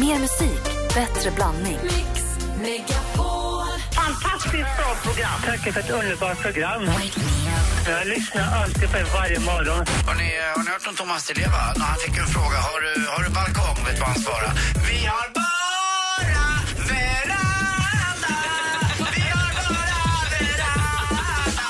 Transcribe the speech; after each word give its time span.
Mer 0.00 0.18
musik, 0.18 0.62
bättre 0.94 1.30
blandning. 1.30 1.78
Fantastiskt 3.94 4.52
bra 4.78 4.90
program. 5.04 5.40
Tack 5.46 5.72
för 5.72 5.80
ett 5.80 5.90
underbart 5.90 6.38
program. 6.42 6.82
Jag 7.86 8.06
lyssnar 8.06 8.62
alltid 8.62 8.90
på 8.90 8.96
er 8.98 9.06
varje 9.14 9.38
morgon. 9.40 9.86
Har 10.06 10.14
ni, 10.14 10.28
har 10.56 10.64
ni 10.64 10.70
hört 10.70 10.86
om 10.88 10.94
Thomas 10.94 11.26
Di 11.26 11.34
Leva? 11.34 11.72
När 11.76 11.84
han 11.84 11.98
fick 12.06 12.16
en 12.18 12.26
fråga, 12.26 12.56
har 12.68 12.80
du, 12.86 13.06
har 13.14 13.22
du 13.24 13.30
balkong? 13.30 13.84
Vet 13.86 13.94
du 13.94 14.00
vad 14.00 14.08
han 14.08 14.18
svarade? 14.18 14.52
Vi 14.88 14.98
har 15.06 15.26
bara 15.40 16.46
veranda. 16.88 18.34
Vi 19.14 19.22
har 19.36 19.48
bara 19.64 20.00
veranda. 20.32 21.66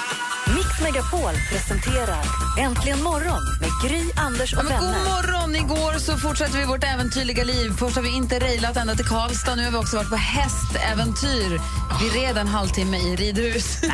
Mix 0.57 0.71
Megapol 0.85 1.35
presenterar 1.51 2.25
Äntligen 2.59 3.03
morgon 3.03 3.43
med 3.61 3.71
Gry, 3.89 4.03
Anders 4.17 4.53
och 4.53 4.59
Ja, 4.59 4.63
men 4.69 4.79
god 4.81 4.91
vänner. 4.91 5.05
morgon! 5.05 5.57
Igår 5.57 5.99
så 5.99 6.17
fortsätter 6.17 6.59
vi 6.59 6.65
vårt 6.65 6.85
äventyrliga 6.85 7.45
liv. 7.45 7.73
Först 7.79 7.97
har 7.97 8.03
vi 8.03 8.17
inte 8.17 8.39
rejlat 8.39 8.77
ända 8.77 8.95
till 8.95 9.05
Karlstad. 9.05 9.55
Nu 9.55 9.65
har 9.65 9.71
vi 9.71 9.77
också 9.77 9.97
varit 9.97 10.11
på 10.11 10.17
hästäventyr. 10.17 11.61
Vi 12.01 12.21
red 12.21 12.39
en 12.39 12.49
halvtimme 12.49 12.97
i 12.99 13.17
ridhus. 13.17 13.79
Nej, 13.83 13.93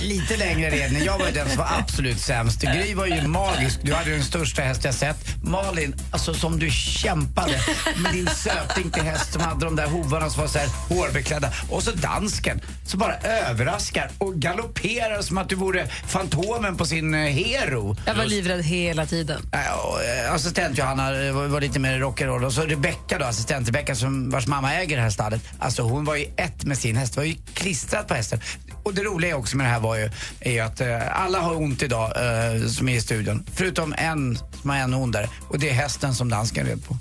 Lite 0.08 0.36
längre 0.36 0.70
red 0.70 1.02
Jag 1.06 1.18
var 1.18 1.26
ju 1.26 1.32
den 1.32 1.48
som 1.48 1.58
var 1.58 1.68
absolut 1.78 2.20
sämst. 2.20 2.60
Gry 2.62 2.94
var 2.94 3.06
ju 3.06 3.26
magisk. 3.28 3.78
Du 3.82 3.94
hade 3.94 4.10
den 4.10 4.24
största 4.24 4.62
häst 4.62 4.84
jag 4.84 4.94
sett. 4.94 5.18
Malin, 5.44 5.94
alltså 6.10 6.34
som 6.34 6.58
du 6.58 6.70
kämpade 6.70 7.60
med 7.96 8.12
din 8.12 8.26
söting 8.26 8.90
till 8.90 9.02
häst 9.02 9.32
som 9.32 9.42
hade 9.42 9.64
de 9.64 9.76
där 9.76 9.86
hovarna 9.86 10.30
som 10.30 10.40
var 10.40 10.48
så 10.48 10.58
här 10.58 10.68
hårbeklädda. 10.88 11.52
Och 11.70 11.82
så 11.82 11.90
dansken 11.90 12.60
som 12.86 13.00
bara 13.00 13.16
överraskar 13.16 14.10
och 14.18 14.34
galopperar 14.34 15.22
som 15.22 15.38
att 15.38 15.48
du 15.48 15.54
vore 15.54 15.86
Fantomen 16.06 16.76
på 16.76 16.86
sin 16.86 17.14
eh, 17.14 17.20
Hero. 17.20 17.96
Jag 18.06 18.14
var 18.14 18.24
livrädd 18.24 18.62
hela 18.82 19.06
tiden. 19.06 19.42
Eh, 19.52 20.34
Assistent 20.34 20.78
Johanna 20.78 21.26
eh, 21.26 21.32
var, 21.32 21.46
var 21.46 21.60
lite 21.60 21.78
mer 21.78 21.98
rock'n'roll 21.98 22.44
och 22.44 22.52
så 22.52 22.62
Rebecka 22.62 23.18
då, 23.18 23.24
assistent 23.24 23.68
Rebecka 23.68 23.94
som 23.94 24.30
vars 24.30 24.46
mamma 24.46 24.74
äger 24.74 24.96
det 24.96 25.02
här 25.02 25.10
stallet. 25.10 25.42
Alltså 25.58 25.82
hon 25.82 26.04
var 26.04 26.16
ju 26.16 26.26
ett 26.36 26.64
med 26.64 26.78
sin 26.78 26.96
häst, 26.96 27.16
var 27.16 27.24
ju 27.24 27.34
klistrad 27.54 28.08
på 28.08 28.14
hästen. 28.14 28.40
Och 28.82 28.94
det 28.94 29.02
roliga 29.02 29.36
också 29.36 29.56
med 29.56 29.66
det 29.66 29.70
här 29.70 29.80
var 29.80 29.96
ju, 29.96 30.10
är 30.40 30.62
att 30.62 30.80
eh, 30.80 31.22
alla 31.22 31.38
har 31.38 31.56
ont 31.56 31.82
idag 31.82 32.12
eh, 32.16 32.66
som 32.66 32.88
är 32.88 32.96
i 32.96 33.00
studion. 33.00 33.46
Förutom 33.54 33.94
en 33.98 34.38
som 34.60 34.70
har 34.70 34.76
ännu 34.76 34.96
ondare 34.96 35.28
och 35.48 35.58
det 35.58 35.68
är 35.68 35.74
hästen 35.74 36.14
som 36.14 36.28
dansken 36.28 36.66
red 36.66 36.84
på. 36.84 36.98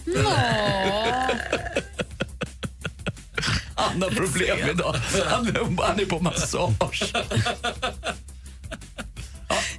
Han 3.75 4.02
har 4.02 4.09
problem 4.09 4.58
idag. 4.70 4.95
Han, 5.25 5.77
han 5.81 6.00
är 6.00 6.05
på 6.05 6.20
massage. 6.20 7.14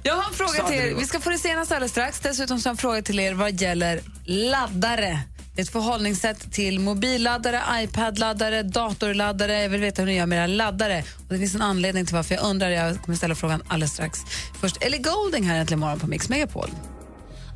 Jag 0.03 0.15
har 0.15 0.23
en 0.29 0.33
fråga 0.33 0.67
till 0.67 0.77
er. 0.77 0.95
Vi 0.95 1.05
ska 1.05 1.19
få 1.19 1.29
det 1.29 1.37
senaste 1.37 1.75
alldeles 1.75 1.91
strax. 1.91 2.19
Dessutom 2.19 2.59
så 2.59 2.69
har 2.69 2.71
jag 2.71 2.73
en 2.73 2.77
fråga 2.77 3.01
till 3.01 3.19
er 3.19 3.33
vad 3.33 3.61
gäller 3.61 4.01
laddare. 4.25 5.19
Ett 5.57 5.69
förhållningssätt 5.69 6.51
till 6.51 6.79
mobilladdare, 6.79 7.61
iPad-laddare, 7.81 8.63
datorladdare. 8.63 9.61
Jag 9.61 9.69
vill 9.69 9.81
veta 9.81 10.01
hur 10.01 10.07
ni 10.07 10.15
gör 10.15 10.25
med 10.25 10.37
era 10.37 10.47
laddare. 10.47 11.03
Och 11.27 11.33
det 11.33 11.39
finns 11.39 11.55
en 11.55 11.61
anledning 11.61 12.05
till 12.05 12.15
varför 12.15 12.35
jag 12.35 12.43
undrar. 12.43 12.69
Jag 12.69 13.01
kommer 13.01 13.17
ställa 13.17 13.35
frågan 13.35 13.63
alldeles 13.67 13.93
strax. 13.93 14.19
Först 14.61 14.77
Ellie 14.83 14.97
Golding 14.97 15.43
här 15.43 15.59
äntligen 15.59 15.79
morgon 15.79 15.99
på 15.99 16.07
Mix 16.07 16.29
Megapol. 16.29 16.69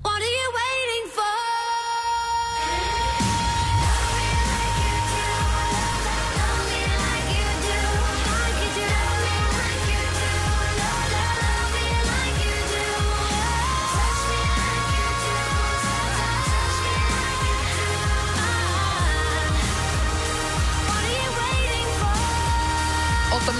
Åtta 0.03 1.36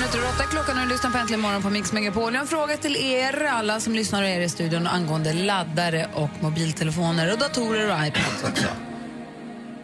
minuter 0.08 0.28
över 0.28 0.36
åtta 0.36 0.44
klockan 0.50 0.78
och 0.78 0.84
du 0.84 0.90
lyssnar 0.94 1.12
på 1.12 1.18
Äntligen 1.18 1.42
morgon 1.42 1.62
på 1.62 1.70
Mix 1.70 1.94
Megapol. 1.94 2.34
Jag 2.34 2.40
har 2.40 2.44
en 2.44 2.48
fråga 2.48 2.78
till 2.78 2.96
er, 2.96 3.44
alla 3.44 3.80
som 3.80 3.96
lyssnar 3.96 4.22
och 4.24 4.28
är 4.30 4.42
i 4.42 4.50
studion 4.50 4.88
angående 4.88 5.34
laddare 5.34 6.10
och 6.14 6.30
mobiltelefoner 6.42 7.32
och 7.34 7.40
datorer 7.40 7.92
och 8.00 8.08
iPads 8.08 8.44
också. 8.44 8.68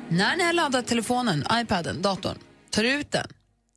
När 0.09 0.37
ni 0.37 0.43
har 0.43 0.53
laddat 0.53 0.87
telefonen, 0.87 1.45
iPaden, 1.53 2.01
datorn, 2.01 2.37
tar 2.69 2.83
ut 2.83 3.11
den, 3.11 3.27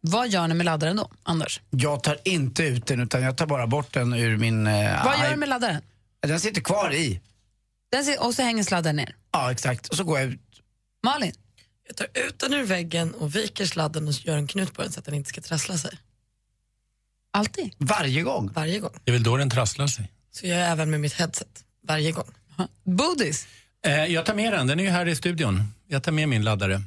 vad 0.01 0.29
gör 0.29 0.49
ni 0.49 0.55
med 0.55 0.67
laddaren 0.67 0.97
då, 0.97 1.11
Anders? 1.23 1.61
Jag 1.71 2.03
tar 2.03 2.19
inte 2.25 2.63
ut 2.63 2.87
den 2.87 3.01
utan 3.01 3.23
jag 3.23 3.37
tar 3.37 3.47
bara 3.47 3.67
bort 3.67 3.93
den 3.95 4.13
ur 4.15 4.37
min... 4.37 4.67
Eh, 4.67 5.05
Vad 5.05 5.19
gör 5.19 5.31
du 5.31 5.37
med 5.37 5.49
laddaren? 5.49 5.83
Den 6.27 6.41
sitter 6.41 6.61
kvar 6.61 6.95
i. 6.95 7.21
Den 7.93 8.05
ser, 8.05 8.23
och 8.27 8.35
så 8.35 8.43
hänger 8.43 8.63
sladdaren 8.63 8.97
ner. 8.97 9.15
Ja, 9.33 9.53
exakt. 9.53 9.89
Och 9.89 9.97
så 9.97 10.05
går 10.05 10.19
jag 10.19 10.29
ut. 10.29 10.41
Malin? 11.05 11.33
Jag 11.87 11.97
tar 11.97 12.07
ut 12.27 12.39
den 12.39 12.55
ur 12.55 12.65
väggen 12.65 13.15
och 13.15 13.37
viker 13.37 13.67
sladden 13.67 14.09
och 14.09 14.15
gör 14.15 14.37
en 14.37 14.47
knut 14.47 14.73
på 14.73 14.83
den 14.83 14.93
så 14.93 14.99
att 14.99 15.05
den 15.07 15.15
inte 15.15 15.29
ska 15.29 15.41
trassla 15.41 15.79
sig. 15.79 15.99
Alltid? 17.37 17.71
Varje 17.79 18.23
gång. 18.23 18.51
Varje 18.55 18.79
gång. 18.81 18.91
Det 19.05 19.11
är 19.11 19.13
väl 19.13 19.23
då 19.23 19.37
den 19.37 19.51
trasslar 19.51 19.87
sig. 19.87 20.13
Så 20.33 20.47
jag 20.47 20.71
även 20.73 20.91
med 20.91 21.01
mitt 21.01 21.13
headset. 21.13 21.65
Varje 21.89 22.13
gång. 22.13 22.31
Bodis? 22.85 23.47
Eh, 23.87 24.05
jag 24.05 24.27
tar 24.27 24.35
med 24.35 24.53
den, 24.53 24.67
den 24.67 24.81
är 24.81 24.85
ju 24.85 24.91
här 24.91 25.09
i 25.09 25.17
studion. 25.17 25.63
Jag 25.89 26.03
tar 26.03 26.13
med 26.13 26.29
min 26.29 26.43
laddare. 26.45 26.83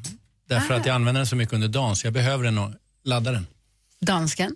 Därför 0.50 0.74
att 0.74 0.86
jag 0.86 0.96
använder 0.96 1.20
den 1.20 1.28
så 1.28 1.36
mycket 1.36 1.54
under 1.54 1.68
dagen 1.68 1.96
så 1.96 2.08
jag 2.08 2.14
behöver 2.14 2.44
den 2.44 2.58
och 2.58 2.72
ladda 3.04 3.32
den. 3.32 3.48
Dansken? 4.02 4.56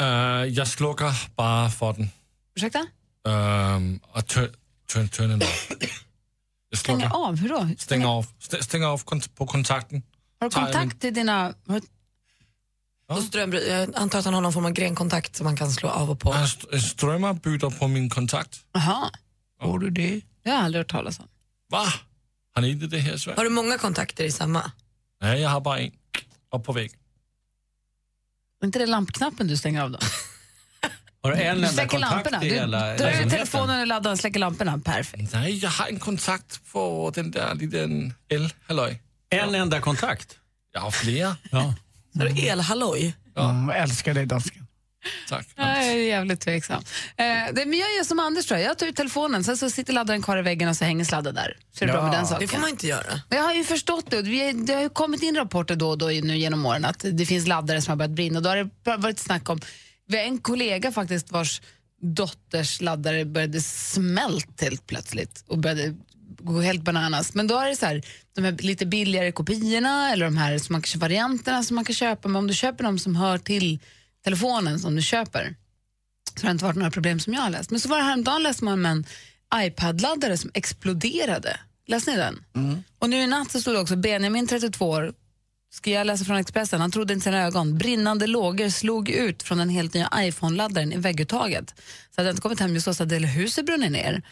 Uh, 0.00 0.46
jeg 0.58 0.66
slukker 0.68 1.12
bare 1.36 1.70
for 1.70 1.92
den 1.92 2.10
Ursäkta? 2.56 2.78
um, 3.24 4.00
tør, 4.26 4.48
tør 5.08 5.26
den 5.28 5.42
af. 5.42 5.68
Jeg 6.70 6.78
Stänger 6.78 7.08
slukker, 7.08 7.28
av? 7.28 7.36
Hur 7.36 7.48
då? 7.48 7.68
stænger 7.78 8.08
af, 8.18 8.26
st- 8.40 8.62
stænger 8.62 8.88
af 8.88 9.04
kont- 9.04 9.30
på 9.36 9.46
kontakten. 9.46 10.02
Har 10.40 10.48
du 10.48 10.60
jag 10.60 10.72
kontakt 10.72 11.00
till 11.00 11.14
dina... 11.14 11.54
Har, 11.68 11.80
Och 13.08 13.18
strömbry- 13.22 13.68
jag 13.68 13.90
antar 13.96 14.18
att 14.18 14.24
han 14.24 14.34
har 14.34 14.40
någon 14.40 14.52
form 14.52 14.64
av 14.64 14.72
grenkontakt 14.72 15.36
som 15.36 15.44
man 15.44 15.56
kan 15.56 15.72
slå 15.72 15.88
av 15.88 16.10
och 16.10 16.20
på. 16.20 16.34
Jeg 16.34 16.44
st- 16.44 16.66
jeg 16.72 16.82
strømmer 16.82 17.32
bytter 17.32 17.70
på 17.70 17.88
min 17.88 18.10
kontakt. 18.10 18.60
aha, 18.74 19.10
Får 19.62 19.78
du 19.78 19.90
det? 19.90 20.20
det 20.44 20.50
har 20.50 20.56
jag 20.56 20.64
aldrig 20.64 20.80
hört 20.80 20.90
talas 20.90 21.18
om. 21.20 21.28
Va? 21.70 21.84
Har 22.54 22.62
ni 22.62 22.70
inte 22.70 22.86
det 22.86 23.00
her 23.00 23.16
svært? 23.16 23.36
Har 23.36 23.44
du 23.44 23.50
många 23.50 23.78
kontakter 23.78 24.24
i 24.24 24.30
samma? 24.30 24.70
Nej, 25.22 25.40
jeg 25.40 25.48
har 25.50 25.60
bare 25.60 25.80
en. 25.80 25.92
Op 26.52 26.64
på 26.64 26.72
væggen. 26.72 26.98
Är 28.62 28.66
inte 28.66 28.78
det 28.78 28.86
lampknappen 28.86 29.46
du 29.46 29.56
stänger 29.56 29.82
av 29.82 29.90
då? 29.90 29.98
Har 31.22 31.30
du 31.32 31.36
en 31.36 31.42
Du 31.42 31.48
enda 31.50 31.68
släcker 31.68 31.88
kontakt 31.88 32.14
lamporna. 32.14 32.44
i 32.44 32.48
Du 32.48 32.54
hela 32.54 32.78
drar 32.80 32.96
lägenheten? 32.98 33.30
telefonen 33.30 33.80
och 33.80 33.86
laddar 33.86 34.10
och 34.12 34.18
släcker 34.18 34.40
lamporna. 34.40 34.78
Perfekt. 34.78 35.32
Nej, 35.32 35.58
jeg 35.62 35.70
har 35.70 35.86
en 35.88 35.98
kontakt 35.98 36.60
på 36.72 37.12
den 37.14 37.30
der 37.30 37.54
lille 37.54 38.14
el-halløj. 38.28 38.98
En 39.30 39.54
enda 39.54 39.80
kontakt? 39.80 40.38
Jeg 40.74 40.80
har 40.82 40.90
flere. 40.90 41.36
Ja. 41.52 41.74
Har 42.14 42.24
du 42.24 42.46
elhalloj? 42.48 43.16
Mm, 43.36 43.70
älskar 43.70 44.14
dig, 44.14 44.26
dansken. 44.26 44.68
Tak. 45.28 45.46
Jag 45.56 45.86
är 45.86 45.96
jävligt 45.96 46.40
tveksam. 46.40 46.82
Eh, 47.16 47.24
det, 47.52 47.66
men 47.66 47.78
jag 47.78 47.96
gör 47.96 48.04
som 48.04 48.18
Anders 48.18 48.46
tror 48.46 48.60
jag. 48.60 48.70
Jag 48.70 48.78
tar 48.78 48.86
ut 48.86 48.96
telefonen, 48.96 49.44
sen 49.44 49.56
så 49.56 49.70
sitter 49.70 49.92
laddaren 49.92 50.22
kvar 50.22 50.38
i 50.38 50.42
väggen 50.42 50.68
och 50.68 50.76
så 50.76 50.84
hänger 50.84 51.04
sladden 51.04 51.34
där. 51.34 51.56
Så 51.72 51.84
är 51.84 51.86
det 51.86 51.92
bra 51.92 52.02
med 52.02 52.12
den 52.12 52.26
saken. 52.26 52.46
Det 52.46 52.52
får 52.52 52.60
man 52.60 52.70
inte 52.70 52.86
göra. 52.86 53.20
Jag 53.28 53.42
har 53.42 53.54
ju 53.54 53.64
förstått 53.64 54.10
det. 54.10 54.22
Vi, 54.22 54.52
det 54.52 54.74
har 54.74 54.82
ju 54.82 54.88
kommit 54.88 55.22
in 55.22 55.36
rapporter 55.36 55.76
då 55.76 55.88
och 55.88 55.98
då 55.98 56.06
nu 56.06 56.36
genom 56.36 56.66
åren 56.66 56.84
att 56.84 57.04
det 57.12 57.26
finns 57.26 57.46
laddare 57.46 57.82
som 57.82 57.90
har 57.90 57.96
börjat 57.96 58.10
brinna. 58.10 58.40
Då 58.40 58.48
har 58.48 58.56
det 58.56 58.96
varit 58.96 59.18
snack 59.18 59.50
om, 59.50 59.60
vi 60.06 60.16
har 60.16 60.24
en 60.24 60.38
kollega 60.38 60.92
faktiskt 60.92 61.32
vars 61.32 61.60
dotters 62.00 62.80
laddare 62.80 63.24
började 63.24 63.60
smält 63.60 64.60
helt 64.60 64.86
plötsligt 64.86 65.44
och 65.46 65.58
började 65.58 65.94
gå 66.38 66.60
helt 66.60 66.82
bananas. 66.82 67.34
Men 67.34 67.46
då 67.46 67.58
är 67.58 67.68
det 67.68 67.76
så 67.76 67.86
här, 67.86 68.02
de 68.34 68.44
här 68.44 68.52
lite 68.52 68.86
billigare 68.86 69.32
kopiorna 69.32 70.12
eller 70.12 70.24
de 70.24 70.36
här 70.36 70.58
som 70.58 70.72
man 70.72 70.82
kan, 70.82 71.00
varianterna 71.00 71.62
som 71.62 71.74
man 71.74 71.84
kan 71.84 71.94
köpa. 71.94 72.28
Men 72.28 72.36
om 72.36 72.46
du 72.46 72.54
köper 72.54 72.84
dem 72.84 72.98
som 72.98 73.16
hör 73.16 73.38
till 73.38 73.78
telefonen 74.24 74.78
som 74.78 74.96
du 74.96 75.02
köper 75.02 75.54
så 76.36 76.46
har 76.46 76.48
det 76.48 76.52
inte 76.52 76.64
varit 76.64 76.76
några 76.76 76.90
problem 76.90 77.20
som 77.20 77.34
jag 77.34 77.40
har 77.40 77.50
läst. 77.50 77.70
Men 77.70 77.80
så 77.80 77.88
var 77.88 77.98
det 77.98 78.04
häromdagen 78.04 78.42
läste 78.42 78.64
man 78.64 78.74
om 78.74 78.86
en 78.86 79.04
iPad-laddare 79.54 80.36
som 80.36 80.50
exploderade. 80.54 81.60
Läste 81.86 82.10
ni 82.10 82.16
den? 82.16 82.44
Och 82.98 83.10
nu 83.10 83.16
i 83.16 83.26
natt 83.26 83.50
så 83.50 83.60
stod 83.60 83.74
det 83.74 83.80
också 83.80 83.96
Benjamin, 83.96 84.46
32 84.46 84.88
år, 84.88 85.12
ska 85.70 85.90
jag 85.90 86.06
läsa 86.06 86.24
från 86.24 86.36
Expressen, 86.36 86.80
han 86.80 86.90
trodde 86.90 87.14
inte 87.14 87.24
sina 87.24 87.42
ögon. 87.42 87.78
Brinnande 87.78 88.26
lågor 88.26 88.68
slog 88.68 89.10
ut 89.10 89.42
från 89.42 89.58
den 89.58 89.68
helt 89.68 89.94
nya 89.94 90.10
iPhone-laddaren 90.16 90.92
i 90.92 90.96
vägguttaget. 90.96 91.74
Så 92.14 92.20
hade 92.20 92.28
han 92.28 92.32
inte 92.32 92.42
kommit 92.42 92.60
hem 92.60 92.74
just 92.74 92.86
då 92.86 92.94
så 92.94 93.02
hade 93.02 93.14
hela 93.14 93.28
huset 93.28 93.66
brunnit 93.66 93.92
ner. 93.92 94.22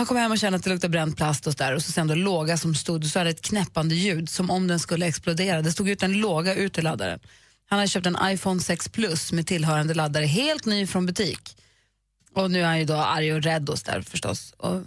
Han 0.00 0.06
kom 0.06 0.16
hem 0.16 0.32
och 0.32 0.38
kände 0.38 0.56
att 0.56 0.64
det 0.64 0.70
luktade 0.70 0.90
bränd 0.90 1.16
plast 1.16 1.46
och 1.46 1.52
så 1.52 1.58
där 1.58 1.74
och 1.74 1.82
så 1.82 1.92
sen 1.92 2.06
då 2.06 2.14
låga 2.14 2.56
som 2.56 2.74
stod, 2.74 3.04
så 3.04 3.18
hade 3.18 3.30
det 3.30 3.36
ett 3.36 3.42
knäppande 3.42 3.94
ljud 3.94 4.28
som 4.28 4.50
om 4.50 4.66
den 4.66 4.80
skulle 4.80 5.06
explodera. 5.06 5.62
Det 5.62 5.72
stod 5.72 5.88
ut 5.88 6.02
en 6.02 6.12
låga 6.12 6.54
ut 6.54 6.78
ur 6.78 6.82
laddaren. 6.82 7.20
Han 7.66 7.78
hade 7.78 7.88
köpt 7.88 8.06
en 8.06 8.16
iPhone 8.22 8.60
6 8.60 8.88
Plus 8.88 9.32
med 9.32 9.46
tillhörande 9.46 9.94
laddare, 9.94 10.24
helt 10.24 10.66
ny 10.66 10.86
från 10.86 11.06
butik. 11.06 11.56
Och 12.34 12.50
nu 12.50 12.60
är 12.60 12.64
han 12.64 12.78
ju 12.78 12.84
då 12.84 12.94
arg 12.94 13.34
och 13.34 13.42
rädd 13.42 13.68
och 13.68 13.78
så 13.78 13.90
där 13.90 14.02
förstås. 14.02 14.54
Och, 14.56 14.82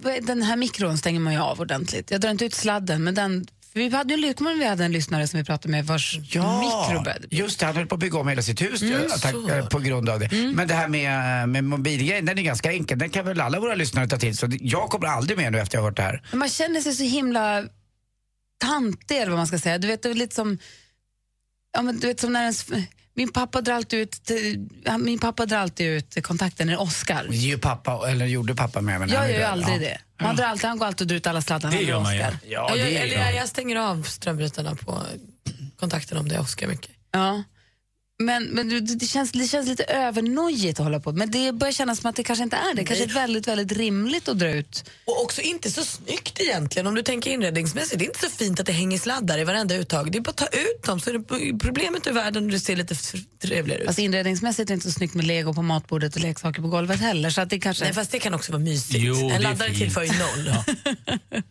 eh, 0.08 0.23
den 0.23 0.43
här 0.43 0.56
mikron 0.56 0.99
stänger 0.99 1.20
man 1.20 1.32
ju 1.32 1.38
av 1.38 1.61
ordentligt. 1.61 2.11
Jag 2.11 2.20
drar 2.20 2.31
inte 2.31 2.44
ut 2.44 2.55
sladden, 2.55 3.05
men 3.05 3.14
den... 3.14 3.47
Vi 3.73 3.91
hade 3.91 4.14
ju 4.14 4.35
en, 4.38 4.58
vi 4.58 4.67
hade 4.67 4.85
en 4.85 4.93
lyssnare 4.93 5.29
som 5.29 5.38
vi 5.38 5.44
pratade 5.44 5.73
med 5.73 5.87
vars 5.87 6.19
mikro 6.19 7.02
började 7.05 7.26
just 7.31 7.61
det, 7.61 7.67
han 7.67 7.76
höll 7.76 7.87
på 7.87 7.94
att 7.94 8.00
bygga 8.00 8.19
om 8.19 8.29
hela 8.29 8.43
sitt 8.43 8.62
hus 8.62 8.82
Mm, 8.82 8.94
mm, 8.94 9.08
tack, 9.23 9.70
på 9.70 9.79
grund 9.79 10.08
av 10.08 10.20
det. 10.20 10.32
Men 10.55 10.69
det 10.69 10.75
här 10.75 10.88
med, 10.88 11.49
med 11.49 11.64
mobilgrejen, 11.64 12.26
den 12.26 12.38
är 12.38 12.43
ganska 12.43 12.73
enkel. 12.73 12.99
Den 12.99 13.11
kan 13.11 13.25
väl 13.25 13.41
alla 13.41 13.61
våra 13.61 13.75
lyssnare 13.75 14.08
ta 14.08 14.17
till 14.17 14.37
så 14.37 14.49
Jag 14.61 14.91
kommer 14.91 15.06
aldrig 15.06 15.38
med 15.38 15.52
nu 15.52 15.58
efter 15.58 15.79
jag 15.79 15.82
har 15.82 15.88
hört 15.88 15.97
det 15.97 16.02
här. 16.02 16.23
Man 16.32 16.49
känner 16.49 16.81
sig 16.81 16.94
så 16.94 17.02
himla 17.02 17.64
tantig 18.60 19.16
eller 19.16 19.30
vad 19.30 19.38
man 19.38 19.46
ska 19.46 19.58
säga. 19.58 19.78
Du 19.78 19.88
vet, 19.88 20.02
det 20.02 20.10
är 20.10 20.14
lite 20.14 20.34
som, 20.34 20.58
ja, 21.72 21.82
men 21.82 21.98
du 22.00 22.06
vet, 22.06 22.20
som 22.20 22.32
när 22.32 22.40
ens, 22.42 22.66
min 23.14 23.32
pappa 23.32 23.60
drar 23.60 23.74
alltid 23.74 23.98
ut, 23.98 24.30
min 24.98 25.18
pappa 25.18 25.46
drar 25.46 25.58
alltid 25.58 25.86
ut 25.86 26.22
kontakten 26.22 26.66
när 26.66 26.80
Oscar. 26.80 27.26
Ju 27.30 27.58
pappa, 27.58 28.10
eller 28.10 28.26
gjorde 28.26 28.54
pappa 28.54 28.80
med 28.80 28.98
han 28.98 29.08
Jag 29.08 29.30
gör 29.30 29.38
ju 29.38 29.42
aldrig 29.44 29.74
Ja. 29.76 29.78
det. 29.80 30.00
Man 30.24 30.36
drar 30.36 30.44
alltid, 30.44 30.68
han 30.68 30.78
går 30.78 30.86
alltid 30.86 31.00
och 31.00 31.06
drar 31.08 31.16
ut 31.16 31.26
alla 31.26 31.42
sladdarna 31.42 31.76
Det 31.76 31.82
när 31.82 31.88
gör 31.88 32.00
man 32.00 32.16
ju. 32.16 32.20
Oscar. 32.22 32.38
Ja, 32.46 32.66
Ja, 32.68 32.74
det 32.74 32.90
jag, 32.90 33.02
eller 33.02 33.16
jag, 33.16 33.34
jag 33.34 33.48
stänger 33.48 33.76
av 33.76 34.02
strömbrytarna 34.02 34.74
på 34.74 35.02
kontakten 35.76 36.18
om 36.18 36.28
det 36.28 36.34
är 36.34 36.40
Oskar 36.40 36.66
mycket. 36.68 36.90
Ja. 37.12 37.42
Men, 38.22 38.44
men 38.44 38.99
det, 38.99 39.06
känns, 39.06 39.32
det 39.32 39.49
känns 39.49 39.69
lite 39.69 39.84
övernojigt 39.84 40.81
att 40.81 40.84
hålla 40.84 41.00
på 41.00 41.12
men 41.12 41.31
det 41.31 41.52
börjar 41.52 41.72
kännas 41.72 42.00
som 42.00 42.11
att 42.11 42.17
det 42.17 42.25
kanske 42.25 42.43
inte 42.43 42.56
är 42.56 42.75
det. 42.75 42.84
kanske 42.84 43.05
är 43.05 43.08
väldigt, 43.08 43.49
väldigt 43.49 43.78
rimligt 43.78 44.28
att 44.28 44.38
dra 44.38 44.50
ut. 44.50 44.84
Och 45.05 45.22
också 45.22 45.40
inte 45.40 45.70
så 45.70 45.84
snyggt 45.84 46.40
egentligen 46.40 46.87
om 46.87 46.94
du 46.94 47.02
tänker 47.02 47.31
inredningsmässigt. 47.31 47.99
Det 47.99 48.05
är 48.05 48.06
inte 48.06 48.20
så 48.20 48.31
fint 48.31 48.61
att 48.61 48.67
det 48.67 48.72
hänger 48.72 48.99
sladdar 48.99 49.38
i 49.38 49.44
varenda 49.44 49.75
uttag. 49.75 50.12
Det 50.12 50.19
är 50.19 50.22
bara 50.22 50.31
att 50.31 50.37
ta 50.37 50.46
ut 50.46 50.82
dem 50.82 51.00
så 51.00 51.11
är 51.11 51.14
det 51.14 51.58
problemet 51.58 52.06
ur 52.06 52.12
världen 52.12 52.44
och 52.44 52.50
det 52.50 52.61
ser 52.61 52.76
lite 52.76 52.94
trevligare 53.43 53.82
ut. 53.82 53.88
Alltså 53.88 54.02
inredningsmässigt 54.02 54.70
är 54.70 54.73
det 54.73 54.75
inte 54.75 54.87
så 54.87 54.93
snyggt 54.93 55.14
med 55.14 55.25
lego 55.25 55.55
på 55.55 55.62
matbordet 55.62 56.16
och 56.16 56.23
leksaker 56.23 56.62
på 56.62 56.69
golvet 56.69 57.00
heller. 57.00 57.31
Så 57.31 57.40
att 57.40 57.50
det 57.50 57.58
kanske... 57.58 57.84
Nej, 57.84 57.94
fast 57.94 58.11
det 58.12 58.19
kan 58.19 58.34
också 58.34 58.52
vara 58.52 58.62
mysigt. 58.62 59.05
Jo, 59.05 59.14
det 59.14 59.20
är 59.20 59.37
en 59.37 59.43
laddare 59.43 59.75
tillför 59.75 60.02
ju 60.02 60.12
noll. 60.12 60.55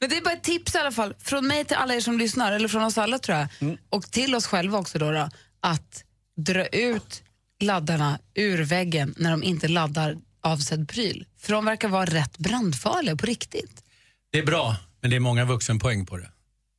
Men 0.00 0.10
det 0.10 0.16
är 0.16 0.22
bara 0.22 0.34
ett 0.34 0.42
tips 0.42 0.74
i 0.74 0.78
alla 0.78 0.92
fall, 0.92 1.14
från 1.22 1.46
mig 1.46 1.64
till 1.64 1.76
alla 1.76 1.94
er 1.94 2.00
som 2.00 2.18
lyssnar, 2.18 2.52
eller 2.52 2.68
från 2.68 2.82
oss 2.82 2.98
alla 2.98 3.18
tror 3.18 3.38
jag, 3.38 3.48
Mm. 3.60 3.76
och 3.90 4.10
till 4.10 4.34
oss 4.34 4.46
själva 4.46 4.78
också 4.78 4.98
då, 4.98 5.10
då, 5.10 5.30
att 5.62 6.04
dra 6.36 6.66
ut 6.66 7.22
laddarna 7.60 8.18
ur 8.34 8.62
väggen 8.64 9.14
när 9.16 9.30
de 9.30 9.42
inte 9.42 9.68
laddar 9.68 10.16
avsedd 10.40 10.88
pryl. 10.88 11.26
För 11.40 11.52
de 11.52 11.64
verkar 11.64 11.88
vara 11.88 12.04
rätt 12.04 12.38
brandfarliga 12.38 13.16
på 13.16 13.26
riktigt. 13.26 13.84
Det 14.32 14.38
är 14.38 14.46
bra, 14.46 14.76
men 15.00 15.10
det 15.10 15.16
är 15.16 15.20
många 15.20 15.44
vuxenpoäng 15.44 16.06
på 16.06 16.16
det. 16.16 16.30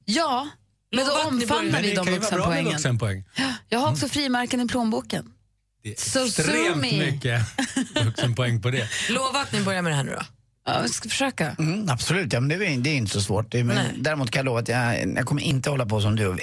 Ja, 0.05 0.49
men 0.95 1.05
då 1.05 1.11
omfamnar 1.27 1.81
vi 1.81 1.93
de 1.93 2.05
vuxenpoängen. 2.11 2.65
vuxenpoäng. 2.71 3.23
Jag 3.69 3.79
har 3.79 3.91
också 3.91 4.07
frimärken 4.07 4.61
i 4.61 4.67
plånboken. 4.67 5.31
Det 5.83 5.91
är 5.91 5.95
So 5.95 6.25
extremt 6.25 6.77
me. 6.77 7.11
mycket 7.11 7.41
vuxenpoäng 8.05 8.61
på 8.61 8.69
det. 8.69 8.89
Lova 9.09 9.39
att 9.41 9.51
ni 9.51 9.61
börjar 9.61 9.81
med 9.81 9.91
det 9.91 9.95
här 9.95 10.03
nu 10.03 10.11
då. 10.11 10.25
Ja, 10.65 10.81
jag 10.81 10.89
ska 10.89 11.09
försöka. 11.09 11.55
Mm, 11.59 11.89
absolut, 11.89 12.33
ja, 12.33 12.39
men 12.39 12.49
det, 12.59 12.65
är, 12.65 12.77
det 12.77 12.89
är 12.89 12.95
inte 12.95 13.11
så 13.11 13.21
svårt. 13.21 13.51
Det 13.51 13.59
är, 13.59 13.63
men 13.63 13.75
Nej. 13.75 13.85
däremot 13.97 14.31
kan 14.31 14.39
jag 14.39 14.45
lova 14.45 14.59
att 14.59 14.67
jag, 14.67 15.13
jag 15.15 15.25
kommer 15.25 15.41
inte 15.41 15.69
hålla 15.69 15.85
på 15.85 16.01
som 16.01 16.15
du 16.15 16.27
och 16.27 16.39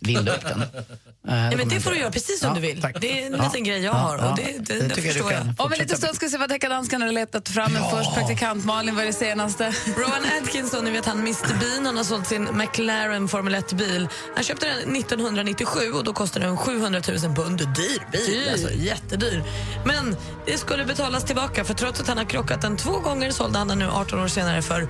vinda 0.00 0.36
upp 0.36 0.42
den. 0.42 0.62
Ja, 1.26 1.30
kommer 1.30 1.56
men 1.56 1.68
det 1.68 1.80
får 1.80 1.90
du 1.90 1.98
göra 1.98 2.10
precis 2.10 2.40
som 2.40 2.48
Ja, 2.48 2.54
du 2.54 2.60
vill. 2.60 2.80
tack. 2.82 2.96
Det 3.00 3.22
är 3.22 3.26
en 3.26 3.32
Ja. 3.32 3.44
liten 3.44 3.64
grej 3.64 3.76
jag 3.82 3.94
Ja, 3.94 3.98
har 3.98 4.16
och 4.16 4.24
ja. 4.24 4.36
det, 4.36 4.74
det, 4.74 4.80
Det 4.88 4.94
det, 4.94 5.02
förstår 5.02 5.32
jag. 5.32 5.40
Om 5.58 5.72
en 5.72 5.78
liten 5.78 5.96
stund 5.96 6.14
ska 6.16 6.26
vi 6.26 6.30
se 6.30 6.38
vad 6.38 6.48
deckardansken 6.48 7.02
har 7.02 7.12
letat 7.12 7.48
fram. 7.48 7.72
Men 7.72 7.82
först 7.90 8.14
praktikant 8.14 8.64
Malin, 8.64 8.94
vad 8.94 9.02
är 9.02 9.06
det 9.06 9.12
senaste? 9.12 9.72
Rowan 9.96 10.24
Atkinson, 10.42 10.84
ni 10.84 10.90
vet 10.90 11.06
han 11.06 11.18
Mr 11.18 11.60
Bean, 11.60 11.86
han 11.86 11.96
har 11.96 12.04
sålt 12.04 12.26
sin 12.26 12.48
McLaren 12.56 13.28
Formel 13.28 13.54
1-bil. 13.54 14.08
Han 14.34 14.44
köpte 14.44 14.66
den 14.66 14.96
1997 14.96 15.80
och 15.92 16.04
då 16.04 16.12
kostade 16.12 16.46
den 16.46 16.56
700 16.56 17.00
000 17.08 17.18
pund. 17.36 17.58
Dyr 17.58 17.66
bil, 18.12 18.20
Dyr. 18.26 18.52
alltså 18.52 18.72
jättedyr. 18.72 19.42
Men 19.86 20.16
det 20.46 20.58
skulle 20.58 20.84
betalas 20.84 21.24
tillbaka 21.24 21.64
för 21.64 21.74
trots 21.74 22.00
att 22.00 22.08
han 22.08 22.18
har 22.18 22.24
krockat 22.24 22.62
den 22.62 22.76
två 22.76 22.90
gånger 23.04 23.30
sålde 23.30 23.58
han 23.58 23.68
den 23.68 23.78
nu 23.78 23.88
18 23.90 24.20
år 24.20 24.28
senare 24.28 24.62
för 24.62 24.88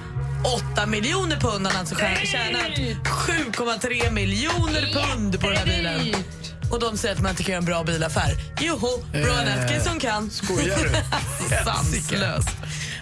8 0.75 0.87
miljoner 0.87 1.37
pund. 1.37 1.67
Han 1.67 1.77
alltså 1.77 1.95
tjänat 2.25 2.79
7,3 3.05 4.11
miljoner 4.11 4.93
pund 4.93 5.41
på 5.41 5.47
den 5.51 5.57
här 5.57 5.67
bilen. 5.67 6.15
Och 6.71 6.81
de 6.81 6.97
säger 6.97 7.15
att 7.15 7.21
man 7.21 7.31
inte 7.31 7.43
kan 7.43 7.53
göra 7.53 7.59
en 7.59 7.65
bra 7.65 7.85
bilaffär. 7.85 8.35
Joho, 8.61 9.05
Rowan 9.13 9.49
Atkinson 9.59 9.99
kan. 10.01 10.31
Skojar 10.31 10.79
du? 10.79 10.91
Sanslöst. 11.65 12.49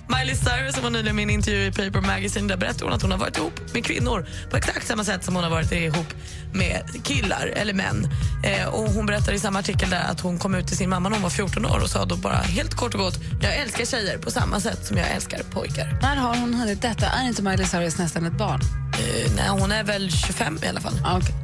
Miley 0.09 0.35
Cyrus 0.37 0.75
som 0.75 0.83
var 0.83 0.91
nyligen 0.91 1.17
med 1.17 1.23
i 1.23 1.25
en 1.25 1.31
intervju 1.31 1.67
i 1.67 1.73
Paper 1.73 2.01
Magazine 2.01 2.49
där 2.49 2.57
berättade 2.57 2.85
hon 2.85 2.93
att 2.93 3.03
hon 3.03 3.11
har 3.11 3.19
varit 3.19 3.37
ihop 3.37 3.61
med 3.75 3.85
kvinnor 3.85 4.27
på 4.51 4.57
exakt 4.57 4.87
samma 4.87 5.05
sätt 5.05 5.25
som 5.25 5.35
hon 5.35 5.45
har 5.45 5.51
varit 5.51 5.73
ihop 5.73 6.07
med 6.53 6.83
killar 7.05 7.47
eller 7.57 7.73
män. 7.75 8.09
Eh, 8.45 8.67
och 8.67 8.91
hon 8.91 9.07
berättade 9.07 9.37
i 9.37 9.39
samma 9.41 9.59
artikel 9.59 9.91
där 9.91 10.03
att 10.11 10.21
hon 10.21 10.39
kom 10.39 10.55
ut 10.55 10.67
till 10.67 10.77
sin 10.77 10.91
mamma 10.91 11.09
när 11.09 11.17
hon 11.17 11.23
var 11.23 11.31
14 11.31 11.67
år 11.67 11.79
och 11.83 11.91
sa 11.91 12.05
då 12.05 12.17
bara 12.17 12.37
helt 12.37 12.75
kort 12.75 12.95
och 12.95 13.01
gott 13.01 13.19
jag 13.43 13.57
älskar 13.57 13.85
tjejer 13.85 14.19
på 14.19 14.31
samma 14.31 14.61
sätt 14.61 14.87
som 14.87 14.97
jag 14.97 15.11
älskar 15.11 15.43
pojkar. 15.51 15.99
När 16.03 16.17
har 16.17 16.37
hon 16.37 16.55
hunnit 16.55 16.83
detta? 16.83 17.07
Är 17.07 17.27
inte 17.29 17.43
Miley 17.43 17.67
Cyrus 17.67 17.99
nästan 17.99 18.27
ett 18.27 18.39
barn? 18.39 18.61
Eh, 18.93 19.33
nej, 19.37 19.49
hon 19.49 19.73
är 19.73 19.85
väl 19.85 20.11
25 20.13 20.59
i 20.63 20.67
alla 20.67 20.81
fall. 20.81 20.95
Ah, 21.05 21.17
okej. 21.19 21.35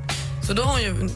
Så 0.46 0.52
då 0.52 0.62
har 0.62 0.72
hon 0.72 0.82
ju 0.82 1.08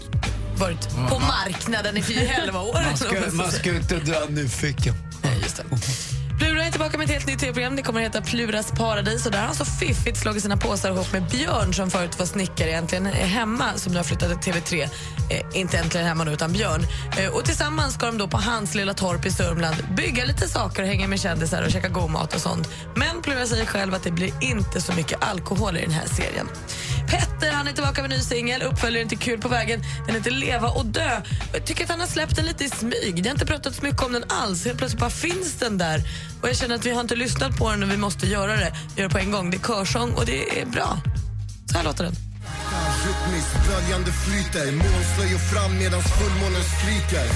varit 0.56 0.89
på 1.09 1.19
marknaden 1.19 1.97
i 1.97 2.03
11 2.43 2.61
år. 2.62 2.75
Man 2.85 2.97
ska, 2.97 3.33
man 3.33 3.50
ska 3.53 3.75
inte 3.75 3.97
dra 3.97 4.19
nyfiken. 4.29 4.94
Nej, 5.23 5.39
just 5.43 5.56
det. 5.56 5.65
Är 6.73 6.75
tillbaka 6.75 6.99
med 6.99 7.05
ett 7.05 7.11
helt 7.11 7.27
nytt 7.27 7.39
tv-program. 7.39 7.77
Det 7.77 7.83
kommer 7.83 8.01
att 8.01 8.07
heta 8.07 8.23
Pluras 8.23 8.71
paradis. 8.71 9.27
Och 9.27 9.33
där 9.33 9.39
har 9.39 9.47
han 9.47 9.55
så 9.55 9.65
fiffigt 9.65 10.17
slagit 10.17 10.43
sina 10.43 10.57
påsar 10.57 10.91
ihop 10.91 11.13
med 11.13 11.23
Björn 11.23 11.75
som 11.75 11.91
förut 11.91 12.19
var 12.19 12.27
snickare 12.27 12.71
egentligen 12.71 13.07
eh, 13.07 13.13
hemma 13.13 13.73
som 13.77 13.93
nu 13.93 13.99
har 13.99 14.05
flyttat 14.05 14.43
till 14.43 14.53
TV3. 14.53 14.83
Eh, 15.31 15.61
inte 15.61 15.79
äntligen 15.79 16.07
hemma 16.07 16.25
nu, 16.25 16.33
utan 16.33 16.53
Björn. 16.53 16.83
Eh, 17.19 17.35
och 17.35 17.45
tillsammans 17.45 17.95
ska 17.95 18.07
de 18.07 18.19
då 18.19 18.29
på 18.29 18.37
hans 18.37 18.75
lilla 18.75 18.95
torp 18.95 19.27
i 19.27 19.31
Sörmland 19.31 19.77
bygga 19.97 20.25
lite 20.25 20.49
saker 20.49 20.83
och 20.83 20.89
hänga 20.89 21.09
med 21.09 21.21
kändisar 21.21 21.63
och 21.63 21.71
käka 21.71 21.89
god 21.89 22.11
mat 22.11 22.35
och 22.35 22.41
sånt. 22.41 22.69
Men 22.95 23.23
Plura 23.23 23.47
säger 23.47 23.67
själv 23.67 23.95
att 23.95 24.03
det 24.03 24.11
blir 24.11 24.33
inte 24.41 24.81
så 24.81 24.93
mycket 24.93 25.25
alkohol 25.25 25.77
i 25.77 25.81
den 25.81 25.91
här 25.91 26.07
serien. 26.07 26.49
Petter 27.12 27.53
han 27.53 27.69
är 27.69 27.73
tillbaka 27.73 28.03
med 28.03 28.13
en 28.13 28.19
ny 28.19 28.25
singel, 28.25 28.63
uppföljaren 28.63 29.08
till 29.08 29.19
Kul 29.19 29.41
på 29.41 29.48
vägen. 29.48 29.82
Den 30.06 30.15
heter 30.15 30.31
Leva 30.31 30.69
och 30.69 30.87
dö. 30.87 31.20
Jag 31.53 31.65
tycker 31.67 31.84
att 31.84 31.91
han 31.91 32.01
har 32.01 32.06
släppt 32.06 32.37
den 32.37 32.44
lite 32.44 32.65
i 32.65 32.69
smyg. 32.69 33.22
Det 33.22 33.29
har 33.29 33.34
inte 33.34 33.46
pratats 33.46 33.77
så 33.77 33.84
mycket 33.84 34.03
om 34.03 34.13
den 34.13 34.25
alls. 34.29 34.65
Helt 34.65 34.79
plötsligt 34.79 35.01
bara 35.01 35.10
finns 35.10 35.55
den 35.58 35.79
där. 35.79 36.03
Och 36.43 36.48
jag 36.48 36.56
känner 36.56 36.75
att 36.75 36.87
vi 36.87 36.91
har 36.91 37.01
inte 37.01 37.17
lyssnat 37.17 37.56
på 37.58 37.70
den 37.70 37.82
och 37.82 37.91
vi 37.91 37.96
måste 37.96 38.27
göra 38.27 38.56
det. 38.56 38.72
Gör 38.96 39.08
det 39.08 39.10
på 39.10 39.19
en 39.19 39.31
gång. 39.31 39.51
Det 39.51 39.56
är 39.56 39.67
körsång 39.67 40.13
och 40.13 40.27
det 40.27 40.60
är 40.60 40.67
bra. 40.67 40.98
Så 41.67 41.77
här 41.77 41.84
låter 41.84 42.05
den. 42.05 42.15
Rytmiskt 43.05 43.56
böljande 43.69 44.13
flyter 44.13 44.72
Månslöjor 44.72 45.39
fram 45.39 45.79
medan 45.79 46.03
fullmånen 46.03 46.63
skriker 46.63 47.27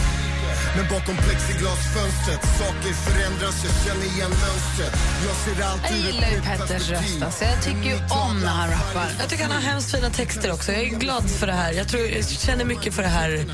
men 0.76 0.85
bakom 0.88 1.16
plexiglasfönstret 1.16 2.40
Saker 2.59 2.92
förändras, 2.92 3.64
jag 3.64 3.75
känner 3.87 4.06
igen 4.14 4.30
mönstret 4.30 4.99
Jag 5.26 5.37
ser 5.37 5.92
Jag 5.92 5.99
gillar 5.99 6.30
ju 6.30 6.40
Petters 6.40 6.90
röst. 6.90 7.23
Alltså. 7.23 7.45
Jag 7.45 7.62
tycker 7.62 7.85
ju 7.90 7.95
om 7.95 8.40
när 8.40 8.49
han 8.49 8.71
rappar. 8.71 9.09
Jag 9.18 9.28
tycker 9.28 9.45
han 9.45 9.52
har 9.52 9.61
hemskt 9.61 9.90
fina 9.90 10.11
texter 10.11 10.52
också. 10.52 10.73
Jag 10.73 10.83
är 10.83 10.88
glad 10.88 11.30
för 11.30 11.47
det 11.47 11.52
här. 11.52 11.73
Jag, 11.73 11.88
tror, 11.88 12.06
jag 12.06 12.28
känner 12.28 12.64
mycket 12.64 12.95
för 12.95 13.02
det 13.02 13.09
här 13.09 13.45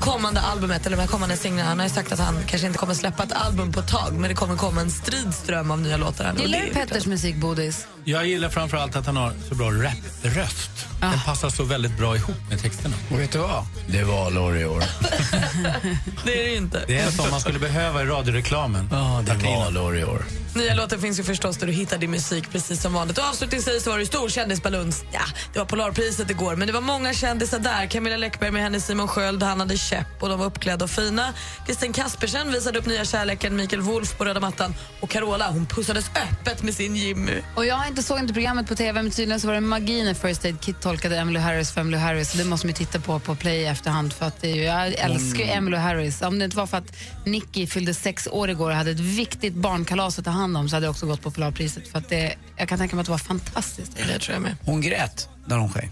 kommande 0.00 0.40
albumet, 0.40 0.86
eller 0.86 0.96
de 0.96 1.00
här 1.02 1.08
kommande 1.08 1.36
singlarna. 1.36 1.68
Han 1.68 1.78
har 1.78 1.86
ju 1.86 1.92
sagt 1.92 2.12
att 2.12 2.18
han 2.18 2.38
kanske 2.46 2.66
inte 2.66 2.78
kommer 2.78 2.94
släppa 2.94 3.22
ett 3.22 3.32
album 3.32 3.72
på 3.72 3.80
ett 3.80 3.88
tag, 3.88 4.12
men 4.12 4.28
det 4.28 4.34
kommer 4.34 4.56
komma 4.56 4.80
en 4.80 4.90
stridström 4.90 5.70
av 5.70 5.80
nya 5.80 5.96
låtar. 5.96 6.34
Gillar 6.38 6.58
det 6.58 6.64
du 6.64 6.70
är- 6.70 6.74
Petters 6.74 7.06
musik, 7.06 7.36
Bodis? 7.36 7.86
Jag 8.04 8.26
gillar 8.26 8.48
framförallt 8.48 8.96
att 8.96 9.06
han 9.06 9.16
har 9.16 9.32
så 9.48 9.54
bra 9.54 9.70
rap-röst. 9.70 10.86
Ah. 11.00 11.10
Den 11.10 11.20
passar 11.20 11.50
så 11.50 11.64
väldigt 11.64 11.98
bra 11.98 12.16
ihop 12.16 12.36
med 12.50 12.62
texterna. 12.62 12.94
Och 13.10 13.20
vet 13.20 13.32
du 13.32 13.38
vad? 13.38 13.66
Det 13.88 13.98
är 13.98 14.04
valår 14.04 14.58
i 14.58 14.64
år. 14.64 14.82
Det 16.24 16.40
är 16.40 16.44
det 16.44 16.50
ju 16.50 16.56
inte. 16.66 16.84
Det 16.86 16.98
är 16.98 17.10
som 17.10 17.30
man 17.30 17.40
skulle 17.40 17.58
behöva 17.58 18.02
i 18.02 18.06
radioreklamen. 18.06 18.88
Ja, 18.90 19.22
det 19.26 19.32
är 19.32 19.56
valår 19.56 19.98
i 19.98 20.04
år. 20.04 20.22
Nya 20.54 20.74
låten 20.74 21.00
finns 21.00 21.18
ju 21.18 21.22
förstås 21.22 21.56
där 21.56 21.66
du 21.66 21.72
hittar 21.72 21.98
din 21.98 22.10
musik 22.10 22.50
precis 22.52 22.82
som 22.82 22.92
vanligt. 22.92 23.18
Och 23.18 23.24
avslutningsvis 23.24 23.84
så 23.84 23.90
var 23.90 23.98
det 23.98 24.06
stor 24.06 24.28
kändisbaluns. 24.28 25.04
Ja, 25.12 25.20
det 25.52 25.58
var 25.58 25.66
Polarpriset 25.66 26.30
igår, 26.30 26.56
men 26.56 26.66
det 26.66 26.72
var 26.72 26.80
många 26.80 27.14
kändisar 27.14 27.58
där. 27.58 27.86
Camilla 27.86 28.16
Läckberg 28.16 28.50
med 28.50 28.62
henne 28.62 28.80
Simon 28.80 29.08
Sköld, 29.08 29.42
han 29.42 29.60
hade 29.60 29.76
käpp 29.76 30.22
och 30.22 30.28
de 30.28 30.38
var 30.38 30.46
uppklädda 30.46 30.84
och 30.84 30.90
fina. 30.90 31.34
Kristin 31.66 31.92
Kaspersen 31.92 32.52
visade 32.52 32.78
upp 32.78 32.86
nya 32.86 33.04
kärleken, 33.04 33.56
Mikael 33.56 33.82
Wolf 33.82 34.18
på 34.18 34.24
röda 34.24 34.40
mattan. 34.40 34.74
Och 35.00 35.10
Carola, 35.10 35.50
hon 35.50 35.66
pussades 35.66 36.10
öppet 36.30 36.62
med 36.62 36.74
sin 36.74 36.96
Jimmy. 36.96 37.42
Och 37.54 37.66
jag 37.66 37.74
har 37.74 37.86
inte 37.86 38.02
såg 38.02 38.18
inte 38.18 38.34
programmet 38.34 38.68
på 38.68 38.74
tv, 38.74 39.02
men 39.02 39.12
tydligen 39.12 39.40
så 39.40 39.46
var 39.46 39.54
det 39.54 39.60
magi 39.60 40.04
när 40.04 40.14
First 40.14 40.44
Aid 40.44 40.60
Kit 40.60 40.80
tolkade 40.80 41.18
Emily 41.18 41.38
Harris 41.38 41.70
för 41.70 41.80
Emily 41.80 41.96
Harris. 41.96 42.32
Det 42.32 42.44
måste 42.44 42.66
man 42.66 42.70
ju 42.70 42.76
titta 42.76 43.00
på 43.00 43.18
på 43.18 43.34
play 43.34 43.56
i 43.56 43.66
efterhand. 43.66 44.12
För 44.12 44.26
att 44.26 44.40
det 44.40 44.50
är 44.50 44.54
ju, 44.54 44.62
jag 44.62 44.92
älskar 44.92 45.44
ju 45.44 45.50
Emily 45.50 45.76
Harris. 45.76 46.22
Om 46.22 46.38
det 46.38 46.44
var 46.56 46.66
för 46.66 46.76
att 46.76 46.96
Nicky 47.24 47.66
fyllde 47.66 47.94
sex 47.94 48.28
år 48.30 48.50
igår 48.50 48.70
och 48.70 48.76
hade 48.76 48.90
ett 48.90 49.00
viktigt 49.00 49.54
barnkalas 49.54 50.18
att 50.18 50.24
ta 50.24 50.30
hand 50.30 50.56
om 50.56 50.68
så 50.68 50.76
hade 50.76 50.86
jag 50.86 50.90
också 50.90 51.06
gått 51.06 51.22
på 51.22 51.30
Polarpriset. 51.30 51.88
För 51.88 51.98
att 51.98 52.08
det, 52.08 52.34
jag 52.56 52.68
kan 52.68 52.78
tänka 52.78 52.96
mig 52.96 53.00
att 53.00 53.06
det 53.06 53.10
var 53.12 53.18
fantastiskt. 53.18 53.92
Det 53.96 54.18
tror 54.18 54.34
jag 54.34 54.42
med. 54.42 54.56
Hon 54.64 54.80
grät 54.80 55.28
när 55.46 55.56
hon 55.56 55.68
sjöng. 55.72 55.90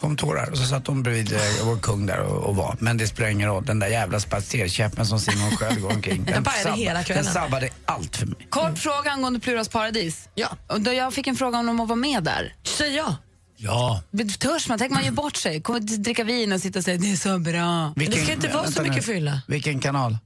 kom 0.00 0.16
tårar 0.16 0.50
och 0.50 0.58
så 0.58 0.64
satt 0.64 0.86
hon 0.86 1.02
bredvid 1.02 1.32
eh, 1.32 1.40
vår 1.64 1.76
kung 1.78 2.06
där 2.06 2.20
och, 2.20 2.44
och 2.44 2.56
var. 2.56 2.76
Men 2.80 2.96
det 2.96 3.06
spelar 3.06 3.30
ingen 3.30 3.48
roll, 3.48 3.64
den 3.64 3.78
där 3.78 3.88
jävla 3.88 4.20
spatserkäppen 4.20 5.06
som 5.06 5.20
Simon 5.20 5.50
Sköld 5.50 5.82
går 5.82 5.90
omkring. 5.90 6.24
Den, 6.24 6.44
pajade 6.44 6.76
hela 6.76 7.04
kvällen. 7.04 7.24
den 7.24 7.32
sabbade 7.32 7.68
allt 7.84 8.16
för 8.16 8.26
mig. 8.26 8.46
Kort 8.50 8.78
fråga 8.78 9.10
angående 9.10 9.40
Pluras 9.40 9.68
paradis. 9.68 10.28
Ja. 10.34 10.48
Och 10.66 10.80
då 10.80 10.92
jag 10.92 11.14
fick 11.14 11.26
en 11.26 11.36
fråga 11.36 11.58
om 11.58 11.66
de 11.66 11.86
var 11.86 11.96
med 11.96 12.24
där. 12.24 12.54
Säg 12.64 12.96
ja. 12.96 13.16
Ja. 13.60 14.02
Törs 14.38 14.68
man? 14.68 14.78
Tänk 14.78 14.92
man 14.92 15.04
gör 15.04 15.12
bort 15.12 15.36
sig. 15.36 15.62
Kommer 15.62 15.80
dricka 15.80 16.24
vin 16.24 16.52
och 16.52 16.60
sitta 16.60 16.78
och 16.78 16.84
säga 16.84 16.98
det 16.98 17.12
är 17.12 17.16
så 17.16 17.38
bra. 17.38 17.92
Det 17.96 18.22
ska 18.22 18.32
inte 18.32 18.48
vara 18.48 18.56
så 18.58 18.62
vänta 18.62 18.82
nu. 18.82 18.88
mycket 18.88 19.04
fylla. 19.04 19.42
Vilken 19.46 19.80
kanal? 19.80 20.18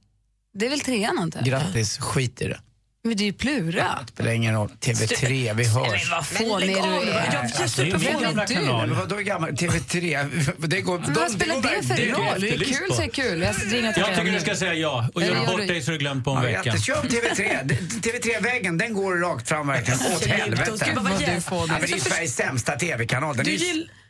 Det 0.53 0.65
är 0.65 0.69
väl 0.69 0.79
trean 0.79 1.17
antar 1.19 1.39
jag? 1.39 1.47
Grattis, 1.47 1.97
skit 1.97 2.41
i 2.41 2.47
det. 2.47 2.59
Men 3.05 3.17
det 3.17 3.23
är 3.23 3.25
ju 3.25 3.33
Plura. 3.33 3.99
Spelar 4.07 4.31
ingen 4.31 4.53
roll. 4.55 4.69
TV3, 4.81 5.53
vi 5.53 5.67
hörs. 5.67 6.11
Vad 6.11 6.25
fånig 6.27 6.75
du 6.75 6.81
är. 6.81 6.83
Jag 6.83 7.45
är 7.45 7.51
det 7.57 7.63
är 7.63 7.67
superfånig. 7.67 8.21
gamla 8.21 8.45
du? 8.45 8.53
kanal. 8.53 8.87
Men 8.87 8.99
vadå 8.99 9.15
gammal? 9.15 9.49
TV3? 9.49 10.57
Det 10.67 10.81
går, 10.81 10.99
Men 10.99 11.13
vad 11.13 11.31
spelar 11.31 11.55
det 11.55 11.87
för 11.87 11.95
det 11.95 12.11
roll? 12.11 12.41
Det 12.41 12.53
är 12.53 12.57
kul 12.57 12.93
så 12.93 13.01
är 13.01 13.07
kul. 13.07 13.41
Jag 13.41 13.55
Jag 13.97 14.15
tycker 14.15 14.31
du 14.31 14.39
ska 14.39 14.55
säga 14.55 14.73
ja. 14.73 15.09
Och 15.13 15.21
Eller 15.21 15.35
gör 15.35 15.41
gör 15.41 15.51
bort 15.51 15.67
dig 15.67 15.81
så 15.81 15.91
du 15.91 15.97
glömt 15.97 16.25
på 16.25 16.31
en 16.31 16.43
Ja, 16.51 16.57
vecka. 16.63 16.77
Kör 16.77 16.99
om 16.99 17.07
TV3. 17.07 17.67
TV3-väggen, 18.01 18.77
den 18.77 18.93
går 18.93 19.15
rakt 19.17 19.49
fram 19.49 19.67
verkligen. 19.67 19.99
Åt 20.15 20.25
helvete. 20.25 20.71
men 21.05 21.19
det 21.19 21.93
är 21.93 21.99
Sveriges 21.99 22.35
sämsta 22.35 22.75
TV-kanal. 22.75 23.35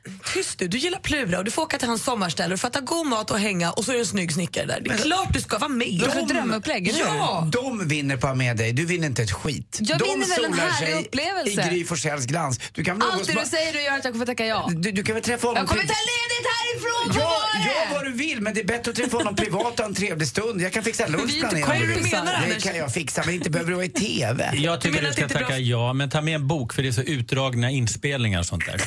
Du. 0.06 0.12
Tyst 0.34 0.60
du, 0.60 0.68
du 0.68 0.78
gillar 0.78 1.00
Plura 1.00 1.38
och 1.38 1.46
du 1.46 1.52
får 1.52 1.62
åka 1.62 1.78
till 1.78 1.88
hans 1.88 2.04
sommarställe 2.04 2.54
och 2.54 2.60
få 2.60 2.68
äta 2.68 2.80
god 2.82 3.08
mat 3.08 3.32
och 3.32 3.40
hänga 3.40 3.72
och 3.72 3.86
så 3.86 3.92
är 3.92 3.96
det 3.96 4.02
en 4.02 4.06
snygg 4.06 4.34
snickare 4.34 4.66
där. 4.66 4.80
Det 4.82 4.90
är 4.90 4.98
klart 4.98 5.34
du 5.34 5.42
ska 5.42 5.58
vara 5.58 5.70
med. 5.70 5.88
Det 6.00 6.06
är 6.20 6.26
drömupplägg, 6.28 6.88
eller? 6.88 7.00
Ja! 7.00 7.50
De 7.52 7.88
vinner 7.88 8.18
på 8.18 8.28
att 8.28 8.38
med 8.38 8.58
dig, 8.58 8.74
du 8.74 8.86
vinner 8.86 9.08
inte 9.08 9.24
ett 9.24 9.32
skit. 9.32 9.78
Jag 9.82 10.00
de 10.00 10.04
vinner 10.06 10.28
väl 10.36 10.46
en 10.46 10.54
härlig 10.54 10.88
sig 10.96 11.06
upplevelse. 11.06 11.68
i 11.68 11.70
Gry 11.70 11.86
Forssells 11.86 12.26
glans. 12.26 12.60
Du 12.72 12.84
kan 12.84 13.00
väl 13.00 13.08
Allt 13.12 13.28
det 13.28 13.34
du 13.34 13.46
säger 13.46 13.74
du 13.74 13.82
gör 13.82 13.98
att 13.98 14.04
jag 14.04 14.14
kommer 14.14 14.26
tacka 14.26 14.46
ja. 14.46 14.70
Du, 14.76 14.92
du 14.92 15.04
kan 15.04 15.16
väl 15.16 15.24
träffa 15.24 15.48
honom 15.48 15.62
Jag 15.62 15.70
kommer 15.70 15.84
ta 15.84 15.88
ledigt 15.88 16.48
härifrån, 16.56 17.08
vad 17.08 17.24
Ja, 17.24 17.42
det? 17.54 17.70
gör 17.94 17.94
vad 18.00 18.06
du 18.06 18.12
vill, 18.18 18.42
men 18.42 18.54
det 18.54 18.60
är 18.60 18.66
bättre 18.66 18.92
att 18.92 18.98
träffa 18.98 19.18
honom 19.18 19.36
privat 19.36 19.80
och 19.80 19.86
en 19.86 19.94
trevlig 19.96 20.28
stund. 20.28 20.62
Jag 20.62 20.74
kan 20.74 20.84
fixa 20.84 21.08
lunch 21.08 21.36
inte 21.36 21.48
planerad. 21.50 21.72
om 21.72 21.80
du. 21.80 22.10
Menar 22.10 22.44
du, 22.48 22.54
Det 22.54 22.60
kan 22.62 22.78
jag 22.78 22.94
fixa, 22.94 23.22
men 23.26 23.36
inte 23.36 23.50
behöver 23.50 23.70
du 23.72 23.76
vara 23.76 23.86
i 23.86 23.90
TV. 23.90 24.52
Jag 24.56 24.82
tycker 24.82 25.02
du 25.02 25.08
att 25.08 25.14
ska 25.14 25.28
tacka 25.30 25.46
bra- 25.48 25.58
ja, 25.58 25.94
men 25.94 26.10
ta 26.10 26.22
med 26.22 26.36
en 26.36 26.48
bok 26.48 26.74
för 26.74 26.82
det 26.82 26.88
är 26.88 26.92
så 26.92 27.02
utdragna 27.02 27.70
inspelningar 27.72 28.40
och 28.40 28.46
sånt 28.46 28.66
där. 28.66 28.82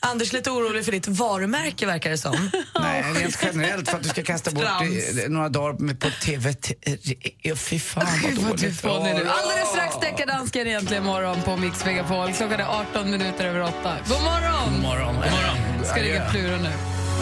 Anders 0.00 0.32
lite 0.32 0.50
orolig 0.50 0.84
för 0.84 0.92
ditt 0.92 1.08
varumärke 1.08 1.86
verkar 1.86 2.10
det 2.10 2.18
som. 2.18 2.50
Nej, 2.80 3.04
rent 3.14 3.38
generellt 3.42 3.88
för 3.88 3.96
att 3.96 4.02
du 4.02 4.08
ska 4.08 4.22
kasta 4.22 4.50
bort 4.50 4.64
Trams. 4.64 5.18
eh, 5.18 5.28
några 5.28 5.48
dagar 5.48 5.94
på 5.94 6.10
TV. 6.24 6.54
Fy 7.56 7.78
fan 7.80 8.06
vad 8.22 8.34
dåligt. 8.34 8.84
Alldeles 8.84 9.68
strax 9.72 9.96
deckardansken 10.00 10.66
egentligen 10.66 11.04
morgon 11.04 11.42
på 11.42 11.56
Mix 11.56 11.84
Megapol. 11.84 12.32
Klockan 12.32 12.60
är 12.60 12.80
18 12.92 13.10
minuter 13.10 13.44
över 13.44 13.62
8. 13.62 13.72
God 14.08 14.22
morgon! 14.22 14.72
God 14.72 14.82
morgon. 14.82 15.14
God 15.14 15.24
morgon. 15.30 15.84
Ska 15.84 16.02
ringa 16.02 16.30
Plura 16.30 16.56
nu. 16.56 16.72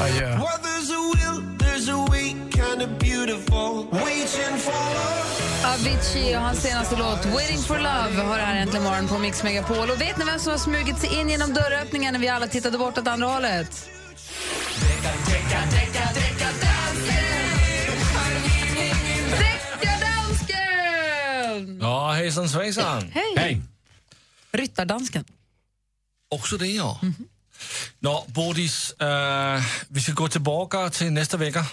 Adjö. 0.00 0.38
Avicii 5.75 6.37
och 6.37 6.40
hans 6.40 6.62
senaste 6.62 6.96
låt 6.96 7.26
Waiting 7.26 7.58
for 7.58 7.76
Love 7.76 8.23
har 8.23 8.38
här 8.38 8.56
äntligen 8.56 8.85
morgon 8.85 9.08
på 9.08 9.18
Mix 9.18 9.42
Megapol. 9.42 9.90
Och 9.90 10.00
vet 10.00 10.18
ni 10.18 10.25
vem 10.25 10.38
som 10.38 10.50
har 10.50 10.58
smugit 10.58 10.99
sig 10.99 11.20
in 11.20 11.28
genom 11.28 11.54
dörröppningen 11.54 12.12
när 12.12 12.20
vi 12.20 12.28
alla 12.28 12.46
tittade 12.46 12.78
bort 12.78 12.99
åt 12.99 13.06
andra 13.06 13.26
hållet? 13.26 13.88
Deckardansken! 19.38 21.78
Ja, 21.80 22.12
hejsan 22.12 22.49
svejsan. 22.49 23.11
Hej! 23.14 23.35
Hej! 23.37 23.62
Ryttardansken. 24.52 25.25
Också 26.28 26.56
det, 26.56 26.66
ja. 26.66 27.00
Nå, 27.99 28.25
Bodis, 28.28 28.90
äh, 28.92 29.62
vi 29.88 30.00
ska 30.00 30.12
gå 30.12 30.28
tillbaka 30.28 30.90
till 30.90 31.12
nästa 31.12 31.37
vecka. 31.37 31.66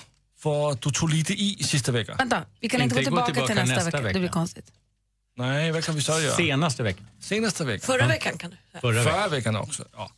För 0.44 0.78
du 0.82 0.92
tog 0.92 1.10
lite 1.10 1.34
i 1.34 1.64
sista 1.64 1.92
veckan. 1.92 2.16
Vänta, 2.18 2.46
vi 2.60 2.70
kan 2.70 2.82
inte, 2.82 3.00
Inte 3.00 3.10
gå 3.10 3.16
gå 3.16 3.26
tillbaka, 3.26 3.26
till 3.26 3.56
tillbaka 3.56 3.62
nästa, 3.62 3.76
nästa 3.76 3.86
vecka. 3.86 4.04
vecka. 4.04 4.14
Det 4.14 4.20
blir 4.20 4.30
konstigt. 4.30 4.66
Nej, 5.38 5.72
vad 5.72 5.84
kan 5.84 5.96
vi 5.96 6.02
så 6.02 6.22
göra? 6.22 6.36
Senaste 6.36 6.84
veckan. 6.84 7.08
Senaste 7.20 7.66
veckan. 7.66 7.86
Förra 7.86 8.08
veckan 8.08 8.38
kan 8.38 8.50
du 8.50 8.58
säga. 8.72 8.82
Förra 8.82 8.92
veckan. 9.04 9.14
Förra 9.14 9.28
veckan 9.28 9.56
också. 9.56 9.86
Ja. 9.96 10.12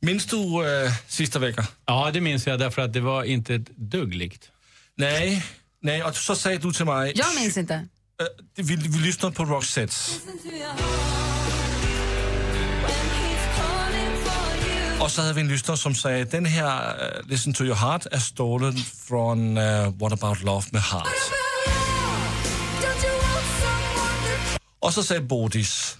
Minns 0.00 0.26
du 0.26 0.36
äh, 0.36 0.92
sista 1.08 1.38
veckan? 1.38 1.64
Ja, 1.86 2.10
det 2.12 2.20
minns 2.20 2.46
jag 2.46 2.58
därför 2.58 2.82
att 2.82 2.92
det 2.92 3.00
var 3.00 3.24
inte 3.24 3.54
ett 3.54 3.76
dugg 3.76 4.14
likt. 4.14 4.50
Nej, 4.94 5.44
nej, 5.80 6.04
och 6.04 6.16
så 6.16 6.34
sa 6.34 6.50
du 6.50 6.72
till 6.72 6.84
mig... 6.84 7.12
Jag 7.14 7.34
minns 7.34 7.56
inte. 7.56 7.74
Äh, 7.74 8.26
vi, 8.54 8.76
vi 8.76 8.98
lyssnade 8.98 9.34
på 9.34 9.44
Roxette. 9.44 9.94
Och 15.02 15.10
så 15.10 15.22
hade 15.22 15.34
vi 15.34 15.40
en 15.40 15.48
lyssnare 15.48 15.78
som 15.78 15.94
sa 15.94 16.08
den 16.08 16.46
här 16.46 16.94
uh, 16.94 17.28
Listen 17.28 17.52
to 17.52 17.64
your 17.64 17.74
heart 17.74 18.06
är 18.06 18.18
stålen 18.18 18.76
från 19.08 19.58
uh, 19.58 19.94
What 19.94 20.12
about 20.12 20.42
love 20.42 20.66
med 20.70 20.82
Heart. 20.82 21.06
Och 24.78 24.94
så 24.94 25.02
säger 25.02 25.20
Bodis, 25.20 25.96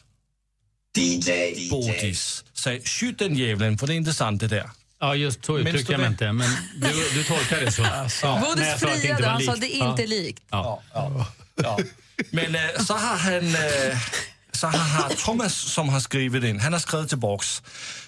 DJ. 0.96 1.70
Bodis, 1.70 2.44
säger 2.54 2.80
skjut 2.80 3.18
den 3.18 3.34
djävulen 3.34 3.78
för 3.78 3.86
det 3.86 3.94
är 3.94 3.96
inte 3.96 4.14
sant 4.14 4.40
det 4.40 4.48
där. 4.48 4.70
Ja, 5.00 5.14
just 5.14 5.44
så 5.44 5.58
uttryckte 5.58 5.92
jag 5.92 6.00
mig 6.00 6.08
det? 6.08 6.12
inte, 6.12 6.32
men 6.32 6.48
du, 6.76 6.88
du 7.14 7.24
tolkar 7.24 7.60
det 7.60 7.72
så. 7.72 7.82
Ja, 8.22 8.42
Bodis 8.44 8.80
sa 8.80 8.86
friade, 8.86 9.26
han 9.26 9.42
sa 9.42 9.56
det 9.56 9.76
är 9.76 9.90
inte 9.90 10.06
likt. 10.06 10.42
Ja. 10.50 10.82
Ja. 10.92 11.78
Men 12.30 12.54
uh, 12.54 12.84
så 12.84 12.94
har 12.94 13.16
han, 13.16 13.44
uh, 13.44 13.98
så 14.52 14.66
har 14.66 15.08
Thomas 15.24 15.54
som 15.54 15.88
har 15.88 16.00
skrivit 16.00 16.44
in, 16.44 16.60
han 16.60 16.72
har 16.72 16.80
skrivit 16.80 17.08
tillbaks. 17.08 17.62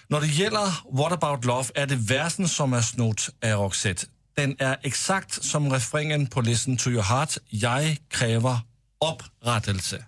När 0.09 0.21
det 0.21 0.27
gäller 0.27 0.73
What 0.91 1.13
about 1.13 1.45
love 1.45 1.65
är 1.75 1.87
det 1.87 1.97
versen 1.97 2.49
som 2.49 2.73
är 2.73 2.83
snott 2.83 3.29
av 3.45 3.51
Roxette. 3.51 4.07
Den 4.37 4.57
är 4.59 4.79
exakt 4.83 5.45
som 5.45 5.73
refrängen 5.73 6.27
på 6.27 6.41
Listen 6.41 6.77
to 6.77 6.91
your 6.91 7.03
heart. 7.03 7.37
Jag 7.49 7.97
kräver 8.11 8.59
upprättelse. 9.11 10.05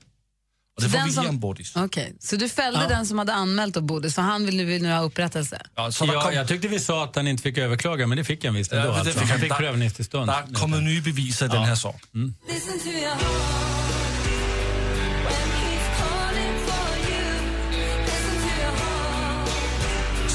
Och 0.76 0.82
det 0.82 0.88
får 0.88 0.98
Den 0.98 1.06
vi 1.06 1.12
som- 1.12 1.22
ge 1.24 1.28
en 1.28 1.38
Bodis. 1.40 1.76
Okej, 1.76 2.16
så 2.20 2.36
du 2.36 2.48
fällde 2.48 2.80
Ja. 2.82 2.88
den 2.88 3.06
som 3.06 3.18
hade 3.18 3.32
anmält 3.34 3.74
då, 3.74 3.80
Bodis, 3.80 4.14
så 4.14 4.20
han 4.20 4.46
vill 4.46 4.56
nu, 4.56 4.64
vill 4.64 4.82
nu 4.82 4.92
ha 4.92 5.00
upprättelse? 5.00 5.62
Ja, 5.76 5.92
så 5.92 6.06
där 6.06 6.12
Ja, 6.14 6.20
kom, 6.20 6.32
jag 6.34 6.48
tyckte 6.48 6.68
vi 6.68 6.80
sa 6.80 7.04
att 7.04 7.16
han 7.16 7.28
inte 7.28 7.42
fick 7.42 7.58
överklaga, 7.58 8.06
men 8.06 8.18
det 8.18 8.24
fick 8.24 8.44
han 8.44 8.54
visst 8.54 8.72
ändå. 8.72 8.84
Ja, 8.88 8.90
det 8.92 8.98
alltså. 8.98 9.12
fick 9.12 9.20
han 9.22 9.30
han. 9.30 9.40
fick 9.40 9.48
Där- 9.50 9.56
prövningstillstånd. 9.56 10.26
der 10.30 10.54
kommer 10.54 10.80
nya 10.80 11.00
bevis 11.02 11.42
i 11.42 11.48
den 11.48 11.62
här 11.62 11.74
saken. 11.74 12.34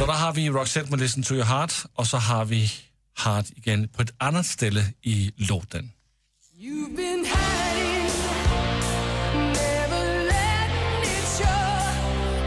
Så 0.02 0.08
där 0.08 0.14
har 0.14 0.34
vi 0.34 0.50
Roxette 0.50 0.90
med 0.90 1.00
Listen 1.00 1.24
to 1.24 1.34
your 1.34 1.44
heart 1.44 1.74
och 1.96 2.08
så 2.08 2.18
har 2.18 2.46
vi 2.46 2.72
Heart 3.18 3.46
igen 3.56 3.90
på 3.90 4.02
ett 4.02 4.14
annat 4.18 4.46
ställe 4.46 4.94
i 5.02 5.34
låten. 5.36 5.92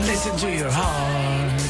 Listen 0.01 0.39
to 0.39 0.49
your 0.49 0.71
heart. 0.71 1.63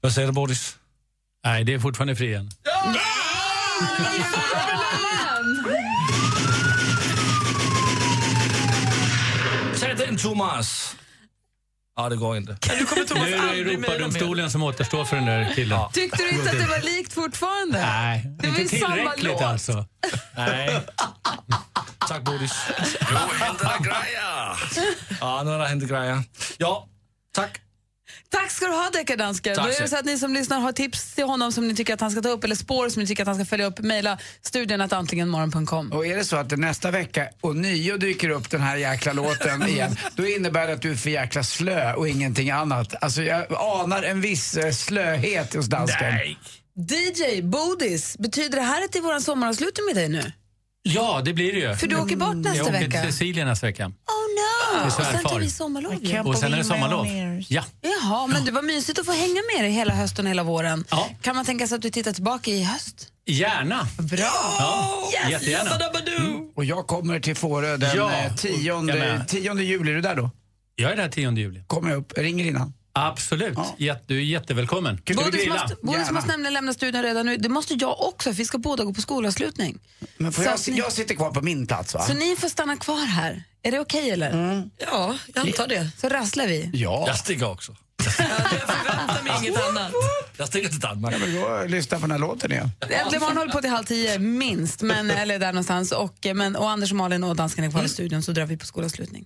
Vad 0.00 0.12
säger 0.12 0.28
du 0.28 0.32
Bodis? 0.32 0.76
Nej, 1.44 1.64
det 1.64 1.74
är 1.74 1.78
fortfarande 1.78 2.16
fri 2.16 2.34
än. 2.34 2.50
Säg 10.18 10.30
den 10.30 10.30
Thomas! 10.32 10.96
Ja, 11.96 12.08
det 12.08 12.16
går 12.16 12.36
inte. 12.36 12.56
Nu 12.78 12.84
kommer 12.86 13.04
Thomas 13.06 13.24
Nu 13.24 13.34
är 13.34 13.64
det. 13.64 13.70
Europadomstolen 13.70 14.50
som 14.50 14.62
återstår 14.62 15.04
för 15.04 15.16
den 15.16 15.24
där 15.26 15.52
killen. 15.54 15.80
Tyckte 15.92 16.22
du 16.22 16.30
inte 16.30 16.50
att 16.50 16.58
det 16.58 16.66
var 16.66 16.80
likt 16.96 17.12
fortfarande? 17.12 17.80
Nej, 17.86 18.24
Det 18.38 18.48
var 18.48 18.56
ju 18.56 18.62
inte 18.62 18.78
samma 18.78 18.94
tillräckligt 18.96 19.24
låt. 19.32 19.42
alltså. 19.42 19.86
Nej. 20.36 20.80
Tack 22.08 22.22
Bodis. 22.22 22.52
Nu 23.00 23.16
händer 23.44 23.64
det 23.78 23.84
grejer. 23.88 24.58
Ja, 25.20 25.42
nu 25.42 25.50
har 25.50 25.58
det 25.58 25.66
hänt 25.68 25.84
grejer. 25.88 26.22
Ja, 26.58 26.88
tack. 27.34 27.60
Tack 28.34 28.50
ska 28.50 28.66
du 28.66 28.72
ha, 28.72 28.90
deckardansken. 28.90 29.56
Då 29.56 29.62
är 29.62 29.72
så 29.72 29.82
det 29.82 29.88
så 29.88 29.96
att 29.96 30.04
ni 30.04 30.18
som 30.18 30.34
lyssnar 30.34 30.60
har 30.60 30.72
tips 30.72 31.14
till 31.14 31.24
honom 31.24 31.52
som 31.52 31.68
ni 31.68 31.74
tycker 31.74 31.94
att 31.94 32.00
han 32.00 32.10
ska 32.10 32.22
ta 32.22 32.28
upp 32.28 32.44
eller 32.44 32.54
spår 32.54 32.88
som 32.88 33.02
ni 33.02 33.08
tycker 33.08 33.22
att 33.22 33.26
han 33.26 33.36
ska 33.36 33.44
följa 33.44 33.66
upp, 33.66 33.78
mejla 33.78 34.18
studion 34.42 34.80
att 34.80 34.92
antligenmorgon.com. 34.92 35.92
Och 35.92 36.06
är 36.06 36.16
det 36.16 36.24
så 36.24 36.36
att 36.36 36.48
det 36.48 36.56
nästa 36.56 36.90
vecka 36.90 37.28
och 37.40 37.56
nio 37.56 37.96
dyker 37.96 38.28
upp 38.28 38.50
den 38.50 38.60
här 38.60 38.76
jäkla 38.76 39.12
låten 39.12 39.62
igen, 39.68 39.96
då 40.16 40.26
innebär 40.26 40.66
det 40.66 40.72
att 40.72 40.82
du 40.82 40.90
är 40.90 40.96
för 40.96 41.10
jäkla 41.10 41.42
slö 41.42 41.94
och 41.94 42.08
ingenting 42.08 42.50
annat. 42.50 42.94
Alltså 43.00 43.22
jag 43.22 43.46
anar 43.52 44.02
en 44.02 44.20
viss 44.20 44.56
eh, 44.56 44.72
slöhet 44.72 45.54
hos 45.54 45.66
dansken. 45.66 46.12
DJ 46.76 47.42
Bodis, 47.42 48.18
betyder 48.18 48.56
det 48.56 48.64
här 48.64 48.84
att 48.84 48.92
det 48.92 48.98
är 48.98 49.02
vår 49.02 49.20
sommaravslutning 49.20 49.86
med 49.86 49.96
dig 49.96 50.08
nu? 50.08 50.32
Ja, 50.86 51.22
det 51.24 51.32
blir 51.32 51.52
det 51.52 51.58
ju. 51.58 51.74
För 51.76 51.86
du 51.86 51.96
åker 51.96 52.16
bort 52.16 52.36
nästa 52.36 52.56
jag 52.56 52.66
åker 52.66 52.80
vecka. 52.80 53.02
till 53.02 53.12
Sicilien 53.12 53.48
nästa 53.48 53.66
vecka. 53.66 53.86
Oh 53.86 53.92
Till 54.78 54.86
och 54.86 54.92
sen 54.92 55.24
tar 55.24 55.38
vi 55.38 55.50
sommarlov 55.50 55.94
ju. 56.04 56.20
Och 56.20 56.38
sen 56.38 56.52
är 56.52 56.56
det 56.56 56.64
sommarlov. 56.64 57.06
Ja. 57.48 57.64
Jaha, 57.80 58.26
men 58.26 58.44
det 58.44 58.52
var 58.52 58.62
mysigt 58.62 58.98
att 58.98 59.06
få 59.06 59.12
hänga 59.12 59.40
med 59.54 59.64
dig 59.64 59.72
hela 59.72 59.94
hösten 59.94 60.24
och 60.24 60.30
hela 60.30 60.42
våren. 60.42 60.84
Ja. 60.90 61.08
Kan 61.22 61.36
man 61.36 61.44
tänka 61.44 61.66
sig 61.66 61.76
att 61.76 61.82
du 61.82 61.90
tittar 61.90 62.12
tillbaka 62.12 62.50
i 62.50 62.62
höst? 62.64 63.08
Gärna. 63.26 63.88
Bra! 63.98 64.32
Ja, 64.58 65.10
jättegärna. 65.30 65.70
Och 66.56 66.64
jag 66.64 66.86
kommer 66.86 67.20
till 67.20 67.36
Fårö 67.36 67.76
den 67.76 67.96
Ja, 67.96 68.12
eh, 68.12 68.26
jag 68.26 68.38
10, 68.38 68.82
med. 68.82 69.28
10 69.28 69.54
juli. 69.54 69.90
Är 69.90 69.94
du 69.94 70.00
där 70.00 70.14
då? 70.16 70.30
Jag 70.76 70.92
är 70.92 70.96
där 70.96 71.08
10 71.08 71.32
juli. 71.32 71.64
Kommer 71.66 71.90
jag 71.90 71.98
upp, 71.98 72.12
jag 72.16 72.24
ringer 72.24 72.44
innan. 72.44 72.72
Absolut. 72.96 73.58
Jätte, 73.78 74.04
du 74.06 74.16
är 74.18 74.22
jättevälkommen. 74.22 75.00
Bodis 75.16 75.48
måste, 75.48 75.76
Bodis 75.82 76.10
måste 76.10 76.30
nämligen 76.30 76.52
lämna 76.54 76.72
studion 76.74 77.02
redan 77.02 77.26
nu. 77.26 77.36
Det 77.36 77.48
måste 77.48 77.74
jag 77.74 78.00
också, 78.02 78.30
för 78.30 78.36
vi 78.36 78.44
ska 78.44 78.58
båda 78.58 78.84
gå 78.84 78.94
på 78.94 79.00
skolavslutning. 79.00 79.78
Men 80.16 80.32
får 80.32 80.42
Så 80.42 80.48
jag, 80.48 80.74
ni- 80.74 80.78
jag 80.78 80.92
sitter 80.92 81.14
kvar 81.14 81.30
på 81.30 81.40
min 81.42 81.66
plats 81.66 81.94
va? 81.94 82.02
Så 82.06 82.14
ni 82.14 82.36
får 82.36 82.48
stanna 82.48 82.76
kvar 82.76 83.06
här. 83.06 83.44
Är 83.62 83.70
det 83.72 83.80
okej 83.80 84.10
eller? 84.10 84.62
Ja, 84.78 85.14
jag 85.34 85.46
antar 85.46 85.66
det. 85.66 85.88
Så 86.00 86.08
rasslar 86.08 86.46
vi. 86.46 86.70
Ja. 86.74 87.04
Jag 87.06 87.18
sticker 87.18 87.50
också. 87.50 87.76
Jag 88.04 88.12
förväntar 88.14 89.22
mig 89.24 89.32
inget 89.40 89.68
annat. 89.68 89.92
Jag 90.36 90.48
sticker 90.48 90.68
till 90.68 90.80
Danmark. 90.80 91.14
Jag 91.14 91.18
vill 91.18 91.34
gå 91.40 91.46
och 91.46 91.70
lyssna 91.70 91.96
på 91.96 92.00
den 92.00 92.10
här 92.10 92.18
låten 92.18 92.52
igen. 92.52 92.70
Äntligen 92.80 93.20
morgon 93.20 93.36
håller 93.36 93.52
på 93.52 93.60
till 93.60 93.70
halv 93.70 93.84
tio, 93.84 94.18
minst. 94.18 94.82
Men, 94.82 95.10
eller 95.10 95.38
där 95.38 95.46
någonstans. 95.52 95.92
Och, 95.92 96.26
men, 96.34 96.56
och 96.56 96.70
Anders 96.70 96.90
och 96.90 96.96
Malin 96.96 97.24
och 97.24 97.36
dansken 97.36 97.64
är 97.64 97.70
kvar 97.70 97.84
i 97.84 97.88
studion, 97.88 98.22
så 98.22 98.32
drar 98.32 98.46
vi 98.46 98.56
på 98.56 98.66
skolavslutning. 98.66 99.24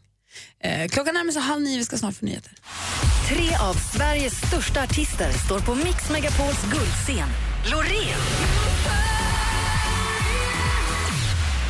Eh, 0.60 0.88
klockan 0.88 1.14
närmar 1.14 1.32
sig 1.32 1.42
halv 1.42 1.62
nio, 1.62 1.78
vi 1.78 1.84
ska 1.84 1.98
snart 1.98 2.14
få 2.14 2.24
nyheter. 2.26 2.52
Tre 3.28 3.56
av 3.60 3.74
Sveriges 3.74 4.38
största 4.46 4.82
artister 4.82 5.32
står 5.32 5.60
på 5.60 5.74
Mix 5.74 6.10
Megapols 6.10 6.62
guldscen. 6.72 7.28
Loreen. 7.70 8.20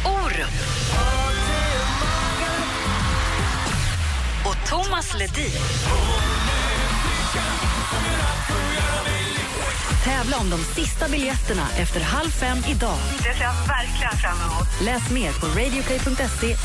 Orup. 0.05 0.55
Och 4.45 4.69
Thomas 4.69 5.15
Ledin. 5.19 5.53
Tävla 10.05 10.37
om 10.39 10.51
de 10.51 10.59
sista 10.59 11.09
biljetterna 11.09 11.69
efter 11.79 12.01
halv 12.01 12.31
fem 12.31 12.59
idag. 12.69 12.99
Det 13.19 13.23
ser 13.23 13.45
jag 13.45 13.53
verkligen 13.53 14.17
fram 14.23 14.39
emot. 14.39 14.69
Läs 14.83 15.11
mer 15.11 15.33
på 15.41 15.47
radioplay.se 15.47 16.57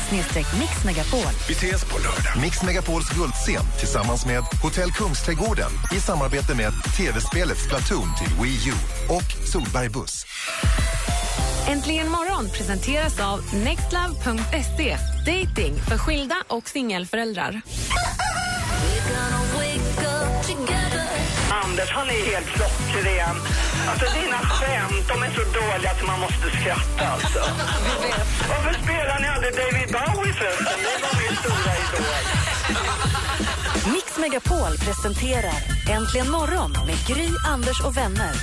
mixmegapol. 0.60 1.32
Vi 1.48 1.54
ses 1.54 1.84
på 1.84 1.98
lördag. 1.98 2.42
Mix 2.42 2.62
Megapols 2.62 3.08
guldscen 3.10 3.64
tillsammans 3.78 4.26
med 4.26 4.42
Hotell 4.62 4.92
Kungsträdgården 4.92 5.70
i 5.96 6.00
samarbete 6.00 6.54
med 6.54 6.72
tv-spelet 6.96 7.58
Splatoon 7.58 8.08
till 8.18 8.42
Wii 8.42 8.68
U 8.68 8.74
och 9.08 9.46
Solberg 9.52 9.88
Buss. 9.88 10.26
Äntligen 11.68 12.10
morgon 12.10 12.50
presenteras 12.50 13.20
av 13.20 13.54
nextlove.se. 13.54 14.96
Dating 15.26 15.74
för 15.88 15.98
skilda 15.98 16.36
och 16.48 16.68
singelföräldrar. 16.68 17.62
Anders, 21.74 21.90
han 21.90 22.08
är 22.10 22.24
helt 22.32 22.46
klockren. 22.46 23.36
Alltså 23.88 24.06
dina 24.20 24.38
skämt, 24.38 25.08
de 25.08 25.22
är 25.22 25.30
så 25.30 25.44
dåliga 25.60 25.90
att 25.90 26.06
man 26.06 26.20
måste 26.20 26.50
skratta 26.60 27.06
alltså. 27.08 27.38
Varför 28.48 28.74
spelar 28.82 29.20
ni 29.20 29.28
aldrig 29.28 29.52
David 29.54 29.88
Bowie 29.96 30.32
förresten? 30.32 30.66
Det 30.66 31.02
var 31.04 31.14
min 31.22 31.36
stora 31.36 31.72
idol. 31.82 32.14
Mix 33.94 34.18
Megapol 34.18 34.78
presenterar 34.86 35.58
Äntligen 35.90 36.30
morgon 36.30 36.72
med 36.86 36.96
Gry, 37.06 37.28
Anders 37.46 37.80
och 37.80 37.96
vänner. 37.96 38.34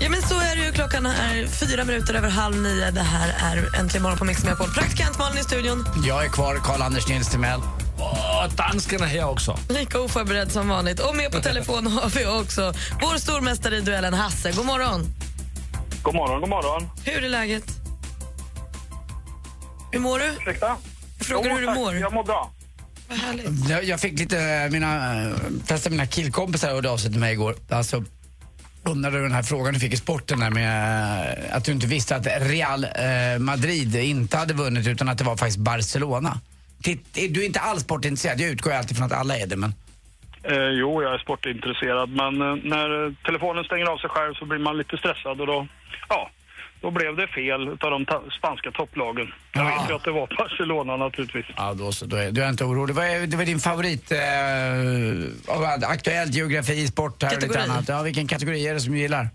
Ja, 0.00 0.08
men 0.10 0.22
så 0.22 0.34
är 0.34 0.56
det 0.56 0.62
ju. 0.66 0.72
Klockan 0.72 1.06
är 1.06 1.46
fyra 1.46 1.84
minuter 1.84 2.14
över 2.14 2.28
halv 2.28 2.56
nio. 2.56 2.90
Det 2.90 3.00
här 3.00 3.28
är 3.50 3.78
Äntligen 3.80 4.02
morgon 4.02 4.18
på 4.18 4.24
Mix 4.24 4.44
Megapol. 4.44 4.70
Praktikant 4.70 5.18
Malin 5.18 5.38
i 5.38 5.44
studion. 5.44 5.86
Jag 6.04 6.24
är 6.24 6.28
kvar, 6.28 6.54
Karl-Anders 6.54 7.08
Nils 7.08 7.28
Timell. 7.28 7.60
Och 8.00 8.52
dansken 8.56 9.02
är 9.02 9.06
här 9.06 9.28
också. 9.28 9.58
Lika 9.68 10.00
oförberedd 10.00 10.52
som 10.52 10.68
vanligt. 10.68 11.00
Och 11.00 11.16
med 11.16 11.32
på 11.32 11.40
telefon 11.40 11.86
har 12.02 12.10
vi 12.10 12.26
också 12.26 12.72
vår 13.00 13.18
stormästare 13.18 13.76
i 13.76 13.80
duellen, 13.80 14.14
Hasse. 14.14 14.52
God 14.52 14.66
morgon. 14.66 15.06
God 16.02 16.14
morgon, 16.14 16.40
god 16.40 16.48
morgon. 16.48 16.90
Hur 17.04 17.24
är 17.24 17.28
läget? 17.28 17.64
Hur 19.92 20.00
mår 20.00 20.18
du? 20.18 20.24
Ursäkta? 20.24 20.76
Jag 21.18 21.26
frågar 21.26 21.50
hur 21.50 21.60
du 21.66 21.74
mår. 21.74 21.96
Jag 21.96 22.12
mår 22.12 22.24
bra. 22.24 22.50
Vad 23.08 23.18
härligt. 23.18 23.68
Jag, 23.68 23.84
jag 23.84 24.00
fick 24.00 24.18
lite, 24.18 24.68
mina, 24.72 25.22
eh, 25.22 25.34
flesta 25.66 25.88
av 25.88 25.92
mina 25.92 26.06
killkompisar 26.06 26.70
hörde 26.70 26.90
av 26.90 26.96
sig 26.96 27.10
till 27.10 27.20
mig 27.20 27.32
igår. 27.32 27.56
Alltså, 27.68 28.04
undrade 28.84 29.22
den 29.22 29.32
här 29.32 29.42
frågan 29.42 29.74
du 29.74 29.80
fick 29.80 29.92
i 29.92 29.96
sporten 29.96 30.40
där 30.40 30.50
med 30.50 31.48
eh, 31.50 31.56
att 31.56 31.64
du 31.64 31.72
inte 31.72 31.86
visste 31.86 32.16
att 32.16 32.26
Real 32.26 32.84
eh, 32.84 33.38
Madrid 33.38 33.96
inte 33.96 34.36
hade 34.36 34.54
vunnit 34.54 34.86
utan 34.86 35.08
att 35.08 35.18
det 35.18 35.24
var 35.24 35.36
faktiskt 35.36 35.58
Barcelona. 35.58 36.40
Titt, 36.82 37.14
du 37.34 37.42
är 37.42 37.46
inte 37.46 37.60
alls 37.60 37.82
sportintresserad, 37.82 38.40
jag 38.40 38.50
utgår 38.50 38.72
alltid 38.72 38.96
från 38.96 39.06
att 39.06 39.12
alla 39.12 39.36
är 39.36 39.46
det 39.46 39.56
men... 39.56 39.74
Eh, 40.42 40.56
jo, 40.80 41.02
jag 41.02 41.14
är 41.14 41.18
sportintresserad, 41.18 42.08
men 42.10 42.42
eh, 42.42 42.54
när 42.64 43.14
telefonen 43.24 43.64
stänger 43.64 43.86
av 43.86 43.98
sig 43.98 44.10
själv 44.10 44.34
så 44.34 44.44
blir 44.44 44.58
man 44.58 44.78
lite 44.78 44.96
stressad 44.96 45.40
och 45.40 45.46
då, 45.46 45.66
ja, 46.08 46.30
då 46.80 46.90
blev 46.90 47.16
det 47.16 47.26
fel 47.26 47.68
utav 47.68 47.90
de 47.90 48.06
ta- 48.06 48.22
spanska 48.38 48.70
topplagen. 48.70 49.32
Jag 49.52 49.64
Ja. 49.66 49.80
vet 49.80 49.90
ju 49.90 49.94
att 49.94 50.04
det 50.04 50.10
var 50.10 50.28
Barcelona 50.38 50.96
naturligtvis. 50.96 51.46
Ja, 51.56 51.74
då 51.74 51.92
så. 51.92 52.06
Då 52.06 52.16
är, 52.16 52.30
du 52.30 52.42
är 52.44 52.48
inte 52.48 52.64
orolig. 52.64 52.94
Vad 52.94 53.04
är, 53.06 53.26
det 53.26 53.36
var 53.36 53.44
din 53.44 53.58
favorit 53.58 54.12
eh, 54.12 54.18
av 55.56 55.64
aktuell 55.86 56.30
geografi, 56.30 56.86
sport 56.86 57.22
här 57.22 57.28
och 57.28 57.34
lite 57.42 57.46
Kategori. 57.46 57.70
annat. 57.70 57.88
Ja, 57.88 58.02
vilken 58.02 58.26
kategori 58.26 58.66
är 58.68 58.74
det 58.74 58.80
som 58.80 58.92
du 58.92 58.98
gillar? 58.98 59.28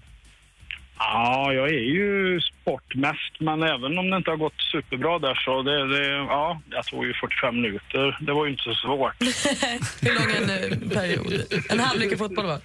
Ja, 0.97 1.53
jag 1.53 1.69
är 1.69 1.85
ju 1.99 2.41
sport 2.41 2.95
mest, 2.95 3.39
men 3.39 3.63
även 3.63 3.97
om 3.97 4.09
det 4.09 4.17
inte 4.17 4.29
har 4.29 4.37
gått 4.37 4.61
superbra 4.71 5.19
där 5.19 5.35
så 5.35 5.61
det, 5.61 5.87
det 5.87 6.07
ja, 6.11 6.61
jag 6.69 6.85
tog 6.85 7.05
ju 7.05 7.13
45 7.13 7.55
minuter. 7.61 8.17
Det 8.21 8.33
var 8.33 8.45
ju 8.45 8.51
inte 8.51 8.63
så 8.63 8.73
svårt. 8.73 9.15
Hur 10.01 10.13
lång 10.13 10.31
är 10.31 10.41
en 10.41 10.73
eh, 10.73 10.89
period? 10.89 11.43
En 11.69 11.79
halvlek 11.79 12.11
i 12.11 12.17
fotboll, 12.17 12.45
va? 12.45 12.59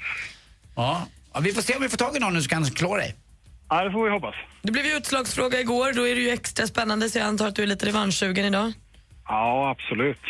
Ja. 0.76 1.06
ja. 1.34 1.40
Vi 1.40 1.52
får 1.52 1.62
se 1.62 1.74
om 1.74 1.82
vi 1.82 1.88
får 1.88 1.96
tag 1.96 2.16
i 2.16 2.18
någon 2.18 2.34
nu 2.34 2.42
som 2.42 2.48
kan 2.48 2.64
klå 2.64 2.96
dig. 2.96 3.14
Ja, 3.68 3.84
det 3.84 3.90
får 3.90 4.04
vi 4.04 4.10
hoppas. 4.10 4.34
Det 4.62 4.72
blev 4.72 4.86
ju 4.86 4.96
utslagsfråga 4.96 5.60
igår. 5.60 5.92
Då 5.92 6.08
är 6.08 6.14
det 6.14 6.20
ju 6.20 6.30
extra 6.30 6.66
spännande, 6.66 7.08
så 7.08 7.18
jag 7.18 7.26
antar 7.26 7.48
att 7.48 7.54
du 7.56 7.62
är 7.62 7.66
lite 7.66 7.86
revanschsugen 7.86 8.44
idag. 8.44 8.72
Ja, 9.30 9.70
absolut. 9.70 10.20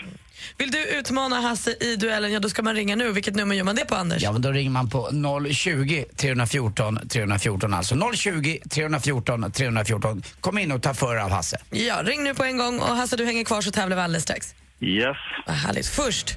Vill 0.59 0.71
du 0.71 0.85
utmana 0.85 1.41
Hasse 1.41 1.77
i 1.81 1.97
duellen, 1.97 2.33
ja 2.33 2.41
då 2.41 2.49
ska 2.49 2.63
man 2.63 2.75
ringa 2.75 2.97
nu. 2.97 3.13
Vilket 3.13 3.35
nummer 3.35 3.55
gör 3.55 3.65
man 3.65 3.77
det 3.77 3.85
på, 3.85 3.95
Anders? 3.95 4.23
Ja, 4.23 4.33
men 4.33 4.43
då 4.43 4.51
ringer 4.51 4.71
man 4.71 4.91
på 4.91 5.11
020 5.53 6.05
314 6.17 6.99
314 7.09 7.75
alltså. 7.75 8.13
020 8.15 8.59
314 8.71 9.53
314. 9.53 10.23
Kom 10.41 10.59
in 10.59 10.73
och 10.73 10.83
ta 10.83 10.95
för 10.95 11.17
av 11.17 11.31
Hasse. 11.31 11.59
Ja, 11.71 12.03
ring 12.05 12.25
nu 12.25 12.35
på 12.35 12.45
en 12.45 12.57
gång. 12.57 12.81
Och 12.81 12.97
Hasse, 12.97 13.17
du 13.17 13.27
hänger 13.27 13.45
kvar 13.45 13.61
så 13.61 13.71
tävlar 13.71 13.97
vi 13.97 14.03
alldeles 14.03 14.23
strax. 14.23 14.55
Yes. 14.81 15.17
Vad 15.47 15.57
härligt. 15.57 15.87
Först 15.87 16.29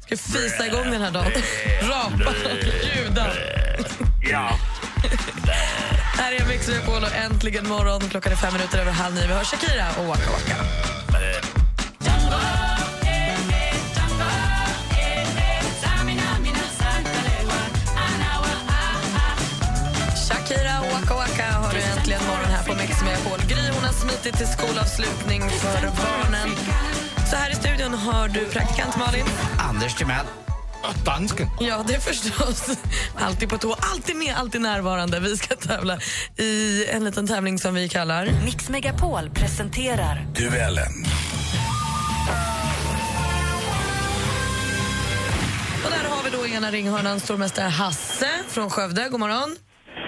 ska 0.00 0.10
vi 0.10 0.16
fisa 0.16 0.66
igång 0.66 0.90
den 0.90 1.02
här 1.02 1.10
dagen. 1.10 1.32
Rapa 1.82 2.30
och 2.30 2.96
ljuda. 2.96 3.26
Ja. 4.30 4.58
Här 6.18 6.32
är 6.32 6.48
Mix 6.48 6.68
Megapol 6.68 7.02
och 7.02 7.14
äntligen 7.14 7.68
morgon. 7.68 8.00
Klockan 8.00 8.32
är 8.32 8.36
fem 8.36 8.52
minuter 8.52 8.78
över 8.78 8.92
halv 8.92 9.14
nio. 9.14 9.26
Vi 9.26 9.32
hör 9.32 9.44
Shakira 9.44 9.86
och 9.98 10.06
Waka 10.06 10.30
Waka. 10.30 10.56
Shakira 20.32 20.80
och 20.80 20.86
Waka 20.86 21.14
Waka 21.14 21.52
har 21.52 21.72
du 21.72 21.80
äntligen 21.82 22.20
morgon 22.26 22.50
här 22.50 22.64
på 22.64 22.74
Mix 22.74 23.02
Megapol. 23.02 23.38
Gry 23.48 23.70
hon 23.74 23.84
har 23.84 23.92
smitit 23.92 24.36
till 24.36 24.46
skolavslutning 24.46 25.40
för 25.50 25.82
barnen. 25.82 26.48
Så 27.30 27.36
här 27.36 27.50
i 27.50 27.54
studion 27.54 27.94
har 27.94 28.28
du 28.28 28.44
praktikant 28.44 28.96
Malin. 28.96 29.26
Anders 29.58 29.94
Timell. 29.94 30.26
Dansken. 31.04 31.48
Ja, 31.60 31.84
det 31.86 31.94
är 31.94 32.00
förstås. 32.00 32.78
Alltid 33.18 33.48
på 33.48 33.58
tå, 33.58 33.76
alltid 33.80 34.16
med, 34.16 34.34
alltid 34.36 34.60
närvarande. 34.60 35.20
Vi 35.20 35.36
ska 35.36 35.54
tävla 35.54 35.98
i 36.36 36.84
en 36.90 37.04
liten 37.04 37.26
tävling 37.26 37.58
som 37.58 37.74
vi 37.74 37.88
kallar... 37.88 38.28
Mix 38.44 38.68
Megapol 38.68 39.30
presenterar 39.30 40.26
Duellen. 40.34 41.06
Och 45.84 45.90
där 45.90 46.08
har 46.08 46.24
vi 46.24 46.30
då 46.30 46.46
ena 46.46 46.70
ringhörnan 46.70 47.20
stormästare 47.20 47.68
Hasse 47.68 48.30
från 48.48 48.70
Skövde. 48.70 49.08
God 49.08 49.20
morgon. 49.20 49.56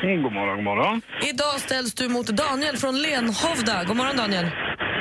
God 0.05 0.33
morgon, 0.33 0.57
god 0.57 0.65
morgon. 0.65 1.03
Idag 1.23 1.61
ställs 1.61 1.95
du 1.95 2.09
mot 2.09 2.27
Daniel 2.27 2.77
från 2.77 3.03
Lenhovda. 3.03 3.85
God 3.85 3.97
morgon, 3.97 4.17
Daniel. 4.17 4.51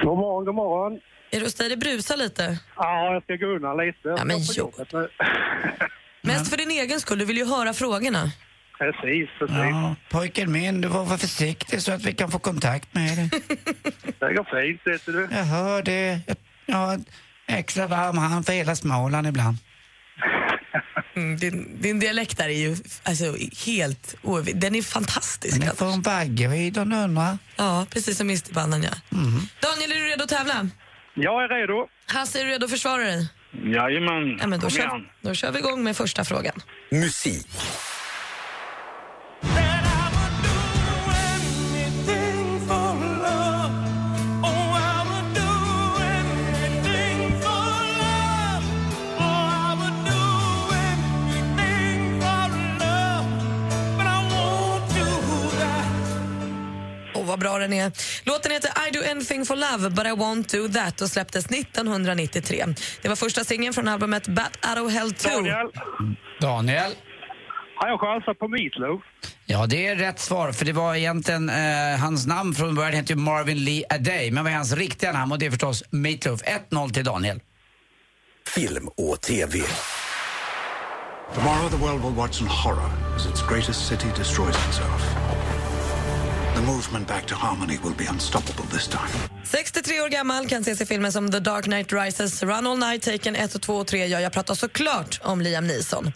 God 0.04 0.18
morgon, 0.18 0.46
god 0.46 0.56
morgon. 0.56 1.00
Är 1.32 1.39
du 1.39 1.46
hos 1.46 1.56
dig 1.56 1.70
det 1.70 1.78
brusar 1.78 2.18
lite? 2.18 2.58
Ja, 2.76 3.13
jag 3.13 3.24
ska 3.24 3.36
gunna 3.36 3.74
lite. 3.74 4.16
Ja, 4.18 4.26
men 4.26 4.38
jo. 4.56 4.72
Mest 6.22 6.50
för 6.50 6.58
din 6.58 6.72
egen 6.72 7.00
skull. 7.00 7.20
Du 7.20 7.26
vill 7.26 7.38
ju 7.38 7.46
höra 7.46 7.74
frågorna. 7.74 8.32
Precis, 8.78 9.30
precis. 9.39 9.56
Ja, 9.58 9.96
pojken 10.10 10.52
min, 10.52 10.82
du 10.82 10.89
får 10.89 11.06
vara 11.06 11.18
försiktig 11.18 11.82
så 11.82 11.92
att 11.92 12.04
vi 12.06 12.13
kan 12.13 12.32
få 12.32 12.39
kontakt 12.39 12.94
med 12.94 13.18
dig. 13.18 13.30
Det 14.20 14.34
går 14.34 14.62
fint, 14.62 14.82
vet 14.86 15.06
du. 15.06 15.28
Jag 15.32 15.44
hör 15.44 15.84
det. 15.84 16.20
Jag, 16.28 16.38
jag 16.66 16.76
har 16.76 16.94
en 16.94 17.06
extra 17.48 17.88
varm 17.88 18.18
hand 18.18 18.46
för 18.46 18.54
hela 18.54 18.76
Småland 18.76 19.28
ibland. 19.28 19.58
Mm, 21.15 21.38
din, 21.38 21.82
din 21.82 21.99
dialekt 21.99 22.38
där 22.38 22.45
är 22.49 22.58
ju 22.60 22.76
alltså, 23.04 23.36
helt... 23.65 24.15
oöv- 24.21 24.54
Den 24.60 24.76
är 24.76 24.82
fantastisk. 24.82 25.54
Men 25.58 25.62
jag 25.62 25.69
Alltså. 25.69 25.86
får 25.86 25.93
en 25.93 26.02
Vaggeryd 26.02 26.78
undrar. 26.78 27.38
Ja, 27.56 27.86
precis 27.89 28.17
som 28.17 28.30
Isterbanden, 28.30 28.84
ja. 28.84 28.89
Daniel, 29.62 29.91
är 29.91 29.95
du 29.95 30.06
redo 30.10 30.23
att 30.23 30.30
tävla? 30.30 30.69
Jag 31.15 31.43
är 31.43 31.47
redo. 31.47 31.88
Hasse, 32.06 32.39
är 32.39 32.45
du 32.45 32.52
redo 32.52 32.65
att 32.65 32.71
försvara 32.71 33.04
dig? 33.04 33.28
Jajamän, 33.65 34.38
Ja, 34.41 34.47
men 34.47 34.60
då, 34.60 34.69
kör, 34.69 35.12
då 35.21 35.34
kör 35.34 35.52
vi 35.52 35.60
igång 35.60 35.84
med 35.84 35.97
första 35.97 36.23
frågan. 36.26 36.62
Musik. 36.91 37.47
Vad 57.34 57.39
bra 57.39 57.58
den 57.58 57.74
är. 57.74 57.91
Låten 58.24 58.52
heter 58.52 58.72
I 58.88 58.91
do 58.91 59.00
anything 59.12 59.46
for 59.46 59.56
love 59.56 59.89
but 59.89 60.06
I 60.06 60.10
won't 60.10 60.48
do 60.58 60.74
that 60.74 61.02
och 61.02 61.10
släpptes 61.10 61.46
1993. 61.46 62.65
Det 63.02 63.10
var 63.10 63.15
första 63.15 63.43
singeln 63.43 63.74
från 63.74 63.88
albumet 63.88 64.28
Bat 64.28 64.60
Out 64.69 64.86
of 64.86 64.93
Hell 64.93 65.13
2. 65.13 65.30
Daniel, 65.30 65.67
Daniel? 66.41 66.91
har 67.76 67.89
jag 67.89 68.00
chansat 68.00 68.39
på 68.39 68.48
Meatloaf? 68.48 69.02
Ja, 69.46 69.65
det 69.65 69.88
är 69.88 69.96
rätt 69.96 70.19
svar. 70.19 70.52
För 70.52 70.65
det 70.65 70.74
var 70.74 70.96
egentligen, 70.96 71.50
eh, 71.50 72.00
hans 72.00 72.28
namn 72.28 72.54
från 72.54 72.76
början 72.76 72.93
hette 72.93 73.13
ju 73.13 73.19
Marvin 73.19 73.63
Lee 73.63 73.84
Aday. 73.89 74.32
Men 74.32 74.43
vad 74.43 74.54
är 74.54 74.58
hans 74.58 74.74
riktiga 74.74 75.12
namn? 75.12 75.32
Och 75.32 75.39
det 75.39 75.46
är 75.46 75.52
förstås 75.52 75.84
Meatloaf. 75.89 76.41
1-0 76.43 76.93
till 76.93 77.04
Daniel. 77.04 77.39
Film 78.56 78.88
och 78.88 79.22
TV. 79.22 79.60
Tomorrow 81.36 81.69
the 81.69 81.78
world 81.78 82.04
will 82.04 82.13
watch 82.13 82.41
in 82.41 82.48
horror 82.48 82.91
as 83.15 83.26
its 83.26 83.48
greatest 83.50 83.88
city 83.88 84.08
destroys 84.17 84.56
itself. 84.67 85.33
The 86.63 86.67
movement 86.67 87.08
back 87.08 87.26
to 87.26 87.36
harmony 87.36 87.78
will 87.84 87.95
be 87.97 88.06
unstoppable 88.12 88.63
this 88.71 88.88
time. 88.88 89.08
63 89.43 90.02
år 90.02 90.10
gammal, 90.10 90.47
kan 90.47 90.62
ses 90.62 90.82
i 90.82 90.86
filmer 90.86 91.10
som 91.12 91.32
The 91.32 91.39
Dark 91.39 91.65
Knight 91.65 91.93
Rises, 91.93 92.43
Run 92.43 92.67
All 92.67 92.78
Night, 92.80 93.02
Taken 93.04 93.36
1, 93.36 93.62
2 93.62 93.73
och 93.76 93.88
3. 93.88 94.06
Ja, 94.06 94.19
jag 94.19 94.34
pratar 94.34 94.54
såklart 94.54 95.19
om 95.23 95.41
Liam 95.41 95.67
Neeson. 95.67 96.12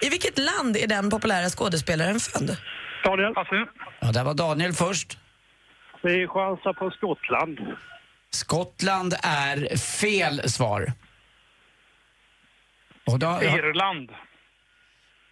I 0.00 0.08
vilket 0.08 0.38
land 0.38 0.76
är 0.76 0.86
den 0.86 1.10
populära 1.10 1.48
skådespelaren 1.50 2.20
född? 2.20 2.56
Daniel? 3.04 3.32
Alltså, 3.36 3.54
Ja, 4.00 4.12
där 4.12 4.24
var 4.24 4.34
Daniel 4.34 4.72
först. 4.72 5.18
vi 6.02 6.26
chansar 6.28 6.72
på 6.72 6.90
Skottland. 6.90 7.58
Skottland 8.30 9.14
är 9.22 9.76
fel 9.76 10.50
svar. 10.50 10.92
Och 13.06 13.18
då, 13.18 13.26
ja, 13.26 13.42
Irland. 13.58 14.10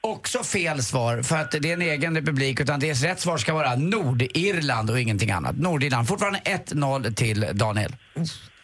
Också 0.01 0.45
fel 0.45 0.83
svar, 0.83 1.23
för 1.23 1.37
att 1.37 1.51
det 1.51 1.69
är 1.69 1.73
en 1.73 1.83
egen 1.83 2.15
republik. 2.15 2.61
Utan 2.61 2.81
det 2.81 2.91
är 2.91 2.95
rätt 2.95 3.21
svar 3.21 3.39
ska 3.39 3.55
vara 3.55 3.77
Nordirland 3.77 4.91
och 4.91 5.01
ingenting 5.01 5.31
annat. 5.31 5.57
Nordirland. 5.57 6.09
Fortfarande 6.09 6.39
1-0 6.39 7.15
till 7.15 7.47
Daniel. 7.53 7.97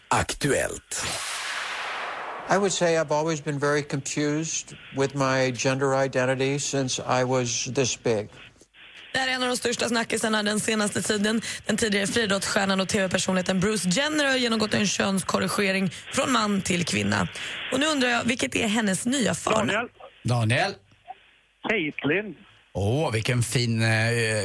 Aktuellt. 0.07 1.05
I 2.49 2.57
would 2.57 2.71
say 2.71 2.95
I've 2.95 3.11
always 3.11 3.43
been 3.43 3.59
very 3.59 3.83
confused 3.83 4.75
with 4.97 5.15
my 5.15 5.51
gender 5.51 6.03
identity 6.05 6.59
since 6.59 7.01
I 7.21 7.23
was 7.23 7.65
this 7.75 8.03
big. 8.03 8.29
Det 9.13 9.19
här 9.19 9.27
är 9.27 9.31
en 9.31 9.43
av 9.43 9.49
de 9.49 9.57
största 9.57 9.87
snackisarna 9.89 10.43
den 10.43 10.59
senaste 10.59 11.01
tiden. 11.01 11.41
Den 11.65 11.77
tidigare 11.77 12.07
friidrottsstjärnan 12.07 12.81
och 12.81 12.87
tv-personligheten 12.87 13.59
Bruce 13.59 13.89
Jenner 13.89 14.25
har 14.25 14.35
genomgått 14.35 14.73
en 14.73 14.87
könskorrigering 14.87 15.91
från 16.13 16.31
man 16.31 16.61
till 16.61 16.85
kvinna. 16.85 17.27
Och 17.73 17.79
nu 17.79 17.85
undrar 17.85 18.09
jag, 18.09 18.23
vilket 18.23 18.55
är 18.55 18.67
hennes 18.67 19.05
nya 19.05 19.33
förnamn? 19.35 19.67
Daniel? 19.67 19.89
Daniel? 20.23 20.73
Caitlin. 21.69 22.35
Åh, 22.73 23.11
vilken 23.11 23.43
fin, 23.43 23.81
eh, 23.81 23.87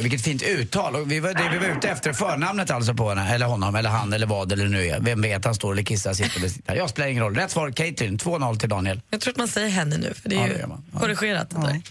vilket 0.03 0.23
fint 0.23 0.43
uttal. 0.43 0.97
Och 0.97 1.11
vi 1.13 1.21
var, 1.21 1.35
det 1.35 1.49
vi 1.53 1.59
var 1.69 1.77
ute 1.77 1.89
efter, 1.89 2.13
förnamnet 2.13 2.71
alltså 2.71 2.95
på 2.95 3.09
henne, 3.09 3.35
eller 3.35 3.47
honom, 3.47 3.75
eller 3.75 3.91
han, 3.91 4.13
eller 4.13 4.27
vad 4.27 4.53
eller 4.53 4.65
nu 4.69 4.87
är. 4.87 5.01
Vem 5.01 5.23
vet, 5.23 5.45
han 5.45 5.55
står 5.55 5.73
eller 5.73 5.83
kissar, 5.83 6.13
sitter 6.15 6.39
eller 6.39 6.49
sitter. 6.49 6.75
Jag 6.75 6.91
spelar 6.91 7.09
ingen 7.09 7.23
roll. 7.23 7.35
Rätt 7.35 7.51
svar, 7.51 7.71
Caitlin. 7.71 8.19
2-0 8.19 8.57
till 8.59 8.69
Daniel. 8.69 9.01
Jag 9.11 9.21
tror 9.21 9.31
att 9.31 9.37
man 9.39 9.49
säger 9.49 9.69
henne 9.69 9.97
nu, 9.99 10.15
för 10.15 10.29
det 10.29 10.37
är 10.37 10.41
Ja, 10.41 10.47
ju 10.47 10.53
det. 10.55 10.67
Ja. 10.93 11.01
korrigerat. 11.01 11.51
Där. 11.51 11.83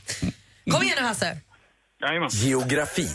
Kom 0.71 0.83
igen 0.83 0.95
nu, 0.99 1.05
Hasse. 1.07 1.37
Jajamän. 2.01 2.29
Geografi. 2.31 3.07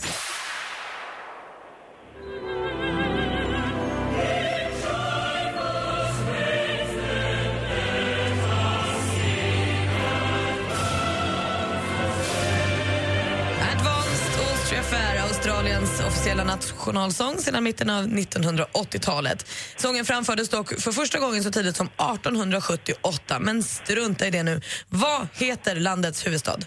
Australiens 15.87 16.15
officiella 16.15 16.45
nationalsång 16.45 17.39
sedan 17.39 17.65
mitten 17.65 17.91
av 17.91 18.05
1980-talet. 18.05 19.47
Sången 19.77 20.05
framfördes 20.05 20.49
dock 20.49 20.81
för 20.81 20.93
första 20.93 21.19
gången 21.19 21.43
så 21.43 21.51
tidigt 21.51 21.77
som 21.77 21.87
1878. 21.87 23.39
Men 23.41 23.63
strunta 23.63 24.27
i 24.27 24.31
det 24.31 24.43
nu. 24.43 24.61
Vad 24.89 25.29
heter 25.33 25.77
landets 25.77 26.27
huvudstad? 26.27 26.59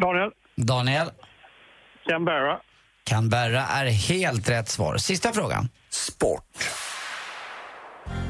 Daniel? 0.00 0.30
Daniel? 0.56 1.10
Canberra. 2.08 2.58
Canberra 3.04 3.66
är 3.66 3.86
helt 3.86 4.48
rätt 4.48 4.68
svar. 4.68 4.96
Sista 4.96 5.32
frågan. 5.32 5.68
Sport. 5.90 6.68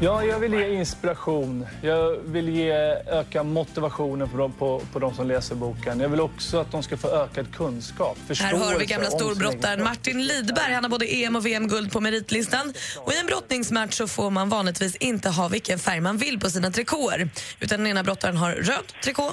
Ja, 0.01 0.25
jag 0.25 0.39
vill 0.39 0.55
ge 0.55 0.75
inspiration. 0.75 1.67
Jag 1.83 2.17
vill 2.25 2.49
ge, 2.49 2.73
öka 3.07 3.43
motivationen 3.43 4.29
på 4.29 4.37
de, 4.37 4.53
på, 4.53 4.83
på 4.93 4.99
de 4.99 5.15
som 5.15 5.27
läser 5.27 5.55
boken. 5.55 6.01
Jag 6.01 6.09
vill 6.09 6.21
också 6.21 6.61
att 6.61 6.73
de 6.73 6.83
ska 6.83 6.97
få 6.97 7.09
ökad 7.09 7.55
kunskap. 7.55 8.19
Här 8.41 8.57
hör 8.57 8.79
vi 8.79 8.87
gamla 8.87 9.11
storbrottaren 9.11 9.85
Martin 9.85 10.27
Lidberg. 10.27 10.73
Han 10.73 10.85
har 10.85 10.91
både 10.91 11.07
EM 11.07 11.37
och 11.37 11.47
VM-guld 11.47 11.93
på 11.93 12.01
meritlistan. 12.01 12.75
Och 12.99 13.13
I 13.13 13.21
en 13.21 13.27
brottningsmatch 13.27 13.95
så 13.95 14.09
får 14.09 14.31
man 14.31 14.49
vanligtvis 14.49 14.97
inte 14.97 15.29
ha 15.29 15.49
vilken 15.49 15.79
färg 15.79 16.01
man 16.01 16.17
vill 16.17 16.41
på 16.41 16.51
sina 16.51 16.71
trikåer. 16.71 17.31
Utan 17.61 17.79
den 17.79 17.87
ena 17.87 18.03
brottaren 18.03 18.37
har 18.37 18.53
röd 18.53 18.93
trikå. 19.05 19.31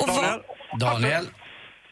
Och 0.00 0.08
Daniel? 0.08 0.40
Daniel? 0.80 1.26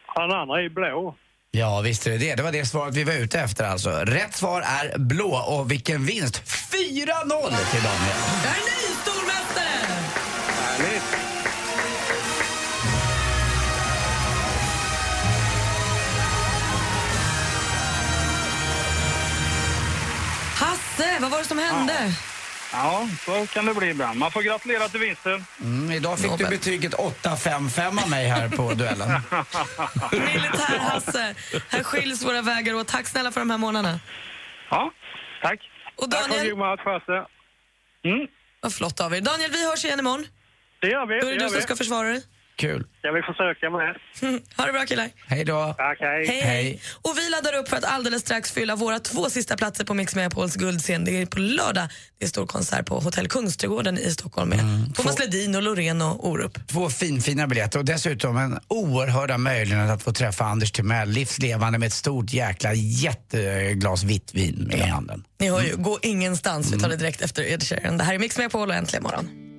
Han 0.05 0.31
andra 0.31 0.61
är 0.61 0.69
blå. 0.69 1.15
Ja, 1.53 1.81
visst 1.81 2.07
är 2.07 2.11
det 2.11 2.17
det. 2.17 2.35
Det 2.35 2.43
var 2.43 2.51
det 2.51 2.65
svaret 2.65 2.95
vi 2.95 3.03
var 3.03 3.13
ute 3.13 3.39
efter 3.39 3.63
alltså. 3.63 3.89
Rätt 3.89 4.35
svar 4.35 4.61
är 4.61 4.97
blå 4.97 5.35
och 5.35 5.71
vilken 5.71 6.05
vinst! 6.05 6.43
4-0 6.45 6.77
till 6.91 7.83
Daniel. 7.83 8.15
jag 8.43 8.53
är 8.53 8.63
ny 8.65 8.95
stormästare! 9.01 9.95
Härligt. 10.47 11.03
Hasse, 20.55 21.17
vad 21.21 21.31
var 21.31 21.39
det 21.39 21.45
som 21.45 21.59
hände? 21.59 21.93
Ja, 21.99 22.30
så 23.25 23.45
kan 23.53 23.65
det 23.65 23.73
bli 23.73 23.89
ibland. 23.89 24.19
Man 24.19 24.31
får 24.31 24.41
gratulera 24.41 24.87
till 24.89 24.99
vinsten. 24.99 25.45
Mm, 25.61 25.91
idag 25.91 26.17
fick 26.19 26.25
du 26.25 26.31
Nobel. 26.31 26.49
betyget 26.49 26.93
8-5-5 26.93 28.03
av 28.03 28.09
mig 28.09 28.27
här 28.27 28.49
på 28.49 28.73
duellen. 28.73 29.09
Militär-Hasse, 30.11 31.35
här 31.69 31.83
skiljs 31.83 32.23
våra 32.25 32.41
vägar 32.41 32.73
åt. 32.73 32.87
Tack 32.87 33.07
snälla 33.07 33.31
för 33.31 33.39
de 33.41 33.49
här 33.49 33.57
månaderna. 33.57 33.99
Ja, 34.69 34.91
tack. 35.41 35.59
Och 35.95 36.11
Tack 36.11 36.21
för 36.21 36.29
Daniel, 36.29 36.45
grym 36.47 36.59
match, 36.59 36.81
Hasse. 36.85 37.25
Mm, 38.05 38.27
vad 38.61 38.73
flott 38.73 38.99
av 38.99 39.13
er. 39.15 39.21
Daniel, 39.21 39.51
vi 39.51 39.69
hörs 39.69 39.85
igen 39.85 39.99
imorgon. 39.99 40.27
det 40.81 40.87
gör 40.87 41.05
vi. 41.05 41.19
Då 41.19 41.27
är 41.27 41.31
det 41.31 41.37
det 41.37 41.43
du 41.43 41.49
som 41.49 41.55
vi. 41.55 41.61
ska 41.61 41.75
försvara 41.75 42.07
dig. 42.07 42.23
Kul. 42.55 42.85
Ska 42.99 43.11
vi 43.11 43.21
försöka 43.21 43.69
med. 43.69 43.95
Ha 44.57 44.65
det 44.65 44.71
bra 44.71 44.85
killar. 44.85 45.09
Hej 45.27 45.45
då. 45.45 45.75
Tack, 45.77 45.97
hej. 45.99 46.27
Hej. 46.27 46.41
Hej. 46.41 46.81
Och 47.01 47.13
vi 47.17 47.29
laddar 47.29 47.59
upp 47.59 47.69
för 47.69 47.77
att 47.77 47.83
alldeles 47.85 48.21
strax 48.21 48.51
fylla 48.51 48.75
våra 48.75 48.99
två 48.99 49.29
sista 49.29 49.57
platser 49.57 49.85
på 49.85 49.93
Mix 49.93 50.15
Megapols 50.15 50.55
guldscen. 50.55 51.05
Det 51.05 51.21
är 51.21 51.25
på 51.25 51.39
lördag. 51.39 51.87
Det 52.19 52.25
är 52.25 52.29
stor 52.29 52.45
konsert 52.45 52.85
på 52.85 52.99
Hotell 52.99 53.27
Kungsträdgården 53.27 53.97
i 53.97 54.11
Stockholm 54.11 54.49
med 54.49 54.59
Thomas 54.95 55.19
Ledin 55.19 55.55
och 55.55 55.61
Loreen 55.61 56.01
och 56.01 56.27
Orup. 56.27 56.67
Två 56.67 56.89
finfina 56.89 57.47
biljetter 57.47 57.79
och 57.79 57.85
dessutom 57.85 58.37
en 58.37 58.59
oerhörda 58.67 59.37
möjlighet 59.37 59.89
att 59.89 60.03
få 60.03 60.11
träffa 60.13 60.43
Anders 60.45 60.71
Timell 60.71 61.09
livslevande 61.09 61.79
med 61.79 61.87
ett 61.87 61.93
stort 61.93 62.33
jäkla 62.33 62.73
jätteglas 62.73 64.03
vitt 64.03 64.33
vin 64.33 64.71
i 64.73 64.81
handen. 64.81 65.23
Ni 65.39 65.49
hör 65.49 65.61
ju, 65.61 65.75
gå 65.77 65.99
ingenstans. 66.01 66.73
Vi 66.73 66.79
tar 66.79 66.89
det 66.89 66.95
direkt 66.95 67.21
efter 67.21 67.43
Ed 67.43 67.63
Sheeran. 67.63 67.97
Det 67.97 68.03
här 68.03 68.13
är 68.13 68.19
Mix 68.19 68.37
Megapol 68.37 68.69
och 68.69 68.75
Äntligen 68.75 69.03
morgon. 69.03 69.50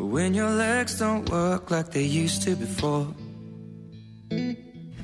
When 0.00 0.34
your 0.34 0.50
legs 0.50 1.00
don't 1.00 1.28
work 1.28 1.70
like 1.70 1.90
they 1.90 2.24
used 2.24 2.42
to 2.44 2.56
before. 2.56 3.06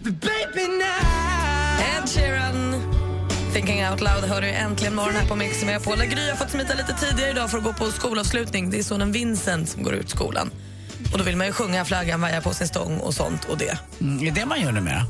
Baby 0.05 0.69
now. 0.79 1.99
Ed 1.99 2.07
Sheeran, 2.07 2.81
Thinking 3.53 3.85
Out 3.85 4.01
Loud 4.01 4.25
hör 4.25 4.41
du 4.41 4.49
äntligen 4.49 4.95
morgon 4.95 5.15
här 5.15 5.29
på 5.29 5.37
Mix 5.37 5.65
Megapol. 5.65 5.97
Gry 5.97 6.29
har 6.31 6.37
fått 6.37 6.51
smita 6.51 6.75
lite 6.75 6.93
tidigare 6.93 7.31
idag 7.31 7.51
för 7.51 7.59
att 7.59 7.65
gå 7.65 7.73
på 7.73 7.85
skolavslutning. 7.85 8.71
Det 8.71 8.79
är 8.79 8.83
sonen 8.83 9.13
Vincent 9.13 9.69
som 9.69 9.83
går 9.83 9.95
ut 9.95 10.11
skolan. 10.11 10.51
Och 11.13 11.19
då 11.19 11.25
vill 11.25 11.37
man 11.37 11.47
ju 11.47 11.53
sjunga 11.53 11.85
flaggan 11.85 12.21
vajar 12.21 12.41
på 12.41 12.55
sin 12.55 12.69
stång 12.69 12.99
och 12.99 13.15
sånt 13.15 13.45
och 13.45 13.59
det. 13.59 13.79
Mm, 14.01 14.27
är 14.27 14.31
det 14.33 14.47
man 14.47 14.61
gör 14.61 14.73
numera? 14.73 15.07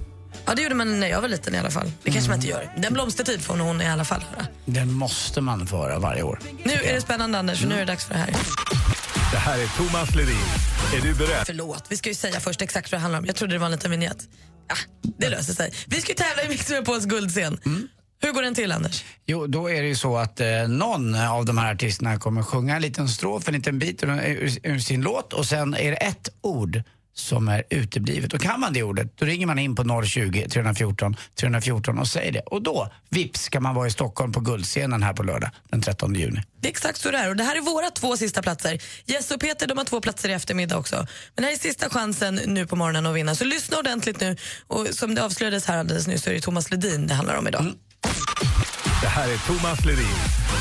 Ja, 0.46 0.54
det 0.54 0.62
gjorde 0.62 0.74
man 0.74 1.00
när 1.00 1.08
jag 1.08 1.20
var 1.20 1.28
liten 1.28 1.54
i 1.54 1.58
alla 1.58 1.70
fall. 1.70 1.92
Det 2.02 2.10
kanske 2.10 2.30
man 2.30 2.38
inte 2.38 2.48
gör. 2.48 2.72
Den 2.76 2.92
blomstertid 2.92 3.40
får 3.40 3.56
hon 3.56 3.82
i 3.82 3.86
alla 3.88 4.04
fall 4.04 4.20
höra. 4.20 4.46
Den 4.64 4.92
måste 4.92 5.40
man 5.40 5.66
få 5.66 5.76
höra 5.76 5.98
varje 5.98 6.22
år. 6.22 6.38
Nu 6.64 6.72
är 6.72 6.94
det 6.94 7.00
spännande 7.00 7.38
Anders, 7.38 7.60
för 7.60 7.68
nu 7.68 7.74
är 7.74 7.78
det 7.78 7.84
dags 7.84 8.04
för 8.04 8.14
det 8.14 8.20
här. 8.20 8.34
Det 9.34 9.38
här 9.38 9.58
är 9.58 9.66
Thomas 9.66 10.14
Ledin. 10.14 10.36
Är 10.96 11.00
du 11.02 11.14
beredd? 11.14 11.42
Förlåt, 11.46 11.84
vi 11.88 11.96
ska 11.96 12.08
ju 12.08 12.14
säga 12.14 12.40
först 12.40 12.62
exakt 12.62 12.92
vad 12.92 12.98
det 12.98 13.02
handlar 13.02 13.18
om. 13.18 13.26
Jag 13.26 13.36
trodde 13.36 13.54
det 13.54 13.58
var 13.58 13.66
en 13.66 13.72
liten 13.72 13.90
vignett. 13.90 14.28
Ja, 14.68 14.74
det 15.18 15.28
löser 15.28 15.52
sig. 15.52 15.72
Vi 15.86 16.00
ska 16.00 16.12
ju 16.12 16.14
tävla 16.16 16.42
i 16.42 16.48
Mix 16.48 16.70
Megapols 16.70 17.04
guldscen. 17.04 17.60
Hur 18.22 18.32
går 18.32 18.42
den 18.42 18.54
till, 18.54 18.72
Anders? 18.72 19.04
Jo, 19.26 19.46
då 19.46 19.70
är 19.70 19.82
det 19.82 19.88
ju 19.88 19.94
så 19.94 20.16
att 20.16 20.40
eh, 20.40 20.68
någon 20.68 21.14
av 21.14 21.44
de 21.44 21.58
här 21.58 21.74
artisterna 21.74 22.18
kommer 22.18 22.42
sjunga 22.42 22.76
en 22.76 22.82
liten 22.82 23.08
strof, 23.08 23.48
en 23.48 23.54
liten 23.54 23.78
bit 23.78 24.04
ur, 24.04 24.08
ur, 24.08 24.58
ur 24.62 24.78
sin 24.78 25.00
låt 25.00 25.32
och 25.32 25.46
sen 25.46 25.74
är 25.74 25.90
det 25.90 25.96
ett 25.96 26.28
ord 26.40 26.82
som 27.14 27.48
är 27.48 27.62
uteblivet. 27.70 28.32
Och 28.32 28.40
kan 28.40 28.60
man 28.60 28.72
det 28.72 28.82
ordet, 28.82 29.18
då 29.18 29.26
ringer 29.26 29.46
man 29.46 29.58
in 29.58 29.74
på 29.74 30.02
020 30.04 30.48
314 30.48 31.16
314 31.40 31.98
och 31.98 32.08
säger 32.08 32.32
det. 32.32 32.40
Och 32.40 32.62
då, 32.62 32.88
vips, 33.10 33.48
kan 33.48 33.62
man 33.62 33.74
vara 33.74 33.86
i 33.86 33.90
Stockholm 33.90 34.32
på 34.32 34.40
Guldscenen 34.40 35.02
här 35.02 35.12
på 35.12 35.22
lördag 35.22 35.50
den 35.70 35.82
13 35.82 36.14
juni. 36.14 36.42
Det 36.60 36.68
är 36.68 36.70
exakt 36.70 37.00
så 37.00 37.10
det 37.10 37.18
är. 37.18 37.30
Och 37.30 37.36
det 37.36 37.44
här 37.44 37.56
är 37.56 37.60
våra 37.60 37.90
två 37.90 38.16
sista 38.16 38.42
platser. 38.42 38.82
Jess 39.06 39.30
och 39.30 39.40
Peter 39.40 39.66
de 39.66 39.78
har 39.78 39.84
två 39.84 40.00
platser 40.00 40.28
i 40.28 40.32
eftermiddag 40.32 40.76
också. 40.76 40.96
Men 40.96 41.06
det 41.36 41.42
här 41.42 41.52
är 41.52 41.56
sista 41.56 41.90
chansen 41.90 42.40
nu 42.46 42.66
på 42.66 42.76
morgonen 42.76 43.06
att 43.06 43.16
vinna. 43.16 43.34
Så 43.34 43.44
lyssna 43.44 43.78
ordentligt 43.78 44.20
nu. 44.20 44.36
Och 44.66 44.86
som 44.90 45.14
det 45.14 45.24
avslöjades 45.24 45.66
här 45.66 45.78
alldeles 45.78 46.06
nyss 46.06 46.22
så 46.22 46.30
är 46.30 46.34
det 46.34 46.40
Thomas 46.40 46.70
Ledin 46.70 47.06
det 47.06 47.14
handlar 47.14 47.36
om 47.36 47.48
idag. 47.48 47.72
Det 49.02 49.08
här 49.08 49.28
är 49.28 49.38
Thomas 49.38 49.84
Ledin. 49.84 50.06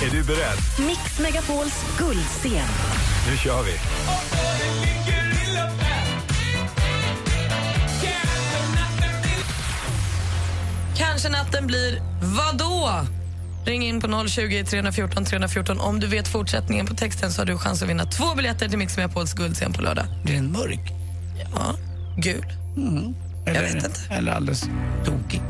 Är 0.03 0.11
du 0.11 0.23
beredd? 0.23 0.87
Mix 0.87 1.19
Megapols 1.19 1.85
guldscen. 1.97 2.67
Nu 3.29 3.37
kör 3.37 3.63
vi. 3.63 3.73
Kanske 10.97 11.29
natten 11.29 11.67
blir 11.67 12.01
vadå? 12.21 13.05
Ring 13.65 13.83
in 13.83 14.01
på 14.01 14.27
020 14.27 14.63
314 14.63 15.25
314 15.25 15.79
om 15.79 15.99
du 15.99 16.07
vet 16.07 16.27
fortsättningen 16.27 16.85
på 16.85 16.93
texten 16.93 17.31
så 17.31 17.41
har 17.41 17.45
du 17.45 17.57
chans 17.57 17.81
att 17.83 17.89
vinna 17.89 18.05
två 18.05 18.35
biljetter 18.35 18.69
till 18.69 18.77
Mix 18.77 18.97
Megapols 18.97 19.33
guldscen 19.33 19.73
på 19.73 19.81
lördag. 19.81 20.05
Blir 20.23 20.35
den 20.35 20.51
mörk? 20.51 20.93
Ja, 21.55 21.75
gul. 22.17 22.45
Mm. 22.77 23.15
Eller, 23.45 23.61
Jag 23.61 23.73
vet 23.73 23.75
inte. 23.75 23.99
Eller 24.09 24.31
alldeles 24.31 24.63
tokig. 25.05 25.41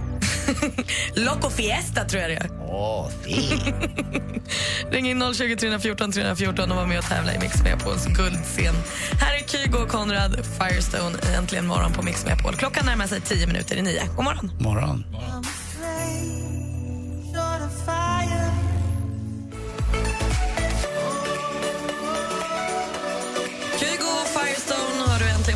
Loco 1.16 1.50
Fiesta 1.50 2.06
tror 2.06 2.22
jag 2.22 2.32
det 2.32 2.36
är. 2.36 2.50
Åh, 2.68 3.10
Ring 4.92 5.10
in 5.10 5.34
020 5.34 5.56
314 5.56 6.12
314 6.12 6.72
och 6.72 6.78
var 6.78 6.86
med 6.86 6.98
och 7.00 7.06
tävla 7.06 7.34
i 7.34 7.40
Mix 7.40 7.64
Megapols 7.64 8.06
guldscen. 8.06 8.76
Här 9.20 9.34
är 9.36 9.48
Kygo 9.48 9.78
och 9.78 9.90
Konrad 9.90 10.46
Firestone 10.60 11.18
Äntligen 11.38 11.68
morgon 11.68 11.94
på 11.94 12.02
Mix 12.02 12.26
Megapol. 12.26 12.56
Klockan 12.56 12.86
närmar 12.86 13.08
sig 13.08 13.22
10 13.22 13.48
minuter 13.48 13.76
i 13.76 13.82
nio. 13.82 14.02
God 14.16 14.26
morgon. 14.26 14.52
Morgon. 14.60 15.04
Kygo 15.12 15.44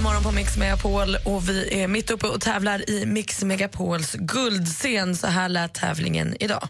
morgon 0.07 0.23
på 0.23 0.31
Mix 0.31 0.57
Megapol 0.57 1.17
och 1.25 1.49
vi 1.49 1.81
är 1.83 1.87
mitt 1.87 2.11
uppe 2.11 2.27
och 2.27 2.41
tävlar 2.41 2.89
i 2.89 3.05
Mix 3.05 3.43
Megapols 3.43 4.13
guldscen. 4.13 5.15
Så 5.15 5.27
här 5.27 5.49
lät 5.49 5.73
tävlingen 5.73 6.35
idag. 6.39 6.67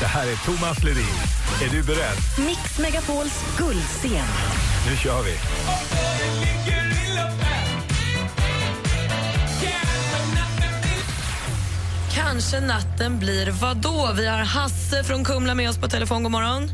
Det 0.00 0.06
här 0.06 0.26
är 0.26 0.36
Thomas 0.36 0.82
Ledin. 0.84 1.04
Är 1.62 1.68
du 1.70 1.82
beredd? 1.82 2.46
Mix 2.46 2.78
Megapols 2.78 3.44
guldscen. 3.58 4.26
Nu 4.90 4.96
kör 4.96 5.22
vi. 5.22 5.34
Kanske 12.14 12.60
natten 12.60 13.18
blir 13.18 13.50
vadå? 13.50 14.10
Vi 14.16 14.26
har 14.26 14.38
Hasse 14.38 15.04
från 15.04 15.24
Kumla 15.24 15.54
med 15.54 15.68
oss 15.70 15.78
på 15.78 15.88
telefon. 15.88 16.22
God 16.22 16.32
morgon. 16.32 16.68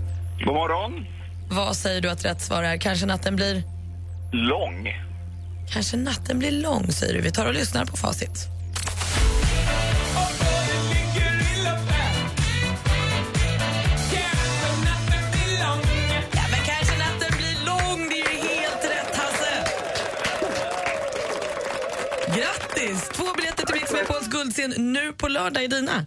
God 0.45 0.55
morgon. 0.55 1.07
Vad 1.51 1.77
säger 1.77 2.01
du 2.01 2.11
att 2.11 2.25
rätt 2.25 2.43
svar 2.43 2.63
är? 2.63 2.77
Kanske 2.77 3.07
natten 3.07 3.37
blir... 3.37 3.63
Lång. 4.33 5.08
Kanske 5.73 5.97
natten 5.97 6.39
blir 6.39 6.51
lång, 6.51 6.93
säger 6.93 7.15
du. 7.15 7.21
Vi 7.21 7.31
tar 7.33 7.47
och 7.47 7.55
lyssnar 7.55 7.85
på 7.85 7.97
facit. 7.97 8.47
Ja, 16.35 16.45
men 16.51 16.61
kanske 16.67 16.99
natten 16.99 17.37
blir 17.39 17.67
lång. 17.67 18.09
Det 18.09 18.21
är 18.21 18.33
ju 18.33 18.49
helt 18.49 18.85
rätt, 18.85 19.17
Hasse. 19.17 19.65
Grattis! 22.27 23.09
Två 23.09 23.25
biljetter 23.37 23.67
till 23.67 23.75
Mix 23.75 23.93
Megapols 23.93 24.29
guldscen 24.29 24.93
nu 24.93 25.13
på 25.13 25.29
lördag 25.29 25.65
är 25.65 25.69
dina. 25.69 26.07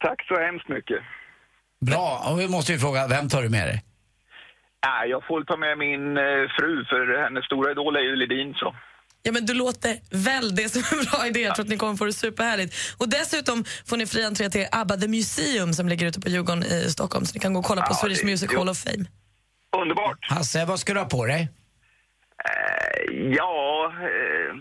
Tack 0.00 0.26
så 0.28 0.34
hemskt 0.40 0.68
mycket. 0.68 0.98
Bra, 1.80 2.22
och 2.30 2.40
vi 2.40 2.48
måste 2.48 2.72
ju 2.72 2.78
fråga, 2.78 3.06
vem 3.08 3.28
tar 3.28 3.42
du 3.42 3.48
med 3.48 3.66
dig? 3.68 3.84
Nej, 4.86 5.10
jag 5.10 5.26
får 5.26 5.44
ta 5.44 5.56
med 5.56 5.78
min 5.78 6.16
eh, 6.16 6.22
fru, 6.58 6.84
för 6.84 7.22
hennes 7.24 7.44
stora 7.44 7.70
idol 7.70 7.96
är 7.96 8.00
ju 8.00 8.16
Ledin. 8.16 8.54
Så. 8.54 8.74
Ja, 9.22 9.32
men 9.32 9.46
du 9.46 9.54
låter 9.54 9.96
väl 10.24 10.54
det 10.54 10.68
som 10.68 10.98
en 10.98 11.04
bra 11.04 11.26
idé. 11.26 11.40
Jag 11.40 11.54
tror 11.54 11.64
att 11.64 11.70
ni 11.70 11.76
kommer 11.76 11.96
få 11.96 12.04
det 12.04 12.12
superhärligt. 12.12 12.74
Och 12.98 13.08
dessutom 13.08 13.64
får 13.86 13.96
ni 13.96 14.06
fri 14.06 14.24
entré 14.24 14.50
till 14.50 14.66
ABBA 14.72 14.96
The 14.96 15.08
Museum 15.08 15.72
som 15.72 15.88
ligger 15.88 16.06
ute 16.06 16.20
på 16.20 16.28
Djurgården 16.28 16.62
i 16.64 16.90
Stockholm. 16.90 17.24
Så 17.24 17.34
ni 17.34 17.40
kan 17.40 17.52
gå 17.54 17.58
och 17.60 17.66
kolla 17.66 17.82
på 17.82 17.88
Ja, 17.90 17.94
Swedish 17.94 18.20
det- 18.20 18.26
Music 18.26 18.50
jo. 18.52 18.58
Hall 18.58 18.68
of 18.68 18.78
Fame. 18.78 19.04
Underbart. 19.82 20.18
Hasse, 20.20 20.64
vad 20.64 20.78
ska 20.80 20.94
du 20.94 21.00
ha 21.00 21.06
på 21.06 21.26
dig? 21.26 21.48
Eh, 22.44 23.14
ja, 23.36 23.92
eh, 24.02 24.56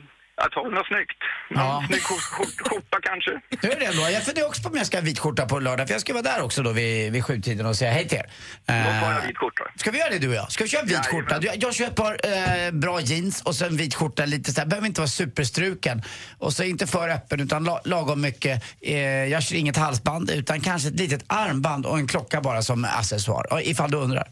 tar 0.51 0.63
väl 0.63 0.73
något 0.73 0.87
snyggt. 0.87 1.19
Någon 1.49 1.63
Ja. 1.65 1.83
snygg 1.87 2.01
skjort- 2.03 2.21
skjort- 2.35 2.67
skjorta 2.69 2.97
kanske. 3.09 3.31
Du 3.61 3.71
är 3.71 3.79
det 3.79 3.85
ändå. 3.85 4.01
Jag 4.09 4.23
funderar 4.23 4.47
också 4.47 4.61
på 4.63 4.69
om 4.69 4.77
jag 4.77 4.85
ska 4.85 4.97
ha 4.97 5.01
vit 5.11 5.19
skjorta 5.19 5.45
på 5.45 5.59
lördag, 5.59 5.87
för 5.87 5.93
jag 5.93 6.01
ska 6.01 6.13
vara 6.13 6.23
där 6.23 6.41
också 6.41 6.63
då 6.63 6.71
vid, 6.71 7.11
vid 7.11 7.23
sjutiden 7.25 7.65
och 7.65 7.75
säga 7.75 7.91
hej 7.91 8.07
till 8.07 8.17
er. 8.17 8.25
Då 8.65 8.73
Eh, 8.73 9.01
tar 9.01 9.11
jag 9.11 9.27
vit 9.27 9.37
skjorta. 9.37 9.63
Ska 9.75 9.91
vi 9.91 9.99
göra 9.99 10.09
det 10.09 10.19
du 10.19 10.27
och 10.29 10.35
jag? 10.35 10.51
Ska 10.51 10.63
vi 10.63 10.69
köra 10.69 10.81
vit 10.81 10.91
Jajamän. 10.91 11.11
skjorta? 11.11 11.39
Jag, 11.41 11.63
jag 11.63 11.73
kör 11.75 11.85
ett 11.85 11.95
par 11.95 12.17
eh, 12.65 12.71
bra 12.71 13.01
jeans 13.01 13.41
och 13.41 13.55
sen 13.55 13.77
vit 13.77 13.95
skjorta 13.95 14.25
lite 14.25 14.51
så 14.53 14.61
här. 14.61 14.67
behöver 14.67 14.87
inte 14.87 15.01
vara 15.01 15.07
superstruken. 15.09 16.01
Och 16.37 16.53
så 16.53 16.63
inte 16.63 16.87
för 16.87 17.09
öppen 17.09 17.39
utan 17.39 17.63
la, 17.63 17.81
lagom 17.85 18.21
mycket. 18.21 18.63
Eh, 18.81 18.97
jag 19.03 19.43
kör 19.43 19.55
inget 19.55 19.77
halsband 19.77 20.29
utan 20.29 20.61
kanske 20.61 20.87
ett 20.89 20.99
litet 20.99 21.23
armband 21.27 21.85
och 21.85 21.97
en 21.97 22.07
klocka 22.07 22.41
bara 22.41 22.61
som 22.61 22.85
accessoar. 22.85 23.45
Ja, 23.49 23.61
Ifall 23.61 23.91
du 23.91 23.97
undrar. 23.97 24.27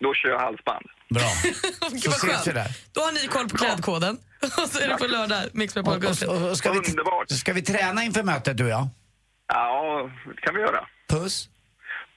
Då 0.00 0.14
kör 0.14 0.28
jag 0.28 0.38
halsband. 0.38 0.86
Bra. 1.10 1.22
Gud, 1.92 2.02
Så 2.02 2.10
ses 2.10 2.46
vi 2.46 2.52
där. 2.52 2.68
Då 2.92 3.00
har 3.00 3.12
ni 3.12 3.26
koll 3.26 3.48
på 3.48 3.56
klädkoden. 3.56 4.18
Och 4.42 4.68
så 4.70 4.80
är 4.80 4.88
det 4.88 4.94
på 4.96 5.06
lördag, 5.06 5.42
Mix 5.52 5.74
med 5.74 5.88
Och, 5.88 6.02
Paul 6.02 6.04
och, 6.28 6.42
och, 6.42 6.50
och 6.50 6.58
ska, 6.58 6.72
vi, 6.72 6.78
Underbart. 6.78 7.30
ska 7.30 7.52
vi 7.52 7.62
träna 7.62 8.04
inför 8.04 8.22
mötet 8.22 8.56
du 8.56 8.64
och 8.64 8.70
jag? 8.70 8.88
Ja, 9.48 10.10
det 10.34 10.40
kan 10.40 10.54
vi 10.54 10.60
göra. 10.60 10.86
Puss. 11.08 11.48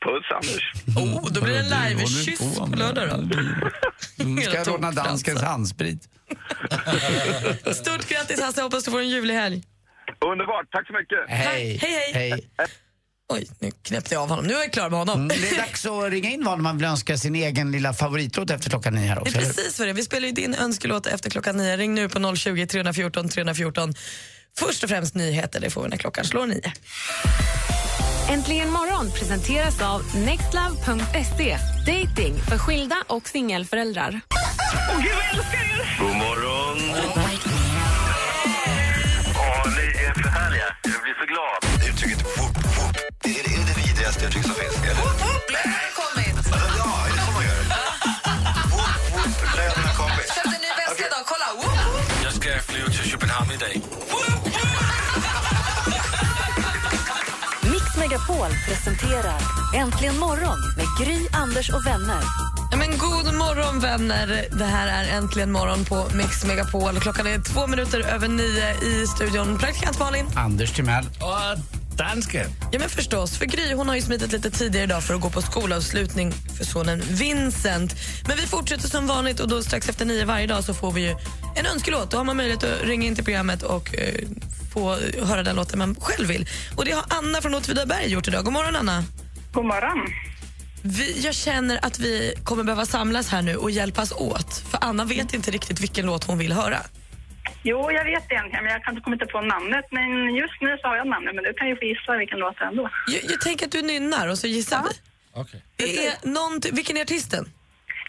Puss, 0.06 0.26
Anders. 0.36 0.72
Oh, 0.98 1.32
då 1.34 1.42
blir 1.42 1.54
det 1.54 1.60
en 1.60 1.66
live-kyss 1.66 2.60
på 2.60 2.76
lördag 2.76 3.10
då. 3.10 3.38
Mm, 4.24 4.44
ska 4.44 4.54
jag 4.56 4.68
ordna 4.68 4.92
danskens 4.92 5.36
alltså. 5.36 5.46
handsprit? 5.46 6.10
Stort 7.76 8.10
grattis 8.10 8.42
Hasse, 8.42 8.62
hoppas 8.62 8.84
du 8.84 8.92
får 8.92 9.00
en 9.00 9.10
ljuvlig 9.10 9.34
helg. 9.34 9.64
Underbart, 10.32 10.66
tack 10.72 10.88
så 10.88 10.94
mycket. 10.94 11.20
Hej. 11.28 11.78
Hej, 11.82 12.12
hej. 12.14 12.50
Oj, 13.30 13.48
nu 13.60 13.72
knäppte 13.84 14.14
jag 14.14 14.24
av 14.24 14.30
honom. 14.30 14.46
Nu 14.46 14.54
är 14.54 14.58
jag 14.60 14.74
klar 14.74 14.90
med 14.90 15.00
honom. 15.00 15.16
Mm, 15.16 15.28
det 15.28 15.50
är 15.50 15.58
dags 15.58 15.86
att 15.86 16.10
ringa 16.12 16.30
in 16.30 16.44
vad 16.46 16.60
man 16.60 16.78
vill 16.78 16.86
önska 16.88 17.18
sin 17.18 17.36
egen 17.36 17.72
lilla 17.72 17.94
favoritlåt 17.94 18.50
efter 18.50 18.70
klockan 18.70 18.94
nio 18.96 19.08
här 19.08 19.16
Det 19.16 19.22
också. 19.22 19.38
är 19.38 19.42
eller? 19.42 19.54
precis 19.54 19.80
vad 19.80 19.88
det 19.88 19.92
är. 19.92 19.94
Vi 19.94 20.04
spelar 20.04 20.28
ju 20.28 20.34
din 20.34 20.56
önskelåt 20.56 21.06
efter 21.08 21.30
klockan 21.30 21.58
nio. 21.58 21.78
Ring 21.78 21.94
nu 21.96 22.10
på 22.10 22.36
020 22.36 22.68
314 22.68 23.30
314. 23.30 23.94
Först 24.60 24.84
och 24.84 24.90
främst 24.90 25.16
nyheter, 25.16 25.60
det 25.60 25.70
får 25.70 25.84
vi 25.84 25.90
när 25.90 25.98
klockan 25.98 26.26
slår 26.26 26.46
nio. 26.48 26.74
Äntligen 28.30 28.70
morgon 28.72 29.12
presenteras 29.12 29.82
av 29.82 30.02
nextlove.se. 30.16 31.58
Dating 31.88 32.42
för 32.50 32.58
skilda 32.58 32.96
och 33.08 33.28
singelföräldrar. 33.30 34.22
Åh, 34.92 34.98
gud, 35.02 35.12
jag 35.12 35.30
älskar 35.38 35.60
er! 35.60 35.98
God 36.00 36.16
morgon! 36.16 36.78
Åh, 39.36 39.72
ni 39.78 40.04
är 40.06 40.14
för 40.14 40.30
härliga. 40.30 40.66
Jag 40.84 41.02
blir 41.04 41.14
så 41.20 41.26
glad. 41.26 41.59
Megapol 58.50 58.66
presenterar 58.66 59.42
Äntligen 59.76 60.20
morgon 60.20 60.58
med 60.78 60.86
Gry, 61.00 61.28
Anders 61.32 61.70
och 61.70 61.86
vänner. 61.86 62.22
Ja, 62.72 62.78
men 62.78 62.98
god 62.98 63.34
morgon 63.34 63.80
vänner. 63.80 64.46
Det 64.52 64.66
här 64.66 64.88
är 64.88 65.18
Äntligen 65.18 65.52
morgon 65.52 65.86
på 65.86 66.08
Mix 66.14 66.46
Megapol. 66.46 67.00
Klockan 67.00 67.28
är 67.28 67.40
två 67.42 67.68
minuter 67.68 68.00
över 68.00 68.28
nio 68.28 68.74
i 68.74 69.08
studion. 69.08 69.58
Praktikant 69.58 70.00
Malin. 70.00 70.26
Anders 70.36 70.72
Timell. 70.72 71.06
Och 71.06 71.60
dansken. 71.98 72.50
Ja 72.72 72.80
men 72.80 72.90
förstås, 72.90 73.38
för 73.38 73.46
Gry 73.46 73.74
hon 73.74 73.88
har 73.88 73.96
ju 73.96 74.02
smitit 74.02 74.32
lite 74.32 74.52
tidigare 74.52 74.84
idag 74.84 75.04
för 75.04 75.14
att 75.14 75.22
gå 75.22 75.30
på 75.30 75.42
skolavslutning 75.42 76.34
för 76.58 76.66
sonen 76.66 77.02
Vincent. 77.10 77.96
Men 78.28 78.38
vi 78.38 78.48
fortsätter 78.48 78.88
som 78.88 79.08
vanligt 79.08 79.40
och 79.40 79.48
då 79.48 79.62
strax 79.62 79.90
efter 79.90 80.06
nio 80.06 80.26
varje 80.26 80.48
dag 80.48 80.64
så 80.64 80.74
får 80.74 80.92
vi 80.92 81.02
ju 81.02 81.16
en 81.56 81.66
önskelåt. 81.66 82.12
Då 82.12 82.18
har 82.18 82.24
man 82.24 82.38
möjlighet 82.38 82.64
att 82.64 82.82
ringa 82.82 83.08
in 83.08 83.16
till 83.16 83.24
programmet 83.24 83.64
och 83.64 83.96
eh, 83.96 84.14
få 84.80 85.26
höra 85.26 85.44
den 85.44 85.56
låten 85.56 85.80
man 85.80 85.96
själv 85.96 86.28
vill. 86.28 86.46
Och 86.78 86.86
det 86.86 86.92
har 86.92 87.06
Anna 87.10 87.42
från 87.42 87.56
Åtvidaberg 87.56 88.08
gjort 88.08 88.28
idag. 88.28 88.44
God 88.46 88.54
morgon 88.54 88.76
Anna. 88.76 89.04
God 89.54 89.66
morgon. 89.66 90.08
Vi, 90.84 91.22
jag 91.22 91.36
känner 91.36 91.80
att 91.86 92.00
vi 92.00 92.34
kommer 92.44 92.64
behöva 92.64 92.86
samlas 92.86 93.30
här 93.30 93.42
nu 93.42 93.56
och 93.56 93.72
hjälpas 93.72 94.12
åt. 94.12 94.54
För 94.72 94.80
Anna 94.82 95.06
vet 95.06 95.34
inte 95.34 95.52
riktigt 95.52 95.80
vilken 95.82 96.06
låt 96.06 96.24
hon 96.24 96.38
vill 96.38 96.54
höra. 96.54 96.78
Jo, 97.64 97.92
jag 97.92 98.06
vet 98.06 98.32
egentligen, 98.32 98.64
men 98.64 98.74
jag 98.74 98.84
kan 98.84 98.94
inte 98.94 99.04
komma 99.04 99.14
inte 99.14 99.26
på 99.26 99.42
namnet. 99.42 99.86
Men 99.92 100.36
just 100.36 100.54
nu 100.62 100.78
så 100.82 100.88
har 100.88 100.96
jag 100.98 101.08
namnet, 101.08 101.36
men 101.36 101.44
du 101.44 101.54
kan 101.54 101.68
ju 101.68 101.76
få 101.76 101.84
gissa 101.86 102.18
vilken 102.18 102.40
låt 102.40 102.56
det 102.60 102.64
är 102.64 102.68
ändå. 102.68 102.90
Jag, 103.08 103.22
jag 103.32 103.42
tänker 103.42 103.66
att 103.66 103.72
du 103.72 103.82
nynnar 103.82 104.28
och 104.28 104.38
så 104.40 104.48
gissar 104.48 104.82
vi. 104.84 104.90
Okej. 105.34 105.64
Det 105.76 106.08
är 106.08 106.14
någonting- 106.24 106.76
vilken 106.76 106.98
är 106.98 107.02
artisten? 107.02 107.52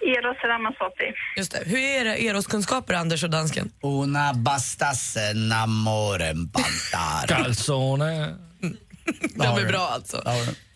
Eros 0.03 0.37
Ramazzotti. 0.45 1.05
Just 1.37 1.53
det. 1.53 1.63
Hur 1.67 1.79
är 1.79 2.01
era 2.01 2.17
Eros-kunskaper, 2.17 2.95
Anders 2.95 3.25
och 3.25 3.31
dansken? 3.31 3.71
Una 3.83 4.35
bastas 4.35 5.17
enamoren 5.17 6.49
pantar. 6.49 7.27
Calzone. 7.27 8.35
De 9.35 9.47
är 9.63 9.69
bra 9.69 9.89
alltså. 9.93 10.23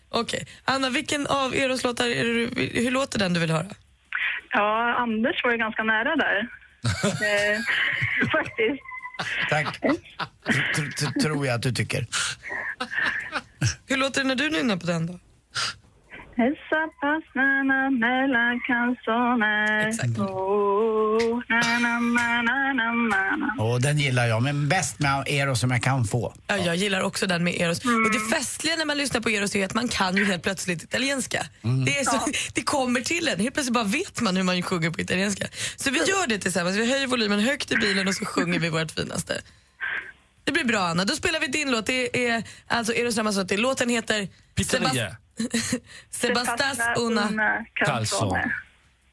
Okej. 0.09 0.47
Anna, 0.65 0.89
vilken 0.89 1.27
av 1.27 1.55
Eros 1.55 1.83
låtar 1.83 2.05
är 2.05 2.23
du, 2.23 2.49
hur 2.73 2.91
låter 2.91 3.19
den 3.19 3.33
du 3.33 3.39
vill 3.39 3.51
höra? 3.51 3.67
Ja, 4.51 4.95
Anders 4.97 5.43
var 5.43 5.51
ju 5.51 5.57
ganska 5.57 5.83
nära 5.83 6.15
där. 6.15 6.39
eh, 7.03 7.59
faktiskt. 8.31 8.81
Tack. 9.49 9.79
Tr- 10.75 10.91
tr- 10.97 11.21
tror 11.21 11.45
jag 11.47 11.55
att 11.55 11.61
du 11.61 11.71
tycker. 11.71 12.07
Hur 13.87 13.97
låter 13.97 14.21
det 14.21 14.27
när 14.27 14.35
du 14.35 14.49
nynnar 14.49 14.77
på 14.77 14.85
den 14.87 15.05
då? 15.07 15.19
Esa 16.37 16.89
pasnana 17.01 17.89
mellan 17.89 18.59
canzoner. 18.67 19.89
Oh, 20.19 21.41
na, 21.49 21.79
na, 21.79 21.99
na, 21.99 22.41
na, 22.41 22.73
na, 22.73 22.91
na, 22.91 23.35
na. 23.35 23.63
Och 23.63 23.81
den 23.81 23.97
gillar 23.97 24.25
jag, 24.25 24.43
men 24.43 24.69
bäst 24.69 24.99
med 24.99 25.23
Eros 25.27 25.59
som 25.59 25.71
jag 25.71 25.83
kan 25.83 26.05
få. 26.05 26.33
Ja, 26.47 26.57
jag 26.57 26.75
gillar 26.75 27.01
också 27.01 27.27
den 27.27 27.43
med 27.43 27.53
Eros. 27.61 27.85
Mm. 27.85 28.05
Och 28.05 28.11
det 28.11 28.35
festliga 28.35 28.75
när 28.75 28.85
man 28.85 28.97
lyssnar 28.97 29.21
på 29.21 29.29
Eros 29.29 29.55
är 29.55 29.65
att 29.65 29.73
man 29.73 29.87
kan 29.87 30.17
ju 30.17 30.25
helt 30.25 30.43
plötsligt 30.43 30.83
italienska. 30.83 31.45
Mm. 31.63 31.85
Det, 31.85 31.99
är 31.99 32.03
så, 32.03 32.19
det 32.53 32.61
kommer 32.61 33.01
till 33.01 33.27
en. 33.27 33.39
Helt 33.39 33.53
plötsligt 33.53 33.73
bara 33.73 33.83
vet 33.83 34.21
man 34.21 34.37
hur 34.37 34.43
man 34.43 34.61
sjunger 34.61 34.89
på 34.89 35.01
italienska. 35.01 35.47
Så 35.75 35.91
vi 35.91 35.99
gör 35.99 36.27
det 36.27 36.37
tillsammans. 36.37 36.77
Vi 36.77 36.91
höjer 36.91 37.07
volymen 37.07 37.39
högt 37.39 37.71
i 37.71 37.75
bilen 37.75 38.07
och 38.07 38.15
så 38.15 38.25
sjunger 38.25 38.59
vi 38.59 38.69
vårt 38.69 38.91
finaste. 38.91 39.41
Det 40.43 40.51
blir 40.51 40.63
bra 40.63 40.79
Anna. 40.79 41.05
Då 41.05 41.15
spelar 41.15 41.39
vi 41.39 41.47
din 41.47 41.71
låt. 41.71 41.85
Det 41.85 42.27
är 42.27 42.43
alltså 42.67 42.93
Eros 42.93 43.17
Ramazzotti. 43.17 43.57
Låten 43.57 43.89
heter 43.89 44.27
Pizzeria. 44.55 45.15
Sebastas 46.11 46.79
una... 46.97 47.29
Calzone. 47.73 48.53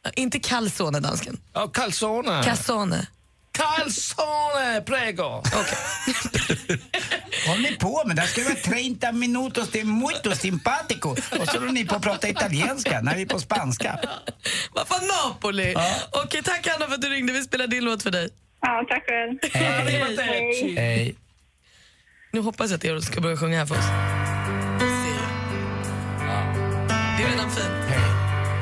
Ja, 0.05 0.11
Inte 0.17 0.39
calzone, 0.41 1.01
dansken. 1.01 1.41
Ja, 1.53 1.69
calzone. 1.69 2.43
Cassone. 2.45 3.07
Calzone, 3.53 4.83
prego. 4.87 5.23
Håller 7.47 7.63
ni 7.71 7.77
på 7.77 8.03
med? 8.07 8.17
Det 8.17 8.23
ska 8.23 8.43
vara 8.45 8.55
30 8.55 9.13
minutos 9.13 9.71
de 9.71 9.85
muito 9.85 10.35
simpatico. 10.35 11.09
Och 11.11 11.49
så 11.49 11.59
håller 11.59 11.73
ni 11.73 11.85
på 11.87 11.95
att 11.95 12.03
prata 12.03 12.29
italienska 12.29 13.01
när 13.01 13.17
vi 13.17 13.23
är 13.23 13.27
på 13.27 13.39
spanska. 13.39 13.99
Vad 14.73 14.89
fan 14.89 15.01
Napoli! 15.07 15.75
Okej, 16.11 16.43
tack 16.43 16.67
Anna 16.67 16.87
för 16.87 16.95
att 16.95 17.03
du 17.03 17.09
ringde. 17.09 17.33
Vi 17.33 17.43
spelar 17.43 17.67
din 17.67 17.85
låt 17.85 18.03
för 18.03 18.11
dig. 18.11 18.29
Ja, 18.61 18.85
tack 18.89 19.05
själv. 19.07 19.39
Hej. 19.53 20.75
Hej. 20.77 21.17
Nu 22.33 22.41
hoppas 22.41 22.71
jag 22.71 22.77
att 22.79 22.85
Eros 22.85 23.05
ska 23.07 23.21
börja 23.21 23.37
sjunga 23.37 23.59
här 23.59 23.67
för 23.67 23.75
oss. 23.75 24.22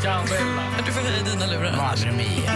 Du 0.00 0.92
får 0.92 1.00
höja 1.00 1.24
dina 1.24 1.46
lurar. 1.46 1.76
Madre 1.76 2.12
mia. 2.12 2.50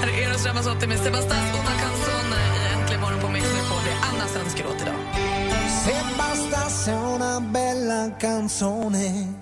Här 0.00 0.08
är 0.08 0.28
Eros 0.28 0.46
Ramazzotti 0.46 0.86
med 0.86 0.98
Sebastas 0.98 1.32
Una 1.32 1.80
Canzone 1.80 2.36
i 2.36 2.74
Äntligen 2.74 3.00
morgon 3.00 3.20
på 3.20 3.28
Mix 3.28 3.44
Megapol. 3.44 3.78
Det 3.84 3.90
är 3.90 4.14
Annas 4.14 4.36
önskelåt 4.36 4.82
idag. 4.82 4.94
Se 5.84 5.94
bastasse 6.18 6.92
una 6.92 7.40
bella 7.40 8.10
canzone 8.20 9.34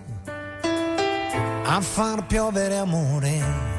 a 1.66 1.80
far 1.80 2.22
piovere 2.28 2.80
amore. 2.80 3.73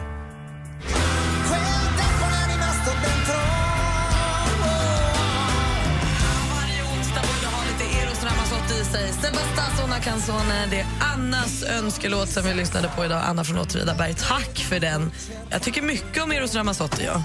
I 8.86 8.92
sig. 8.92 9.12
Sebastas 9.14 9.84
Una 9.86 10.00
Canzone. 10.00 10.68
Det 10.70 10.80
är 10.80 10.86
Annas 11.14 11.64
önskelåt 11.64 12.30
som 12.30 12.44
vi 12.44 12.54
lyssnade 12.54 12.92
på 12.96 13.06
idag. 13.06 13.22
Anna 13.26 13.44
från 13.44 13.58
Åtvidaberg. 13.60 14.14
Tack 14.14 14.60
för 14.60 14.80
den. 14.80 15.12
Jag 15.50 15.62
tycker 15.62 15.82
mycket 15.82 16.24
om 16.24 16.32
Eros 16.32 16.56
Ramazzotti. 16.56 17.06
Ja. 17.06 17.24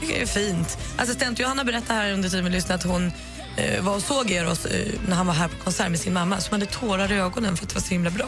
Tycker 0.00 0.14
det 0.14 0.22
är 0.22 0.26
fint. 0.26 0.78
Assistent 0.96 1.38
Johanna 1.38 1.64
berättade 1.64 2.00
här 2.00 2.12
under 2.12 2.28
tiden 2.28 2.44
vi 2.44 2.50
lyssnade 2.50 2.74
att 2.74 2.84
hon 2.84 3.12
eh, 3.56 3.82
var 3.84 3.94
och 3.94 4.02
såg 4.02 4.30
Eros 4.30 4.66
eh, 4.66 4.86
när 5.08 5.16
han 5.16 5.26
var 5.26 5.34
här 5.34 5.48
på 5.48 5.56
konsert 5.64 5.90
med 5.90 6.00
sin 6.00 6.12
mamma 6.12 6.40
som 6.40 6.52
hade 6.52 6.66
tårar 6.66 7.12
i 7.12 7.14
ögonen 7.14 7.56
för 7.56 7.64
att 7.64 7.68
det 7.68 7.74
var 7.74 7.82
så 7.82 7.88
himla 7.90 8.10
bra. 8.10 8.26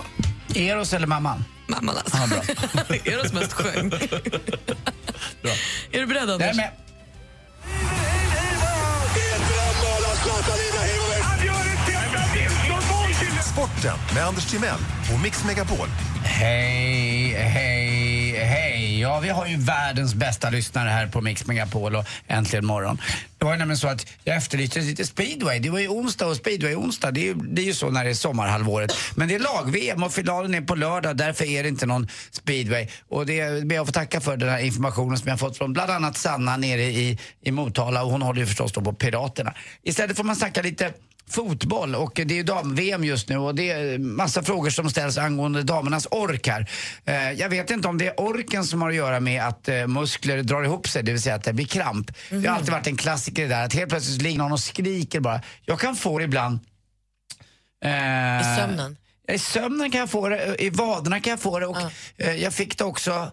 Eros 0.55 0.93
eller 0.93 1.07
mamman? 1.07 1.45
Mamman 1.67 1.97
alltså. 1.97 2.17
Ja, 2.17 2.27
bra. 2.27 2.97
Eros 3.13 3.33
mest 3.33 3.53
sjöng. 3.53 3.89
Bra. 5.43 5.53
Är 5.93 6.01
du 6.01 6.07
beredd 6.07 6.29
Jag 6.29 6.29
är 6.29 6.35
Anders? 6.35 6.57
med. 6.57 6.71
Sporten 13.79 14.15
med 14.15 14.27
Anders 14.27 14.51
Timell 14.51 14.79
och 15.15 15.21
Mix 15.21 15.45
Megapol. 15.45 15.89
Hej, 16.25 17.35
hej, 17.35 18.45
hej. 18.45 19.01
Ja, 19.01 19.21
vi 19.21 19.29
har 19.29 19.47
ju 19.47 19.57
världens 19.57 20.15
bästa 20.15 20.51
lyssnare 20.51 20.89
här 20.89 21.07
på 21.07 21.21
Mix 21.21 21.47
Megapol 21.47 21.97
och 21.97 22.05
Äntligen 22.27 22.67
morgon. 22.67 23.01
Det 23.39 23.45
var 23.45 23.53
ju 23.53 23.59
nämligen 23.59 23.79
så 23.79 23.89
att 23.89 24.07
jag 24.25 24.37
efterlyste 24.37 24.81
lite 24.81 25.07
speedway. 25.07 25.59
Det 25.59 25.71
var 25.71 25.79
ju 25.79 25.89
onsdag 25.89 26.27
och 26.27 26.37
speedway 26.37 26.75
onsdag. 26.75 27.11
Det 27.11 27.21
är, 27.21 27.25
ju, 27.25 27.35
det 27.35 27.63
är 27.63 27.67
ju 27.67 27.75
så 27.75 27.91
när 27.91 28.05
det 28.05 28.11
är 28.11 28.15
sommarhalvåret. 28.15 28.93
Men 29.15 29.29
det 29.29 29.35
är 29.35 29.39
lag-VM 29.39 30.03
och 30.03 30.13
finalen 30.13 30.55
är 30.55 30.61
på 30.61 30.75
lördag. 30.75 31.17
Därför 31.17 31.45
är 31.45 31.63
det 31.63 31.69
inte 31.69 31.87
någon 31.87 32.09
speedway. 32.31 32.87
Och 33.09 33.27
det 33.27 33.65
ber 33.65 33.77
jag 33.77 33.83
att 33.83 33.89
få 33.89 33.93
tacka 33.93 34.21
för 34.21 34.37
den 34.37 34.49
här 34.49 34.59
informationen 34.59 35.19
som 35.19 35.29
jag 35.29 35.39
fått 35.39 35.59
från 35.59 35.73
bland 35.73 35.91
annat 35.91 36.17
Sanna 36.17 36.57
nere 36.57 36.83
i, 36.83 37.19
i 37.45 37.51
Motala. 37.51 38.03
Och 38.03 38.11
hon 38.11 38.23
håller 38.23 38.41
ju 38.41 38.47
förstås 38.47 38.73
då 38.73 38.81
på 38.81 38.93
Piraterna. 38.93 39.55
Istället 39.83 40.17
får 40.17 40.25
man 40.25 40.37
snacka 40.37 40.63
lite 40.63 40.93
fotboll 41.33 41.95
och 41.95 42.21
det 42.25 42.39
är 42.39 42.45
dam-VM 42.45 43.05
just 43.05 43.29
nu 43.29 43.37
och 43.37 43.55
det 43.55 43.71
är 43.71 43.99
massa 43.99 44.43
frågor 44.43 44.71
som 44.71 44.91
ställs 44.91 45.19
angående 45.19 45.63
damernas 45.63 46.09
ork 46.11 46.49
här. 46.49 46.71
Eh, 47.05 47.33
jag 47.33 47.49
vet 47.49 47.71
inte 47.71 47.89
om 47.89 47.99
det 47.99 48.07
är 48.07 48.21
orken 48.21 48.65
som 48.65 48.83
har 48.83 48.89
att 48.89 48.95
göra 48.95 49.21
med 49.21 49.43
att 49.43 49.69
eh, 49.69 49.87
muskler 49.87 50.43
drar 50.43 50.63
ihop 50.63 50.89
sig, 50.89 51.03
det 51.03 51.13
vill 51.13 51.23
säga 51.23 51.35
att 51.35 51.45
det 51.45 51.53
blir 51.53 51.67
kramp. 51.67 52.11
Det 52.31 52.47
har 52.47 52.57
alltid 52.57 52.73
varit 52.73 52.87
en 52.87 52.97
klassiker 52.97 53.49
där 53.49 53.65
att 53.65 53.75
helt 53.75 53.91
plötsligt 53.91 54.23
ligger 54.23 54.39
någon 54.39 54.53
och 54.53 54.61
skriker 54.61 55.21
bara. 55.21 55.41
Jag 55.65 55.81
kan 55.81 55.97
få 55.97 56.19
det 56.19 56.25
ibland. 56.25 56.59
Eh, 57.85 58.41
I 58.41 58.57
sömnen? 58.59 58.97
I 59.33 59.39
sömnen 59.39 59.91
kan 59.91 60.01
jag 60.01 60.11
få 60.11 60.29
det, 60.29 60.57
i 60.59 60.71
vaderna 60.71 61.21
kan 61.21 61.31
jag 61.31 61.41
få 61.41 61.59
det 61.59 61.67
och 61.67 61.77
eh, 62.17 62.35
jag 62.35 62.55
fick 62.55 62.79
det 62.79 62.85
också 62.85 63.31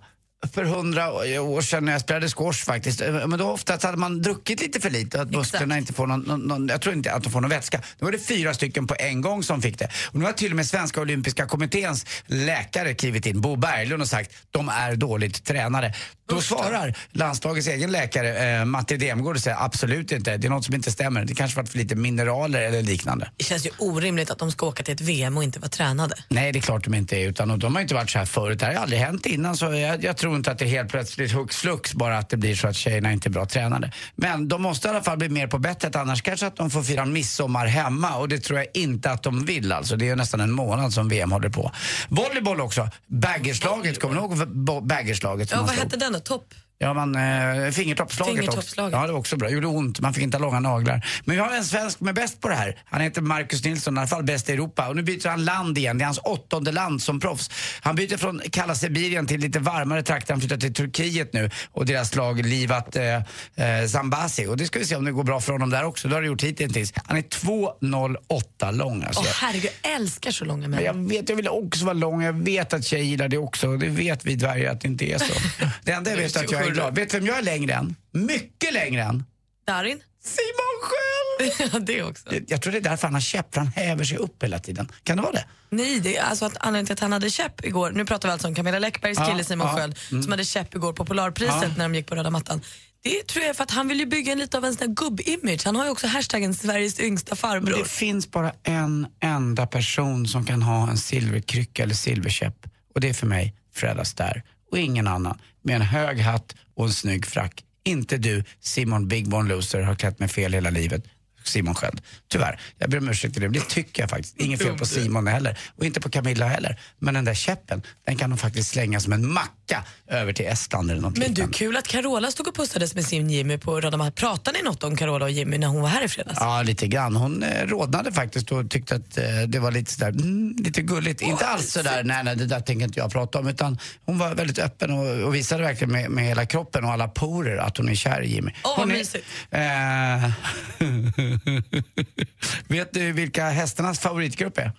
för 0.53 0.63
hundra 0.63 1.13
år 1.41 1.61
sedan 1.61 1.85
när 1.85 1.91
jag 1.91 2.01
spelade 2.01 2.27
squash 2.29 2.53
faktiskt. 2.65 3.01
Eh, 3.01 3.27
Men 3.27 3.39
då 3.39 3.51
oftast 3.51 3.83
hade 3.83 3.97
man 3.97 4.21
druckit 4.21 4.61
lite 4.61 4.79
för 4.79 4.89
lite 4.89 5.17
och 5.17 5.23
att 5.23 5.31
musklerna 5.31 5.77
inte 5.77 5.93
får 5.93 6.07
någon, 6.07 6.19
någon, 6.19 6.39
någon, 6.39 6.67
jag 6.67 6.81
tror 6.81 6.95
inte 6.95 7.11
att 7.13 7.23
de 7.23 7.29
får 7.31 7.41
någon 7.41 7.49
vätska. 7.49 7.77
Nu 7.99 8.05
var 8.05 8.11
det 8.11 8.19
fyra 8.19 8.53
stycken 8.53 8.87
på 8.87 8.95
en 8.99 9.21
gång 9.21 9.43
som 9.43 9.61
fick 9.61 9.79
det. 9.79 9.89
Och 10.07 10.15
nu 10.19 10.25
har 10.25 10.33
till 10.33 10.51
och 10.51 10.55
med 10.55 10.65
Svenska 10.67 11.01
Olympiska 11.01 11.45
Kommitténs 11.45 12.05
läkare 12.25 12.93
klivit 12.93 13.25
in, 13.25 13.41
Bo 13.41 13.55
Berglund, 13.55 14.01
och 14.01 14.07
sagt 14.07 14.31
de 14.51 14.69
är 14.69 14.95
dåligt 14.95 15.43
tränade. 15.43 15.93
Då 16.29 16.41
svarar 16.41 16.97
landslagets 17.11 17.67
egen 17.67 17.91
läkare 17.91 18.59
eh, 18.59 18.65
Matti 18.65 18.97
Demgård 18.97 19.35
och 19.35 19.41
säger 19.41 19.63
absolut 19.63 20.11
inte, 20.11 20.37
det 20.37 20.47
är 20.47 20.49
något 20.49 20.65
som 20.65 20.75
inte 20.75 20.91
stämmer. 20.91 21.25
Det 21.25 21.35
kanske 21.35 21.57
varit 21.57 21.69
för 21.69 21.77
lite 21.77 21.95
mineraler 21.95 22.61
eller 22.61 22.81
liknande. 22.81 23.31
Det 23.37 23.43
känns 23.43 23.65
ju 23.65 23.69
orimligt 23.77 24.31
att 24.31 24.39
de 24.39 24.51
ska 24.51 24.65
åka 24.67 24.83
till 24.83 24.93
ett 24.93 25.01
VM 25.01 25.37
och 25.37 25.43
inte 25.43 25.59
vara 25.59 25.69
tränade. 25.69 26.15
Nej, 26.29 26.51
det 26.51 26.59
är 26.59 26.61
klart 26.61 26.83
de 26.83 26.93
inte 26.93 27.17
är. 27.17 27.27
Utan 27.27 27.59
de 27.59 27.75
har 27.75 27.81
inte 27.81 27.93
varit 27.95 28.09
så 28.09 28.17
här 28.17 28.25
förut. 28.25 28.59
Det 28.59 28.65
här 28.65 28.73
har 28.73 28.81
aldrig 28.81 28.99
hänt 28.99 29.25
innan. 29.25 29.57
Så 29.57 29.65
jag, 29.65 30.03
jag 30.03 30.17
tror 30.17 30.26
inte 30.35 30.51
att 30.51 30.59
det 30.59 30.65
helt 30.65 30.89
plötsligt 30.89 31.31
hux 31.31 31.55
flux 31.55 31.93
bara 31.93 32.17
att 32.17 32.29
det 32.29 32.37
blir 32.37 32.55
så 32.55 32.67
att 32.67 32.75
tjejerna 32.75 33.11
inte 33.11 33.29
är 33.29 33.31
bra 33.31 33.45
tränade. 33.45 33.91
Men 34.15 34.47
de 34.47 34.61
måste 34.61 34.87
i 34.87 34.91
alla 34.91 35.03
fall 35.03 35.17
bli 35.17 35.29
mer 35.29 35.47
på 35.47 35.59
bettet. 35.59 35.95
Annars 35.95 36.21
kanske 36.21 36.47
att 36.47 36.55
de 36.55 36.69
får 36.69 36.83
fira 36.83 37.05
midsommar 37.05 37.65
hemma. 37.65 38.15
Och 38.15 38.29
det 38.29 38.39
tror 38.39 38.59
jag 38.59 38.67
inte 38.73 39.11
att 39.11 39.23
de 39.23 39.45
vill. 39.45 39.71
Alltså, 39.71 39.95
det 39.95 40.09
är 40.09 40.15
nästan 40.15 40.39
en 40.39 40.51
månad 40.51 40.93
som 40.93 41.09
VM 41.09 41.31
håller 41.31 41.49
på. 41.49 41.71
Volleyboll 42.09 42.61
också. 42.61 42.89
Baggerslaget. 43.07 44.01
Kommer 44.01 44.15
ni 44.15 44.21
ihåg 44.21 44.47
baggerslaget? 44.87 45.51
Ja, 45.51 45.61
vad 45.61 45.75
hette 45.75 45.97
den 45.97 46.13
då? 46.13 46.19
Topp? 46.19 46.53
Ja, 46.79 46.93
man, 46.93 47.15
eh, 47.15 47.71
fingertoppsslaget 47.71 48.33
också. 48.33 48.41
Fingertoppsslaget. 48.41 48.93
Ja, 48.93 49.07
det 49.07 49.11
var 49.11 49.19
också 49.19 49.37
bra. 49.37 49.49
gjorde 49.49 49.67
ont. 49.67 49.99
Man 49.99 50.13
fick 50.13 50.23
inte 50.23 50.37
ha 50.37 50.41
långa 50.41 50.59
naglar. 50.59 51.05
Men 51.25 51.35
vi 51.35 51.41
har 51.41 51.55
en 51.55 51.65
svensk 51.65 51.99
med 51.99 52.15
bäst 52.15 52.41
på 52.41 52.47
det 52.49 52.55
här. 52.55 52.77
Han 52.85 53.01
heter 53.01 53.21
Marcus 53.21 53.63
Nilsson, 53.63 53.95
i 53.95 53.99
alla 53.99 54.07
fall 54.07 54.23
bäst 54.23 54.49
i 54.49 54.53
Europa. 54.53 54.87
Och 54.87 54.95
nu 54.95 55.03
byter 55.03 55.29
han 55.29 55.45
land 55.45 55.77
igen. 55.77 55.97
Det 55.97 56.03
är 56.03 56.05
hans 56.05 56.17
åttonde 56.17 56.71
land 56.71 57.01
som 57.01 57.19
proffs. 57.19 57.49
Han 57.81 57.95
byter 57.95 58.17
från 58.17 58.41
kalla 58.51 58.75
Sibirien 58.75 59.27
till 59.27 59.39
lite 59.39 59.59
varmare 59.59 60.03
trakter. 60.03 60.33
Han 60.33 60.41
flyttar 60.41 60.57
till 60.57 60.73
Turkiet 60.73 61.33
nu 61.33 61.49
och 61.71 61.85
deras 61.85 62.15
lag 62.15 62.45
Livat 62.45 62.95
eh, 62.95 63.15
eh, 63.15 63.87
Zambasi. 63.87 64.45
Och 64.45 64.57
det 64.57 64.65
ska 64.65 64.79
vi 64.79 64.85
se 64.85 64.95
om 64.95 65.05
det 65.05 65.11
går 65.11 65.23
bra 65.23 65.39
för 65.39 65.51
honom 65.53 65.69
där 65.69 65.83
också. 65.83 66.07
Det 66.07 66.15
har 66.15 66.21
det 66.21 66.27
gjort 66.27 66.43
hittills. 66.43 66.93
Han 67.05 67.17
är 67.17 67.21
2,08 67.21 68.71
lång. 68.71 69.03
Alltså. 69.03 69.21
Åh 69.21 69.27
herregud, 69.41 69.71
jag 69.81 69.91
älskar 69.95 70.31
så 70.31 70.45
långa 70.45 70.67
män. 70.67 70.83
jag 70.83 70.93
vet, 70.93 71.29
jag 71.29 71.35
vill 71.35 71.47
också 71.47 71.85
vara 71.85 71.93
lång. 71.93 72.23
Jag 72.23 72.33
vet 72.33 72.73
att 72.73 72.85
tjejer 72.85 73.03
gillar 73.03 73.27
det 73.27 73.37
också. 73.37 73.77
Det 73.77 73.87
vet 73.87 74.25
vi 74.25 74.35
dvärgar 74.35 74.71
att 74.71 74.81
det 74.81 74.87
inte 74.87 75.05
är 75.05 75.17
så. 75.17 75.33
Det 75.83 75.91
enda 75.91 76.09
jag 76.11 76.17
vet 76.17 76.35
är 76.35 76.43
att 76.43 76.51
jag 76.51 76.66
är 76.66 76.66
glad. 76.73 76.95
Vet 76.95 77.09
du 77.09 77.17
vem 77.17 77.27
jag 77.27 77.37
är 77.37 77.41
längre 77.43 77.73
än? 77.73 77.95
Mycket 78.13 78.73
längre 78.73 79.03
än? 79.03 79.23
Darin? 79.67 80.01
Simon 80.23 80.81
Sköld! 80.81 80.93
Ja, 81.73 81.79
det 81.79 82.03
också. 82.03 82.33
Jag, 82.33 82.43
jag 82.47 82.61
tror 82.61 82.71
det 82.71 82.77
är 82.77 82.81
därför 82.81 83.07
han 83.07 83.13
har 83.13 83.21
käpp, 83.21 83.53
för 83.53 83.61
han 83.61 83.71
häver 83.75 84.03
sig 84.03 84.17
upp 84.17 84.43
hela 84.43 84.59
tiden. 84.59 84.91
Kan 85.03 85.17
det 85.17 85.23
vara 85.23 85.33
det? 85.33 85.45
Nej, 85.69 85.99
det 85.99 86.17
är 86.17 86.23
alltså 86.23 86.45
att 86.45 86.57
anledningen 86.59 86.85
till 86.85 86.93
att 86.93 86.99
han 86.99 87.11
hade 87.11 87.29
käpp 87.29 87.65
igår, 87.65 87.91
nu 87.91 88.05
pratar 88.05 88.29
vi 88.29 88.33
alltså 88.33 88.47
om 88.47 88.55
Camilla 88.55 88.79
Läckbergs 88.79 89.17
Ja, 89.19 89.25
kille 89.25 89.43
Simon 89.43 89.67
ja, 89.67 89.75
Sköld 89.75 89.99
mm. 90.11 90.23
som 90.23 90.31
hade 90.31 90.45
käpp 90.45 90.75
igår 90.75 90.93
på 90.93 91.05
Polarpriset 91.05 91.55
Ja. 91.61 91.67
när 91.77 91.85
de 91.85 91.95
gick 91.95 92.07
på 92.07 92.15
röda 92.15 92.29
mattan. 92.29 92.61
Det 93.03 93.27
tror 93.27 93.43
jag 93.43 93.49
är 93.49 93.53
för 93.53 93.63
att 93.63 93.71
han 93.71 93.87
vill 93.87 93.99
ju 93.99 94.05
bygga 94.05 94.31
en 94.31 94.39
lite 94.39 94.57
av 94.57 94.65
en 94.65 94.75
sån 94.75 94.95
gubb-image. 94.95 95.65
Han 95.65 95.75
har 95.75 95.85
ju 95.85 95.91
också 95.91 96.07
hashtaggen 96.07 96.53
Sveriges 96.53 96.99
yngsta 96.99 97.29
Men 97.31 97.37
farbror. 97.37 97.77
det 97.77 97.89
finns 97.89 98.31
bara 98.31 98.51
en 98.63 99.07
enda 99.21 99.67
person 99.67 100.27
som 100.27 100.45
kan 100.45 100.61
ha 100.61 100.89
en 100.89 100.97
silverkrycka 100.97 101.83
eller 101.83 101.95
silverkäpp. 101.95 102.67
Och 102.95 103.01
det 103.01 103.09
är 103.09 103.13
för 103.13 103.27
mig 103.27 103.53
Fred 103.75 103.99
Astaire. 103.99 104.43
Och 104.71 104.77
ingen 104.77 105.07
annan. 105.07 105.39
Med 105.61 105.75
en 105.75 105.81
hög 105.81 106.19
hatt 106.19 106.55
och 106.75 106.85
en 106.85 106.91
snygg 106.91 107.25
frack. 107.25 107.63
Inte 107.83 108.17
du, 108.17 108.43
Simon 108.59 109.07
Big 109.07 109.29
Bone 109.29 109.49
Loser, 109.49 109.81
har 109.81 109.95
klätt 109.95 110.19
mig 110.19 110.29
fel 110.29 110.53
hela 110.53 110.69
livet. 110.69 111.03
Simon 111.47 111.75
själv. 111.75 111.97
Tyvärr. 112.27 112.59
Jag 112.77 112.89
ber 112.89 112.97
om 112.97 113.09
ursäkt 113.09 113.33
till 113.33 113.41
det. 113.41 113.47
Det 113.49 113.69
tycker 113.69 114.03
jag 114.03 114.09
faktiskt. 114.09 114.37
Inget 114.37 114.61
fel 114.61 114.77
på 114.77 114.85
Simon 114.85 115.27
heller. 115.27 115.57
Och 115.77 115.85
inte 115.85 116.01
på 116.01 116.09
Camilla 116.09 116.47
heller. 116.47 116.79
Men 116.99 117.13
den 117.13 117.25
där 117.25 117.33
käppen, 117.33 117.81
den 118.05 118.15
kan 118.17 118.29
de 118.29 118.39
faktiskt 118.39 118.69
slänga 118.71 118.99
som 118.99 119.13
en 119.13 119.33
macka 119.33 119.83
över 120.07 120.33
till 120.33 120.45
Estland 120.45 120.91
eller 120.91 121.01
något 121.01 121.13
Men 121.17 121.21
du, 121.21 121.27
liknande. 121.29 121.53
kul 121.57 121.77
att 121.77 121.87
Carola 121.87 122.31
stod 122.31 122.47
och 122.47 122.55
pussades 122.55 122.95
med 122.95 123.05
sin 123.05 123.29
Jimmy 123.29 123.57
på 123.57 123.81
röda. 123.81 124.11
Pratade 124.11 124.57
ni 124.57 124.63
något 124.63 124.83
om 124.83 124.95
Carola 124.97 125.25
och 125.25 125.31
Jimmy 125.31 125.57
när 125.57 125.67
hon 125.67 125.81
var 125.81 125.89
här 125.89 126.03
i 126.03 126.07
fredags? 126.07 126.37
Ja, 126.41 126.61
lite 126.63 126.87
grann. 126.87 127.15
Hon 127.15 127.43
eh, 127.43 127.65
rodnade 127.65 128.11
faktiskt 128.11 128.51
och 128.51 128.69
tyckte 128.69 128.95
att 128.95 129.17
eh, 129.17 129.23
det 129.47 129.59
var 129.59 129.71
lite 129.71 129.91
sådär, 129.91 130.09
mm, 130.09 130.55
lite 130.59 130.81
gulligt. 130.81 131.21
inte 131.21 131.45
alls 131.47 131.71
sådär, 131.71 132.03
nej, 132.03 132.23
nej, 132.23 132.35
det 132.35 132.45
där 132.45 132.59
tänker 132.59 132.85
inte 132.85 132.99
jag 132.99 133.11
prata 133.11 133.39
om. 133.39 133.47
Utan 133.47 133.77
hon 134.05 134.17
var 134.17 134.35
väldigt 134.35 134.59
öppen 134.59 134.91
och, 134.91 135.05
och 135.27 135.35
visade 135.35 135.63
verkligen 135.63 135.91
med, 135.91 136.09
med 136.11 136.25
hela 136.25 136.45
kroppen 136.45 136.83
och 136.85 136.91
alla 136.91 137.07
porer 137.07 137.57
att 137.57 137.77
hon 137.77 137.89
är 137.89 137.95
kär 137.95 138.21
i 138.21 138.33
Jimmy. 138.33 138.51
Åh, 138.63 138.69
vad 138.77 138.79
hon 138.79 138.91
är, 138.91 138.97
mysigt. 138.97 139.25
eh, 139.51 140.31
Vet 142.67 142.93
du 142.93 143.11
vilka 143.11 143.49
hästarnas 143.49 143.99
favoritgrupp 143.99 144.57
är? 144.57 144.71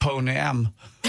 Pony 0.00 0.32
M. 0.32 0.68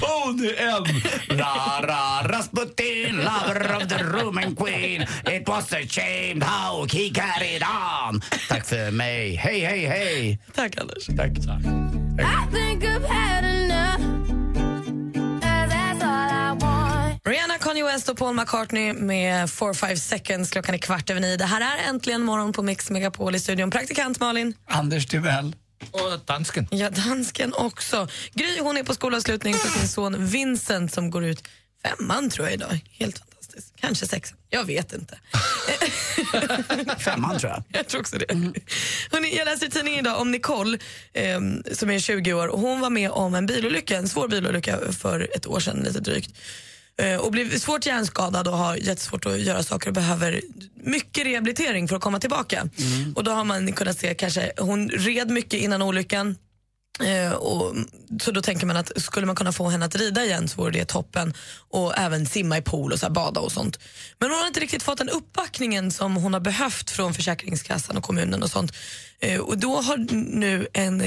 Pony 0.00 0.50
M! 0.56 0.84
Ra, 1.28 1.80
ra, 1.82 2.22
Rasputin, 2.28 3.16
lover 3.16 3.76
of 3.76 3.88
the 3.88 4.04
Roman 4.04 4.56
queen 4.56 5.06
It 5.26 5.48
was 5.48 5.72
a 5.72 5.86
shame 5.86 6.40
how 6.40 6.86
he 6.90 7.10
carried 7.10 7.62
on 7.62 8.20
Tack 8.48 8.66
för 8.66 8.90
mig. 8.90 9.36
Hej, 9.36 9.60
hej, 9.60 9.86
hej! 9.86 10.38
Tack, 10.54 10.80
Anders. 10.80 11.06
Tack. 11.06 11.32
I 12.18 13.61
Rihanna, 17.24 17.58
Kanye 17.58 17.84
West 17.84 18.08
och 18.08 18.16
Paul 18.16 18.34
McCartney 18.34 18.92
med 18.92 19.46
4-5 19.46 19.96
seconds. 19.96 20.50
Klockan 20.50 20.74
är 20.74 20.78
kvart 20.78 21.10
över 21.10 21.20
nio. 21.20 21.36
Det 21.36 21.44
här 21.44 21.60
är 21.60 21.88
äntligen 21.88 22.22
morgon 22.22 22.52
på 22.52 22.62
Mix 22.62 22.90
Megapol 22.90 23.34
i 23.34 23.40
studion. 23.40 23.70
Praktikant 23.70 24.20
Malin. 24.20 24.54
Anders 24.66 25.06
Timell. 25.06 25.56
Och 25.90 26.20
dansken. 26.26 26.68
Ja, 26.70 26.90
dansken 26.90 27.54
också. 27.54 28.08
Gry 28.34 28.60
hon 28.60 28.76
är 28.76 28.82
på 28.82 28.94
skolavslutning 28.94 29.54
för 29.54 29.68
sin 29.68 29.88
son 29.88 30.26
Vincent 30.26 30.92
som 30.92 31.10
går 31.10 31.24
ut 31.24 31.48
femman 31.84 32.30
tror 32.30 32.46
jag 32.46 32.54
idag. 32.54 32.80
Helt 32.90 33.18
fantastiskt. 33.18 33.74
Kanske 33.80 34.06
sexan. 34.06 34.38
Jag 34.50 34.64
vet 34.64 34.92
inte. 34.92 35.18
Femman 36.98 37.38
tror 37.38 37.52
jag. 37.52 37.64
Jag 37.78 37.88
tror 37.88 38.00
också 38.00 38.18
det. 38.18 38.34
Hörrni, 39.10 39.36
jag 39.36 39.44
läste 39.44 39.66
i 39.66 39.70
tidningen 39.70 40.00
idag 40.00 40.20
om 40.20 40.30
Nicole 40.30 40.78
ehm, 41.12 41.62
som 41.72 41.90
är 41.90 41.98
20 41.98 42.32
år 42.32 42.48
och 42.48 42.60
hon 42.60 42.80
var 42.80 42.90
med 42.90 43.10
om 43.10 43.34
en 43.34 43.46
bilolycka, 43.46 43.96
en 43.96 44.08
svår 44.08 44.28
bilolycka 44.28 44.78
för 44.92 45.28
ett 45.36 45.46
år 45.46 45.60
sedan 45.60 45.76
lite 45.76 46.00
drygt. 46.00 46.30
Eh, 46.96 47.16
och 47.16 47.30
blev 47.32 47.58
svårt 47.58 47.86
hjärnskadad 47.86 48.48
och 48.48 48.58
har 48.58 48.76
jättesvårt 48.76 49.26
att 49.26 49.40
göra 49.40 49.62
saker 49.62 49.88
och 49.88 49.94
behöver 49.94 50.40
mycket 50.74 51.26
rehabilitering 51.26 51.88
för 51.88 51.96
att 51.96 52.02
komma 52.02 52.18
tillbaka. 52.18 52.68
Och 53.14 53.24
då 53.24 53.30
har 53.30 53.44
man 53.44 53.72
kunnat 53.72 53.98
se 53.98 54.14
kanske, 54.14 54.52
hon 54.58 54.88
red 54.88 55.30
mycket 55.30 55.60
innan 55.60 55.82
olyckan 55.82 56.36
Eh, 57.00 57.32
och, 57.32 57.74
så 58.22 58.30
då 58.30 58.42
tänker 58.42 58.66
man 58.66 58.76
att 58.76 59.02
skulle 59.02 59.26
man 59.26 59.36
kunna 59.36 59.52
få 59.52 59.68
henne 59.68 59.86
att 59.86 59.96
rida 59.96 60.24
igen 60.24 60.48
så 60.48 60.56
vore 60.56 60.70
det 60.70 60.84
toppen 60.84 61.34
och 61.70 61.98
även 61.98 62.26
simma 62.26 62.58
i 62.58 62.62
pool 62.62 62.92
och 62.92 62.98
så 62.98 63.10
bada 63.10 63.40
och 63.40 63.52
sånt. 63.52 63.78
Men 64.18 64.30
hon 64.30 64.38
har 64.38 64.46
inte 64.46 64.60
riktigt 64.60 64.82
fått 64.82 64.98
den 64.98 65.08
uppbackningen 65.08 65.90
som 65.90 66.16
hon 66.16 66.32
har 66.32 66.40
behövt 66.40 66.90
från 66.90 67.14
Försäkringskassan 67.14 67.96
och 67.96 68.02
kommunen 68.02 68.42
och 68.42 68.50
sånt. 68.50 68.72
Eh, 69.20 69.40
och 69.40 69.58
då 69.58 69.80
har 69.80 69.96
nu 70.36 70.66
en, 70.72 71.00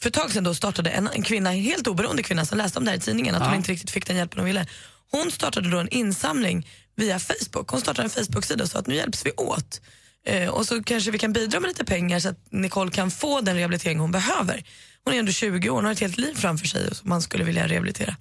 för 0.00 0.08
ett 0.08 0.14
tag 0.14 0.32
sedan 0.32 0.44
då 0.44 0.54
startade 0.54 0.90
en, 0.90 1.08
en 1.08 1.22
kvinna, 1.22 1.52
en 1.52 1.60
helt 1.60 1.86
oberoende 1.86 2.22
kvinna 2.22 2.44
som 2.44 2.58
läste 2.58 2.78
om 2.78 2.84
det 2.84 2.90
här 2.90 2.98
i 2.98 3.00
tidningen 3.00 3.34
att 3.34 3.42
hon 3.42 3.50
Ja. 3.50 3.56
inte 3.56 3.72
riktigt 3.72 3.90
fick 3.90 4.06
den 4.06 4.16
hjälpen 4.16 4.38
hon 4.38 4.46
ville. 4.46 4.66
Hon 5.10 5.30
startade 5.30 5.70
då 5.70 5.78
en 5.78 5.88
insamling 5.88 6.68
via 6.96 7.18
Facebook. 7.18 7.68
Hon 7.68 7.80
startade 7.80 8.06
en 8.06 8.10
Facebook-sida 8.10 8.64
och 8.64 8.70
sa 8.70 8.78
att 8.78 8.86
nu 8.86 8.94
hjälps 8.94 9.26
vi 9.26 9.32
åt. 9.32 9.80
Eh, 10.26 10.48
och 10.48 10.66
så 10.66 10.82
kanske 10.82 11.10
vi 11.10 11.18
kan 11.18 11.32
bidra 11.32 11.60
med 11.60 11.68
lite 11.68 11.84
pengar 11.84 12.20
så 12.20 12.28
att 12.28 12.52
Nicole 12.52 12.90
kan 12.90 13.10
få 13.10 13.40
den 13.40 13.56
rehabilitering 13.56 13.98
hon 13.98 14.12
behöver. 14.12 14.64
Hon 15.04 15.14
är 15.14 15.18
ändå 15.18 15.32
20 15.32 15.70
år, 15.70 15.74
hon 15.74 15.84
har 15.84 15.92
ett 15.92 16.00
helt 16.00 16.18
liv 16.18 16.34
framför 16.34 16.66
sig 16.66 16.94
som 16.94 17.08
man 17.08 17.22
skulle 17.22 17.44
vilja 17.44 17.68
rehabilitera. 17.68 18.16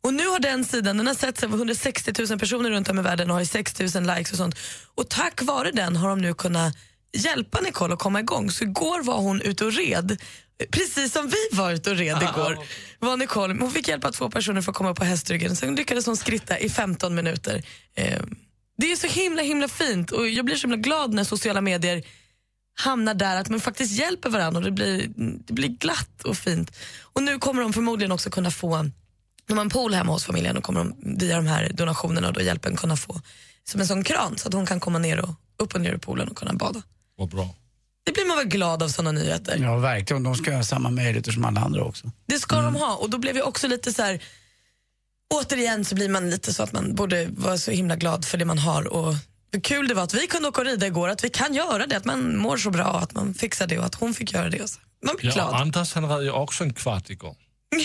Och 0.00 0.14
nu 0.14 0.26
har 0.26 0.38
den 0.38 0.64
sidan, 0.64 0.96
den 0.96 1.06
har 1.06 1.14
setts 1.14 1.42
av 1.42 1.54
160 1.54 2.12
000 2.30 2.38
personer 2.38 2.70
runt 2.70 2.88
om 2.88 2.98
i 2.98 3.02
världen 3.02 3.30
och 3.30 3.36
har 3.36 3.44
6 3.44 3.78
000 3.78 3.88
likes 3.88 4.32
och 4.32 4.36
sånt. 4.38 4.54
Och 4.94 5.08
tack 5.08 5.42
vare 5.42 5.70
den 5.70 5.96
har 5.96 6.08
de 6.08 6.18
nu 6.18 6.34
kunnat 6.34 6.76
hjälpa 7.12 7.60
Nicole 7.60 7.94
att 7.94 8.00
komma 8.00 8.20
igång. 8.20 8.50
Så 8.50 8.64
igår 8.64 9.02
var 9.02 9.18
hon 9.18 9.42
ute 9.42 9.64
och 9.64 9.72
red, 9.72 10.22
precis 10.70 11.12
som 11.12 11.28
vi 11.28 11.56
var 11.56 11.72
ute 11.72 11.90
och 11.90 11.96
red 11.96 12.22
igår. 12.22 12.58
Var 12.98 13.16
Nicole, 13.16 13.56
hon 13.60 13.70
fick 13.70 13.88
hjälpa 13.88 14.12
två 14.12 14.30
personer 14.30 14.60
för 14.60 14.72
att 14.72 14.76
komma 14.76 14.90
upp 14.90 14.96
på 14.96 15.04
hästryggen, 15.04 15.56
sen 15.56 15.74
lyckades 15.74 16.06
hon 16.06 16.16
skritta 16.16 16.58
i 16.58 16.68
15 16.70 17.14
minuter. 17.14 17.62
Eh, 17.94 18.22
det 18.78 18.92
är 18.92 18.96
så 18.96 19.06
himla 19.06 19.42
himla 19.42 19.68
fint 19.68 20.10
och 20.10 20.28
jag 20.28 20.44
blir 20.44 20.56
så 20.56 20.60
himla 20.60 20.76
glad 20.76 21.14
när 21.14 21.24
sociala 21.24 21.60
medier 21.60 22.04
hamnar 22.80 23.14
där 23.14 23.36
att 23.36 23.48
man 23.48 23.60
faktiskt 23.60 23.98
hjälper 23.98 24.30
varandra 24.30 24.58
och 24.58 24.64
det 24.64 24.70
blir, 24.70 25.08
det 25.46 25.52
blir 25.52 25.68
glatt 25.68 26.24
och 26.24 26.36
fint. 26.36 26.76
Och 27.02 27.22
nu 27.22 27.38
kommer 27.38 27.62
de 27.62 27.72
förmodligen 27.72 28.12
också 28.12 28.30
kunna 28.30 28.50
få, 28.50 28.90
de 29.46 29.58
har 29.58 29.64
en 29.64 29.70
pool 29.70 29.94
hemma 29.94 30.12
hos 30.12 30.24
familjen 30.24 30.56
och 30.56 30.64
kommer 30.64 30.80
de 30.80 30.94
via 31.18 31.36
de 31.36 31.46
här 31.46 31.70
donationerna 31.74 32.28
och 32.28 32.34
då 32.34 32.40
hjälpen 32.40 32.76
kunna 32.76 32.96
få 32.96 33.20
som 33.64 33.80
en 33.80 33.86
sån 33.86 34.04
kran 34.04 34.38
så 34.38 34.48
att 34.48 34.54
hon 34.54 34.66
kan 34.66 34.80
komma 34.80 34.98
ner 34.98 35.20
och 35.20 35.30
upp 35.56 35.74
och 35.74 35.80
ner 35.80 35.94
i 35.94 35.98
poolen 35.98 36.28
och 36.28 36.36
kunna 36.36 36.52
bada. 36.52 36.82
Vad 37.16 37.28
bra. 37.28 37.54
Det 38.08 38.12
blir 38.12 38.26
man 38.26 38.36
väl 38.36 38.46
glad 38.46 38.82
av 38.82 38.88
såna 38.88 39.12
nyheter. 39.12 39.58
Ja, 39.62 39.76
verkligen. 39.76 40.22
De 40.22 40.34
ska 40.34 40.56
ha 40.56 40.62
samma 40.62 40.90
möjligheter 40.90 41.32
som 41.32 41.44
alla 41.44 41.60
andra 41.60 41.84
också. 41.84 42.10
Det 42.26 42.38
ska 42.38 42.60
de 42.60 42.74
ha 42.74 42.96
och 42.96 43.10
då 43.10 43.18
blev 43.18 43.36
jag 43.36 43.48
också 43.48 43.66
lite 43.68 43.92
så 43.92 44.02
här. 44.02 44.22
Återigen 45.34 45.84
så 45.84 45.94
blir 45.94 46.08
man 46.08 46.30
lite 46.30 46.54
så 46.54 46.62
att 46.62 46.72
man 46.72 46.94
borde 46.94 47.28
vara 47.30 47.58
så 47.58 47.70
himla 47.70 47.96
glad 47.96 48.24
för 48.24 48.38
det 48.38 48.44
man 48.44 48.58
har 48.58 48.92
och 48.92 49.14
hur 49.52 49.60
kul 49.60 49.88
det 49.88 49.94
var 49.94 50.02
att 50.02 50.14
vi 50.14 50.26
kunde 50.26 50.48
åka 50.48 50.60
och 50.60 50.66
rida 50.66 50.86
igår, 50.86 51.08
att 51.08 51.24
vi 51.24 51.30
kan 51.30 51.54
göra 51.54 51.86
det, 51.86 51.96
att 51.96 52.04
man 52.04 52.38
mår 52.38 52.56
så 52.56 52.70
bra, 52.70 52.84
att 52.84 53.14
man 53.14 53.34
fixar 53.34 53.66
det 53.66 53.78
och 53.78 53.84
att 53.84 53.94
hon 53.94 54.14
fick 54.14 54.32
göra 54.32 54.48
det. 54.48 54.62
Och 54.62 54.70
så. 54.70 54.80
Man 55.06 55.16
blir 55.16 55.28
Ja, 55.28 55.34
glad. 55.34 55.54
Anders 55.54 55.94
han 55.94 56.08
red 56.08 56.24
ju 56.24 56.30
också 56.30 56.64
en 56.64 56.74
kvart 56.74 57.10
igår. 57.10 57.36
Ja, 57.70 57.78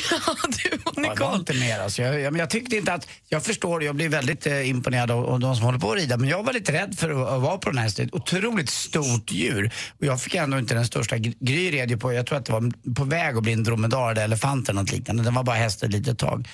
du 0.63 0.69
och 0.83 0.93
Ja, 0.95 1.01
det 1.01 1.01
var 1.01 1.09
Nicole. 1.09 1.35
inte 1.35 1.53
mer. 1.53 1.79
Alltså. 1.79 2.01
Jag, 2.01 2.19
jag, 2.19 2.37
jag 2.37 2.49
tyckte 2.49 2.75
inte 2.77 2.93
att, 2.93 3.07
jag 3.29 3.43
förstår, 3.43 3.83
jag 3.83 3.95
blir 3.95 4.09
väldigt 4.09 4.47
eh, 4.47 4.69
imponerad 4.69 5.11
av, 5.11 5.25
av 5.25 5.39
de 5.39 5.55
som 5.55 5.65
håller 5.65 5.79
på 5.79 5.91
att 5.91 5.97
rida, 5.97 6.17
men 6.17 6.29
jag 6.29 6.43
var 6.43 6.53
lite 6.53 6.71
rädd 6.73 6.95
för 6.99 7.09
att, 7.09 7.29
att 7.29 7.41
vara 7.41 7.57
på 7.57 7.69
den 7.69 7.77
här 7.77 7.83
hästen. 7.83 8.09
Otroligt 8.11 8.69
stort 8.69 9.31
djur. 9.31 9.71
Och 9.99 10.05
jag 10.05 10.21
fick 10.21 10.35
ändå 10.35 10.59
inte 10.59 10.73
den 10.73 10.85
största. 10.85 11.15
Gry- 11.17 11.71
red 11.71 11.89
ju 11.89 11.97
på, 11.97 12.13
jag 12.13 12.25
tror 12.25 12.37
att 12.37 12.45
det 12.45 12.51
var 12.51 12.71
på 12.95 13.03
väg 13.03 13.37
att 13.37 13.43
bli 13.43 13.53
en 13.53 13.63
dromedar 13.63 14.11
eller 14.11 14.23
elefant 14.23 14.69
eller 14.69 14.81
något 14.81 14.91
liknande. 14.91 15.23
Den 15.23 15.33
var 15.33 15.43
bara 15.43 15.55
häst 15.55 15.83
ett 15.83 15.91
litet 15.91 16.19
tag. 16.19 16.47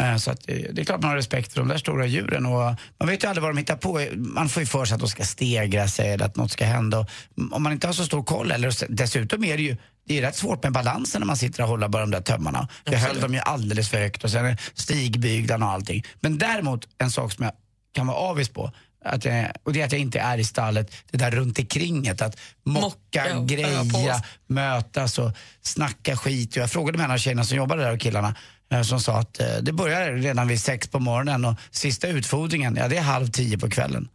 Eh, 0.00 0.16
så 0.16 0.30
att, 0.30 0.48
eh, 0.50 0.56
det 0.72 0.80
är 0.80 0.84
klart 0.84 1.00
man 1.02 1.10
har 1.10 1.16
respekt 1.16 1.52
för 1.52 1.60
de 1.60 1.68
där 1.68 1.78
stora 1.78 2.06
djuren. 2.06 2.46
Och 2.46 2.74
man 2.98 3.08
vet 3.08 3.24
ju 3.24 3.28
aldrig 3.28 3.42
vad 3.42 3.50
de 3.54 3.58
hittar 3.58 3.76
på. 3.76 4.06
Man 4.16 4.48
får 4.48 4.62
ju 4.62 4.66
för 4.66 4.84
sig 4.84 4.94
att 4.94 5.00
de 5.00 5.08
ska 5.08 5.24
stegra 5.24 5.88
sig 5.88 6.12
eller 6.12 6.24
att 6.24 6.36
något 6.36 6.50
ska 6.52 6.64
hända. 6.64 6.98
Och 6.98 7.08
om 7.52 7.62
man 7.62 7.72
inte 7.72 7.86
har 7.86 7.94
så 7.94 8.04
stor 8.04 8.22
koll, 8.22 8.50
eller 8.50 8.72
dessutom 8.96 9.44
är 9.44 9.56
det 9.56 9.62
ju 9.62 9.76
det 10.06 10.18
är 10.18 10.22
rätt 10.22 10.36
svårt 10.36 10.62
med 10.62 10.72
balansen 10.72 11.20
när 11.20 11.26
man 11.26 11.36
sitter 11.36 11.62
och 11.62 11.68
håller 11.68 11.88
bara 11.88 12.02
de 12.02 12.10
där 12.10 12.20
tömmarna. 12.20 12.68
Jag 12.84 12.98
höll 12.98 13.20
dem 13.20 13.34
ju 13.34 13.40
alldeles 13.40 13.88
för 13.88 13.98
högt 13.98 14.24
och 14.24 14.30
sen 14.30 14.56
stigbyglarna 14.74 15.66
och 15.66 15.72
allting. 15.72 16.04
Men 16.20 16.38
däremot 16.38 16.88
en 16.98 17.10
sak 17.10 17.32
som 17.32 17.44
jag 17.44 17.52
kan 17.94 18.06
vara 18.06 18.16
avis 18.16 18.48
på 18.48 18.72
att 19.04 19.24
jag, 19.24 19.52
och 19.62 19.72
det 19.72 19.80
är 19.80 19.84
att 19.84 19.92
jag 19.92 20.00
inte 20.00 20.18
är 20.18 20.38
i 20.38 20.44
stallet, 20.44 20.94
det 21.10 21.18
där 21.18 21.30
runt 21.30 21.58
omkringet. 21.58 22.22
Att 22.22 22.38
mocka, 22.64 22.86
Mocka 22.86 23.38
och 23.38 23.48
greja, 23.48 24.22
mötas 24.46 25.18
och 25.18 25.30
snacka 25.62 26.16
skit. 26.16 26.56
Jag 26.56 26.70
frågade 26.70 26.98
med 26.98 27.04
en 27.04 27.10
av 27.10 27.18
tjejerna 27.18 27.44
som 27.44 27.56
jobbade 27.56 27.82
där 27.82 27.92
och 27.92 28.00
killarna 28.00 28.34
eh, 28.72 28.82
som 28.82 29.00
sa 29.00 29.18
att 29.18 29.40
eh, 29.40 29.46
det 29.62 29.72
börjar 29.72 30.12
redan 30.12 30.48
vid 30.48 30.60
sex 30.60 30.88
på 30.88 30.98
morgonen 30.98 31.44
och 31.44 31.54
sista 31.70 32.08
utfodringen, 32.08 32.76
ja 32.76 32.88
det 32.88 32.96
är 32.96 33.02
halv 33.02 33.30
tio 33.30 33.58
på 33.58 33.70
kvällen. 33.70 34.08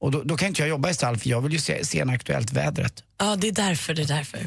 Och 0.00 0.10
då, 0.10 0.22
då 0.22 0.36
kan 0.36 0.48
inte 0.48 0.62
jag 0.62 0.68
jobba 0.68 0.90
i 0.90 0.94
stall 0.94 1.16
för 1.18 1.30
jag 1.30 1.40
vill 1.40 1.52
ju 1.52 1.58
se, 1.58 1.84
se 1.84 2.00
en 2.00 2.10
aktuellt 2.10 2.52
vädret. 2.52 3.04
Ja, 3.18 3.36
det 3.36 3.48
är 3.48 3.52
därför. 3.52 3.94
det 3.94 4.02
är 4.02 4.06
därför. 4.06 4.40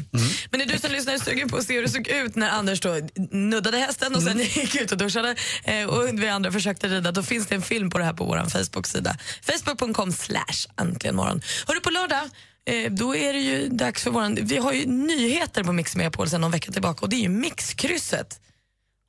Men 0.50 0.60
är 0.60 0.66
du 0.66 0.78
som 0.78 0.90
lyssnar 0.92 1.18
sugen 1.18 1.48
på 1.48 1.56
att 1.56 1.64
se 1.64 1.74
hur 1.74 1.82
det 1.82 1.88
såg 1.88 2.08
ut 2.08 2.36
när 2.36 2.50
Anders 2.50 2.80
då 2.80 3.00
nuddade 3.30 3.78
hästen 3.78 4.14
och 4.14 4.22
sen 4.22 4.38
gick 4.38 4.74
ut 4.74 4.92
och 4.92 4.98
duschade 4.98 5.36
eh, 5.64 5.84
och 5.84 6.08
vi 6.22 6.28
andra 6.28 6.52
försökte 6.52 6.88
rida, 6.88 7.12
då 7.12 7.22
finns 7.22 7.46
det 7.46 7.54
en 7.54 7.62
film 7.62 7.90
på 7.90 7.98
det 7.98 8.04
här 8.04 8.12
på 8.12 8.24
vår 8.24 8.48
Facebook-sida. 8.50 9.16
Facebook.com 9.42 10.12
slash 10.12 10.66
äntligen 10.80 11.16
morgon. 11.16 11.42
Hörru, 11.66 11.80
på 11.80 11.90
lördag 11.90 12.22
eh, 12.66 12.92
då 12.92 13.16
är 13.16 13.32
det 13.32 13.38
ju 13.38 13.68
dags 13.68 14.02
för 14.02 14.10
våran... 14.10 14.38
Vi 14.42 14.56
har 14.56 14.72
ju 14.72 14.86
nyheter 14.86 15.64
på 15.64 15.72
Mix 15.72 15.96
Megapol 15.96 16.28
sedan 16.28 16.40
någon 16.40 16.50
vecka 16.50 16.72
tillbaka 16.72 17.00
och 17.00 17.08
det 17.08 17.16
är 17.16 17.20
ju 17.20 17.28
mixkrysset. 17.28 18.40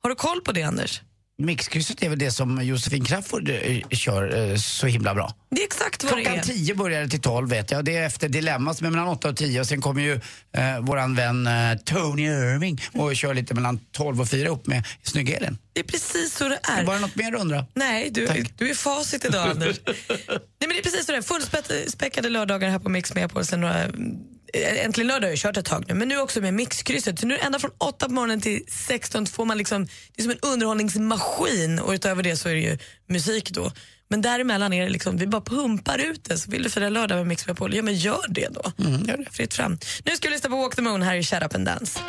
Har 0.02 0.10
du 0.10 0.16
koll 0.16 0.40
på 0.40 0.52
det, 0.52 0.62
Anders? 0.62 1.02
Mixkrysset 1.38 2.02
är 2.02 2.08
väl 2.08 2.18
det 2.18 2.30
som 2.30 2.64
Josefin 2.64 3.04
Crafoord 3.04 3.48
eh, 3.48 3.88
kör 3.90 4.50
eh, 4.50 4.56
så 4.56 4.86
himla 4.86 5.14
bra. 5.14 5.34
Det 5.50 5.60
är 5.60 5.64
exakt 5.64 6.04
vad 6.04 6.12
det 6.12 6.22
Klockan 6.22 6.38
är. 6.38 6.42
10 6.42 6.74
börjar 6.74 7.02
det 7.02 7.08
till 7.08 7.20
12 7.20 7.50
vet 7.50 7.70
jag. 7.70 7.84
Det 7.84 7.96
är 7.96 8.06
efter 8.06 8.28
Dilemma 8.28 8.74
som 8.74 8.86
är 8.86 8.90
mellan 8.90 9.08
8 9.08 9.28
och 9.28 9.36
10 9.36 9.60
och 9.60 9.66
sen 9.66 9.80
kommer 9.80 10.02
ju 10.02 10.20
eh, 10.56 10.80
våran 10.80 11.14
vän 11.14 11.46
eh, 11.46 11.76
Tony 11.84 12.22
Irving 12.22 12.80
och 12.92 13.16
kör 13.16 13.34
lite 13.34 13.54
mellan 13.54 13.78
12 13.92 14.20
och 14.20 14.28
4 14.28 14.48
upp 14.48 14.66
med 14.66 14.86
Snygg 15.02 15.30
Elin. 15.30 15.58
Det 15.72 15.80
är 15.80 15.84
precis 15.84 16.36
så 16.36 16.48
det 16.48 16.58
är. 16.62 16.84
Var 16.84 16.94
det 16.94 17.00
något 17.00 17.16
mer 17.16 17.30
du 17.30 17.38
undrar? 17.38 17.66
Nej, 17.74 18.10
du, 18.10 18.26
Tack. 18.26 18.58
du 18.58 18.70
är 18.70 18.74
facit 18.74 19.24
idag 19.24 19.50
Anders. 19.50 19.80
Nej, 19.86 19.96
men 20.58 20.68
det 20.68 20.78
är 20.78 20.82
precis 20.82 21.06
så 21.06 21.12
det 21.12 21.18
är. 21.18 21.22
Fullspäckade 21.22 22.28
lördagar 22.28 22.68
här 22.68 22.78
på 22.78 22.88
Mix 22.88 23.14
med 23.14 23.32
på 23.32 23.44
sen 23.44 23.60
några 23.60 23.86
Äntligen 24.54 25.08
lördag 25.08 25.26
har 25.26 25.30
jag 25.30 25.38
kört 25.38 25.56
ett 25.56 25.64
tag 25.64 25.84
nu, 25.88 25.94
men 25.94 26.08
nu 26.08 26.18
också 26.18 26.40
med 26.40 26.54
mixkrysset. 26.54 27.18
Så 27.18 27.26
nu 27.26 27.38
ända 27.38 27.58
från 27.58 27.70
8 27.78 28.06
på 28.06 28.12
morgonen 28.12 28.40
till 28.40 28.64
16 28.68 29.26
får 29.26 29.44
man 29.44 29.58
liksom, 29.58 29.84
det 29.84 30.20
är 30.20 30.22
som 30.22 30.30
en 30.30 30.38
underhållningsmaskin 30.52 31.78
och 31.78 31.92
utöver 31.92 32.22
det 32.22 32.36
så 32.36 32.48
är 32.48 32.54
det 32.54 32.60
ju 32.60 32.78
musik 33.08 33.50
då. 33.50 33.72
Men 34.08 34.22
däremellan 34.22 34.72
är 34.72 34.82
det 34.82 34.88
liksom, 34.88 35.16
vi 35.16 35.26
bara 35.26 35.42
pumpar 35.42 35.98
ut 35.98 36.24
det. 36.24 36.38
Så 36.38 36.50
vill 36.50 36.62
du 36.62 36.70
fira 36.70 36.88
lördag 36.88 37.16
med 37.16 37.26
Mix 37.26 37.46
Megapol, 37.46 37.74
ja 37.74 37.82
men 37.82 37.94
gör 37.94 38.24
det 38.28 38.48
då. 38.50 38.84
Mm, 38.84 39.04
gör 39.04 39.16
det. 39.16 39.26
Fritt 39.30 39.54
fram. 39.54 39.78
Nu 40.04 40.16
ska 40.16 40.28
vi 40.28 40.34
lyssna 40.34 40.50
på 40.50 40.56
Walk 40.56 40.76
the 40.76 40.82
Moon, 40.82 41.02
här 41.02 41.16
är 41.16 41.22
Shut 41.22 41.42
Up 41.42 41.54
and 41.54 41.66
Dance. 41.66 42.00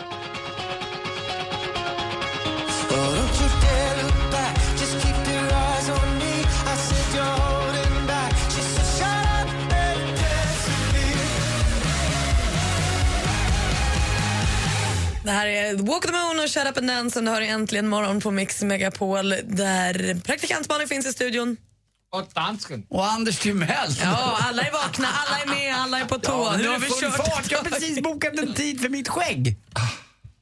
Det 15.25 15.31
här 15.31 15.47
är 15.47 15.73
Walk 15.73 16.05
the 16.05 16.11
Moon 16.11 16.39
och 16.39 16.49
Shut 16.49 16.67
Up 16.67 16.77
and 16.77 16.87
Dance 16.87 17.21
du 17.21 17.29
hör 17.29 17.41
Äntligen 17.41 17.87
morgon 17.87 18.21
på 18.21 18.31
Mix 18.31 18.61
Megapol 18.61 19.29
där 19.43 20.21
praktikant 20.21 20.69
Malin 20.69 20.87
finns 20.87 21.05
i 21.05 21.13
studion. 21.13 21.57
Och 22.11 22.27
dansken. 22.33 22.85
Och 22.89 23.05
Anders 23.05 23.39
Timell. 23.39 23.91
Ja, 24.01 24.37
alla 24.41 24.61
är 24.61 24.71
vakna, 24.71 25.07
alla 25.07 25.39
är 25.41 25.47
med, 25.47 25.75
alla 25.75 25.99
är 25.99 26.05
på 26.05 26.19
tå. 26.19 26.31
Ja, 26.31 26.57
nu 26.57 26.67
har 26.67 26.79
vi 26.79 26.85
full 26.85 27.01
kört. 27.01 27.17
fart. 27.17 27.51
Jag 27.51 27.57
har 27.57 27.65
precis 27.65 28.01
bokat 28.01 28.39
en 28.39 28.53
tid 28.53 28.81
för 28.81 28.89
mitt 28.89 29.07
skägg. 29.07 29.57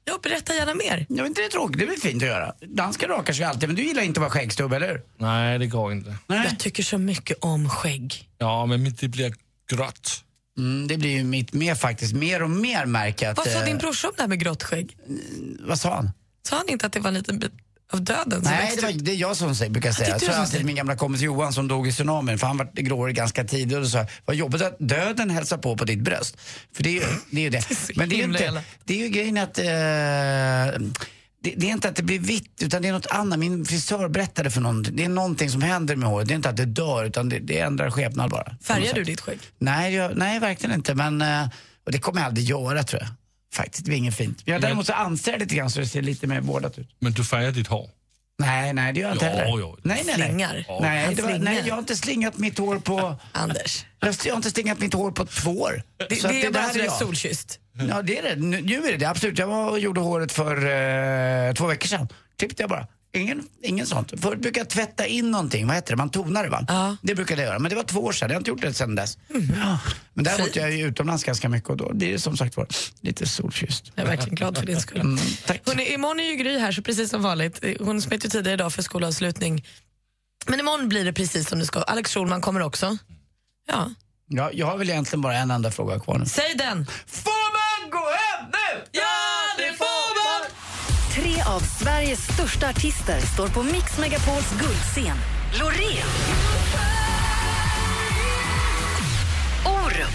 Ja, 0.05 0.19
berätta 0.23 0.55
gärna 0.55 0.73
mer. 0.73 1.05
Ja, 1.09 1.15
men 1.15 1.25
inte 1.25 1.41
det 1.41 1.45
är 1.45 1.49
tråkigt, 1.49 1.77
det 1.77 1.83
är 1.83 1.87
väl 1.87 1.97
fint 1.97 2.23
att 2.23 2.29
göra. 2.29 2.53
Dansken 2.61 3.09
rakar 3.09 3.33
sig 3.33 3.45
alltid, 3.45 3.69
men 3.69 3.75
du 3.75 3.83
gillar 3.83 4.03
inte 4.03 4.19
att 4.19 4.21
vara 4.21 4.31
skäggstubb, 4.31 4.73
eller 4.73 4.87
hur? 4.87 5.01
Nej, 5.17 5.59
det 5.59 5.67
går 5.67 5.91
inte. 5.91 6.15
Jag 6.27 6.59
tycker 6.59 6.83
så 6.83 6.97
mycket 6.97 7.37
om 7.41 7.69
skägg. 7.69 8.29
Ja, 8.37 8.65
men 8.65 8.83
mitt 8.83 8.99
det 8.99 9.07
blir 9.07 9.33
grått. 9.71 10.23
Mm, 10.57 10.87
det 10.87 10.97
blir 10.97 11.09
ju 11.11 11.23
mitt 11.23 11.53
med 11.53 11.77
faktiskt. 11.77 12.13
Mer 12.13 12.43
och 12.43 12.49
mer 12.49 12.85
märker 12.85 13.25
jag 13.25 13.31
att... 13.31 13.37
Vad 13.37 13.47
sa 13.47 13.59
eh, 13.59 13.65
din 13.65 13.77
brorsa 13.77 14.07
om 14.07 14.13
det 14.17 14.23
här 14.23 14.29
med 14.29 14.39
grått 14.39 14.63
skägg? 14.63 14.97
Vad 15.59 15.79
sa 15.79 15.95
han? 15.95 16.11
Sa 16.47 16.55
han 16.55 16.69
inte 16.69 16.85
att 16.85 16.93
det 16.93 16.99
var 16.99 17.07
en 17.07 17.13
liten 17.13 17.39
bit 17.39 17.51
av 17.93 18.01
döden 18.03 18.41
Nej, 18.43 18.73
det, 18.75 18.81
var, 18.81 18.91
det 18.91 19.11
är 19.11 19.15
jag 19.15 19.37
som 19.37 19.55
säger, 19.55 19.71
brukar 19.71 19.91
säga. 19.91 20.17
det 20.17 20.25
är 20.25 20.29
Jag 20.29 20.39
alltid 20.39 20.65
min 20.65 20.75
gamla 20.75 20.95
kompis 20.95 21.21
Johan 21.21 21.53
som 21.53 21.67
dog 21.67 21.87
i 21.87 21.91
tsunamin, 21.91 22.39
för 22.39 22.47
han 22.47 22.57
var 22.57 22.69
gråhårig 22.73 23.15
ganska 23.15 23.43
tidigt. 23.43 23.77
Och 23.77 23.87
sa 23.87 24.05
vad 24.25 24.35
jobbigt 24.35 24.61
att 24.61 24.75
döden 24.79 25.29
hälsar 25.29 25.57
på 25.57 25.77
på 25.77 25.85
ditt 25.85 25.99
bröst. 25.99 26.37
För 26.75 26.83
det 26.83 26.89
är 26.89 26.93
ju 26.93 26.99
det. 26.99 27.37
Är 27.39 27.41
ju 27.41 27.49
det. 27.49 27.65
Men 27.95 28.09
det 28.09 28.15
är, 28.15 28.17
ju 28.17 28.21
himla 28.21 28.39
inte, 28.39 28.47
elakt. 28.47 28.67
det 28.83 28.93
är 28.93 28.97
ju 28.97 29.09
grejen 29.09 29.37
att... 29.37 29.59
Eh, 29.59 30.89
det, 31.43 31.53
det 31.57 31.69
är 31.69 31.71
inte 31.71 31.89
att 31.89 31.95
det 31.95 32.03
blir 32.03 32.19
vitt, 32.19 32.61
utan 32.61 32.81
det 32.81 32.87
är 32.87 32.93
något 32.93 33.07
annat. 33.07 33.39
Min 33.39 33.65
frisör 33.65 34.07
berättade 34.07 34.51
för 34.51 34.61
någon, 34.61 34.83
det 34.83 35.03
är 35.03 35.09
någonting 35.09 35.49
som 35.49 35.61
händer 35.61 35.95
med 35.95 36.09
håret. 36.09 36.27
Det 36.27 36.33
är 36.33 36.35
inte 36.35 36.49
att 36.49 36.57
det 36.57 36.65
dör, 36.65 37.05
utan 37.05 37.29
det, 37.29 37.39
det 37.39 37.59
ändrar 37.59 37.91
skepnad 37.91 38.29
bara. 38.31 38.55
Färgar 38.61 38.93
du 38.93 39.03
ditt 39.03 39.21
skägg? 39.21 39.39
Nej, 39.59 39.93
jag, 39.93 40.17
nej, 40.17 40.39
verkligen 40.39 40.75
inte. 40.75 40.95
Men, 40.95 41.21
eh, 41.21 41.47
och 41.85 41.91
det 41.91 41.99
kommer 41.99 42.19
jag 42.21 42.27
aldrig 42.27 42.45
göra 42.45 42.83
tror 42.83 43.01
jag. 43.01 43.09
Faktiskt, 43.53 43.85
det 43.85 43.89
blir 43.89 43.97
inget 43.97 44.15
fint. 44.15 44.41
Jag 44.45 44.61
däremot 44.61 44.87
så 44.87 44.93
anser 44.93 45.31
jag 45.31 45.39
lite 45.39 45.55
grann 45.55 45.69
så 45.69 45.79
det 45.79 45.85
ser 45.85 46.01
lite 46.01 46.27
mer 46.27 46.41
vårdat 46.41 46.79
ut. 46.79 46.89
Men 46.99 47.11
du 47.11 47.23
färgar 47.23 47.51
ditt 47.51 47.67
hår. 47.67 47.89
Nej, 48.39 48.73
nej 48.73 48.93
det 48.93 48.99
gör 48.99 49.07
jag 49.07 49.15
inte 49.15 49.25
heller. 49.25 49.75
Nej, 49.83 50.03
nej, 50.05 50.05
nej. 50.05 50.15
Slingar. 50.15 50.65
Nej, 50.81 51.05
Han 51.05 51.15
det 51.15 51.21
var, 51.21 51.37
nej, 51.39 51.63
jag 51.65 51.73
har 51.73 51.79
inte 51.79 51.95
slingat 51.95 52.37
mitt 52.37 52.57
hår 52.57 52.79
på... 52.79 53.15
Anders. 53.31 53.85
Jag 53.99 54.31
har 54.31 54.35
inte 54.35 54.49
slingat 54.49 54.79
mitt 54.79 54.93
hår 54.93 55.11
på 55.11 55.25
två 55.25 55.51
år. 55.51 55.83
Det, 56.09 56.15
Så 56.15 56.27
det, 56.27 56.37
att 56.39 56.43
är 56.43 56.51
bara 56.51 56.61
där 56.63 56.67
att 56.69 56.73
du 56.73 56.81
är 56.81 56.89
solkysst. 56.89 57.59
Ja, 57.89 58.01
det 58.01 58.17
är 58.17 58.23
det. 58.23 58.35
Nu, 58.35 58.61
nu 58.61 58.87
är 58.87 58.91
det 58.91 58.97
det. 58.97 59.09
Absolut. 59.09 59.39
Jag 59.39 59.47
var 59.47 59.69
och 59.69 59.79
gjorde 59.79 59.99
håret 60.01 60.31
för 60.31 60.55
eh, 61.47 61.53
två 61.53 61.67
veckor 61.67 61.87
sedan. 61.87 62.07
Klippte 62.39 62.63
jag 62.63 62.69
bara. 62.69 62.87
Ingen, 63.15 63.47
ingen 63.61 63.87
sånt. 63.87 64.13
Förut 64.21 64.39
brukade 64.39 64.59
jag 64.59 64.69
tvätta 64.69 65.05
in 65.07 65.31
någonting. 65.31 65.67
Vad 65.67 65.75
heter 65.75 65.91
det? 65.91 65.97
Man 65.97 66.09
tonar 66.09 66.43
det 66.43 66.49
va? 66.49 66.65
Ja. 66.67 66.97
Det 67.01 67.15
brukade 67.15 67.41
jag 67.41 67.47
göra. 67.47 67.59
Men 67.59 67.69
det 67.69 67.75
var 67.75 67.83
två 67.83 67.99
år 67.99 68.11
sedan. 68.11 68.29
Jag 68.29 68.35
har 68.35 68.39
inte 68.39 68.49
gjort 68.49 68.61
det 68.61 68.73
sedan 68.73 68.95
dess. 68.95 69.17
Ja. 69.27 69.79
Men 70.13 70.23
däremot 70.23 70.45
Fint. 70.45 70.57
är 70.57 70.61
jag 70.61 70.71
ju 70.71 70.87
utomlands 70.87 71.23
ganska 71.23 71.49
mycket 71.49 71.69
och 71.69 71.77
då 71.77 71.93
blir 71.93 72.11
det 72.11 72.19
som 72.19 72.37
sagt 72.37 72.57
var 72.57 72.67
lite 73.01 73.27
solkysst. 73.27 73.91
Jag 73.95 74.03
är 74.05 74.09
verkligen 74.09 74.35
glad 74.35 74.57
för 74.57 74.65
din 74.65 74.81
skull. 74.81 75.01
Mm, 75.01 75.19
tack. 75.45 75.61
Hörrni, 75.65 75.93
imorgon 75.93 76.19
är 76.19 76.23
ju 76.23 76.35
Gry 76.35 76.57
här, 76.59 76.71
så 76.71 76.81
precis 76.81 77.09
som 77.09 77.21
vanligt. 77.21 77.63
Hon 77.79 78.01
smet 78.01 78.25
ju 78.25 78.29
tidigare 78.29 78.53
idag 78.53 78.73
för 78.73 78.81
skolavslutning. 78.81 79.65
Men 80.47 80.59
imorgon 80.59 80.89
blir 80.89 81.05
det 81.05 81.13
precis 81.13 81.49
som 81.49 81.59
det 81.59 81.65
ska. 81.65 81.81
Alex 81.81 82.13
Schulman 82.13 82.41
kommer 82.41 82.61
också. 82.61 82.97
Ja. 83.67 83.89
Ja, 84.27 84.49
jag 84.53 84.65
har 84.65 84.77
väl 84.77 84.89
egentligen 84.89 85.21
bara 85.21 85.37
en 85.37 85.51
enda 85.51 85.71
fråga 85.71 85.99
kvar 85.99 86.17
nu. 86.17 86.25
Säg 86.25 86.55
den! 86.57 86.87
Av 91.53 91.59
Sveriges 91.59 92.19
största 92.33 92.69
artister 92.69 93.19
står 93.19 93.47
på 93.47 93.63
Mix 93.63 93.99
Megapols 93.99 94.51
guldscen. 94.59 95.17
Loreen. 95.59 96.07
Orup. 99.65 100.13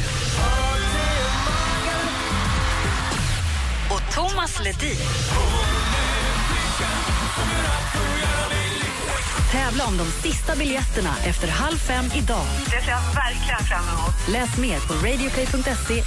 Och 3.91 4.15
Thomas 4.15 4.61
Ledin. 4.65 4.97
Tävla 9.53 9.87
om 9.87 9.97
de 9.97 10.05
sista 10.05 10.57
biljetterna 10.57 11.15
efter 11.25 11.49
halv 11.49 11.77
fem 11.77 12.05
idag. 12.17 12.47
Det 12.65 12.71
ser 12.85 12.91
jag 12.91 13.01
verkligen 13.15 13.65
fram 13.71 13.85
emot. 13.95 14.15
Läs 14.29 14.57
mer 14.59 14.81
på 14.87 14.95
radioplay.se 14.95 16.03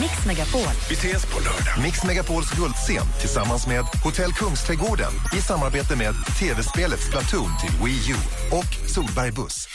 mixmegapol. 0.00 0.74
Vi 0.88 0.94
ses 0.94 1.26
på 1.26 1.38
lördag. 1.38 1.82
Mix 1.82 2.04
Megapols 2.04 2.50
guldscen 2.50 3.06
tillsammans 3.20 3.66
med 3.66 3.84
Hotell 4.04 4.32
Kungsträdgården 4.32 5.12
i 5.38 5.40
samarbete 5.40 5.96
med 5.96 6.14
tv-spelet 6.38 7.00
Splatoon 7.00 7.50
till 7.60 7.84
Wii 7.84 8.10
U 8.10 8.16
och 8.50 8.88
Solberg 8.88 9.32
Buss. 9.32 9.68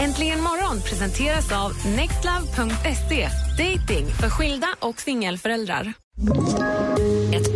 Äntligen 0.00 0.40
morgon 0.42 0.82
presenteras 0.82 1.52
av 1.52 1.72
nextlove.se. 1.86 3.28
Dating 3.58 4.06
för 4.06 4.30
skilda 4.30 4.68
och 4.80 5.00
singelföräldrar. 5.00 5.92